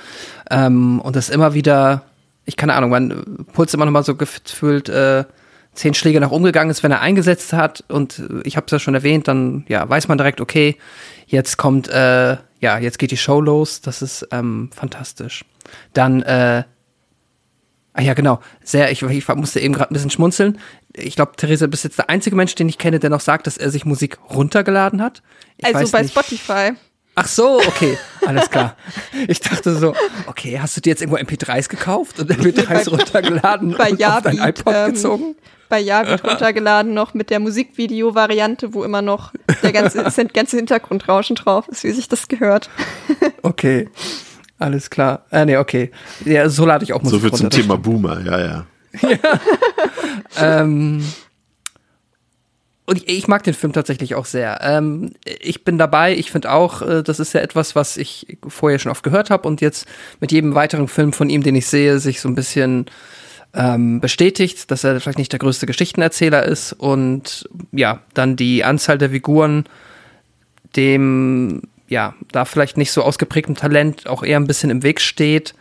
[0.49, 2.05] Ähm, und das immer wieder,
[2.45, 5.25] ich keine Ahnung, man Puls immer nochmal so gefühlt äh,
[5.73, 7.83] zehn Schläge nach umgegangen ist, wenn er eingesetzt hat.
[7.87, 10.75] Und ich habe es ja schon erwähnt, dann ja, weiß man direkt, okay,
[11.27, 13.81] jetzt kommt, äh, ja, jetzt geht die Show los.
[13.81, 15.45] Das ist ähm, fantastisch.
[15.94, 16.64] Dann, äh,
[17.94, 20.60] ah ja, genau, sehr, ich, ich musste eben gerade ein bisschen schmunzeln.
[20.94, 23.57] Ich glaube, Theresa, bist jetzt der einzige Mensch, den ich kenne, der noch sagt, dass
[23.57, 25.22] er sich Musik runtergeladen hat.
[25.57, 26.11] Ich also bei nicht.
[26.11, 26.73] Spotify.
[27.19, 28.76] Ach so, okay, alles klar.
[29.27, 29.95] Ich dachte so,
[30.27, 34.23] okay, hast du dir jetzt irgendwo MP3s gekauft und MP3s runtergeladen bei und Javi, auf
[34.23, 35.35] dein iPod ähm, gezogen?
[35.68, 39.34] Bei Javi runtergeladen noch mit der Musikvideo-Variante, wo immer noch
[39.64, 40.03] der ganze,
[40.34, 42.69] ganze Hintergrundrauschen drauf ist, wie sich das gehört.
[43.41, 43.89] Okay,
[44.59, 45.25] alles klar.
[45.31, 45.91] Äh, nee, okay.
[46.25, 47.84] Ja, so lade ich auch Musik So viel zum Thema stimmt.
[47.84, 48.65] Boomer, ja, ja.
[49.09, 50.61] ja.
[50.61, 51.03] ähm,
[52.85, 54.59] und ich, ich, mag den Film tatsächlich auch sehr.
[54.61, 56.15] Ähm, ich bin dabei.
[56.15, 59.47] Ich finde auch, äh, das ist ja etwas, was ich vorher schon oft gehört habe
[59.47, 59.88] und jetzt
[60.21, 62.85] mit jedem weiteren Film von ihm, den ich sehe, sich so ein bisschen
[63.53, 68.97] ähm, bestätigt, dass er vielleicht nicht der größte Geschichtenerzähler ist und ja, dann die Anzahl
[68.97, 69.65] der Figuren
[70.75, 75.53] dem ja, da vielleicht nicht so ausgeprägtem Talent auch eher ein bisschen im Weg steht.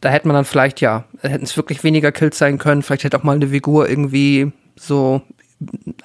[0.00, 2.82] Da hätte man dann vielleicht, ja, hätten es wirklich weniger Kills sein können.
[2.82, 5.22] Vielleicht hätte auch mal eine Figur irgendwie so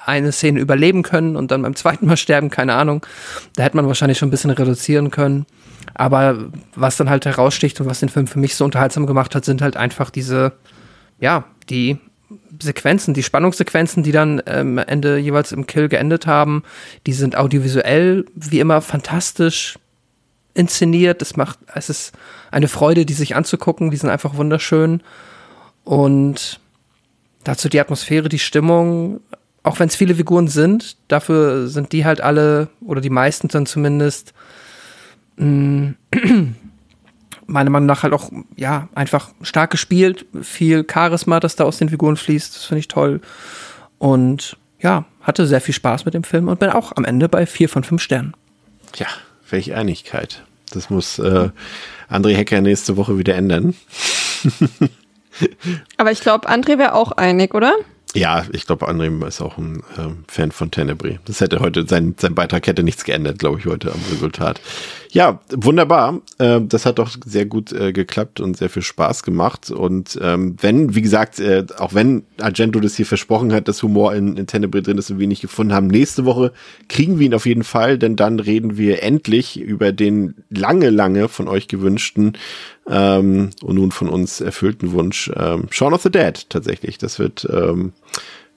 [0.06, 3.06] eine Szene überleben können und dann beim zweiten Mal sterben, keine Ahnung.
[3.56, 5.46] Da hätte man wahrscheinlich schon ein bisschen reduzieren können.
[5.94, 9.46] Aber was dann halt heraussticht und was den Film für mich so unterhaltsam gemacht hat,
[9.46, 10.54] sind halt einfach diese,
[11.20, 11.98] ja, die
[12.62, 16.64] Sequenzen, die Spannungssequenzen, die dann ähm, Ende jeweils im Kill geendet haben,
[17.06, 19.78] die sind audiovisuell wie immer fantastisch
[20.54, 21.22] inszeniert.
[21.22, 22.14] Es macht, es ist
[22.52, 23.92] eine Freude, die sich anzugucken.
[23.92, 25.02] Die sind einfach wunderschön.
[25.84, 26.60] Und
[27.44, 29.22] dazu die Atmosphäre, die Stimmung,
[29.64, 33.66] auch wenn es viele Figuren sind, dafür sind die halt alle, oder die meisten dann
[33.66, 34.34] zumindest,
[35.38, 35.94] mh,
[37.48, 41.90] meiner Meinung nach halt auch, ja, einfach stark gespielt, viel Charisma, das da aus den
[41.90, 43.22] Figuren fließt, das finde ich toll.
[43.98, 47.46] Und ja, hatte sehr viel Spaß mit dem Film und bin auch am Ende bei
[47.46, 48.34] vier von fünf Sternen.
[48.96, 49.08] Ja,
[49.50, 50.44] welche Einigkeit.
[50.72, 51.50] Das muss äh,
[52.10, 53.74] André Hecker nächste Woche wieder ändern.
[55.98, 57.74] Aber ich glaube, André wäre auch einig, oder?
[58.16, 61.20] Ja, ich glaube, André ist auch ein ähm, Fan von Tenebrae.
[61.26, 64.62] Das hätte heute, sein, sein Beitrag hätte nichts geändert, glaube ich, heute am Resultat.
[65.12, 66.22] Ja, wunderbar.
[66.38, 69.72] Äh, das hat doch sehr gut äh, geklappt und sehr viel Spaß gemacht.
[69.72, 74.16] Und ähm, wenn, wie gesagt, äh, auch wenn Argento das hier versprochen hat, dass Humor
[74.16, 76.54] in, in Tenebrae drin ist und wir nicht gefunden haben, nächste Woche
[76.88, 81.28] kriegen wir ihn auf jeden Fall, denn dann reden wir endlich über den lange, lange
[81.28, 82.34] von euch gewünschten
[82.90, 86.98] ähm, und nun von uns erfüllten Wunsch ähm, Shaun of the Dead tatsächlich.
[86.98, 87.94] Das wird, ähm,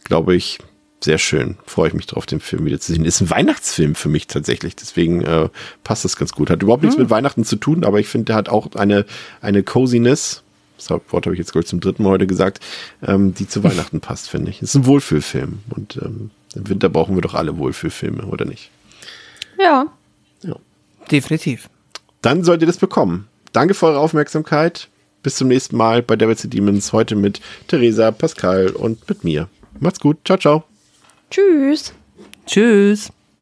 [0.05, 0.59] glaube ich,
[1.03, 1.57] sehr schön.
[1.67, 3.05] Freue ich mich drauf, den Film wieder zu sehen.
[3.05, 4.77] Ist ein Weihnachtsfilm für mich tatsächlich.
[4.77, 5.49] Deswegen äh,
[5.83, 6.51] passt das ganz gut.
[6.51, 7.05] Hat überhaupt nichts hm.
[7.05, 9.07] mit Weihnachten zu tun, aber ich finde, der hat auch eine,
[9.41, 10.43] eine Coziness.
[10.77, 12.61] Das Wort habe ich jetzt, glaube ich, zum dritten Mal heute gesagt,
[13.03, 14.63] ähm, die zu Weihnachten passt, finde ich.
[14.63, 15.61] Ist ein Wohlfühlfilm.
[15.71, 18.71] Und ähm, im Winter brauchen wir doch alle Wohlfühlfilme, oder nicht?
[19.59, 19.87] Ja.
[20.43, 20.57] ja.
[21.11, 21.69] Definitiv.
[22.23, 23.27] Dann sollt ihr das bekommen.
[23.53, 24.89] Danke für eure Aufmerksamkeit.
[25.23, 26.93] Bis zum nächsten Mal bei Devils Demons.
[26.93, 29.49] Heute mit Theresa, Pascal und mit mir.
[29.79, 30.19] Macht's gut.
[30.25, 30.65] Ciao, ciao.
[31.31, 31.93] Tschüss.
[32.47, 33.11] Tschüss.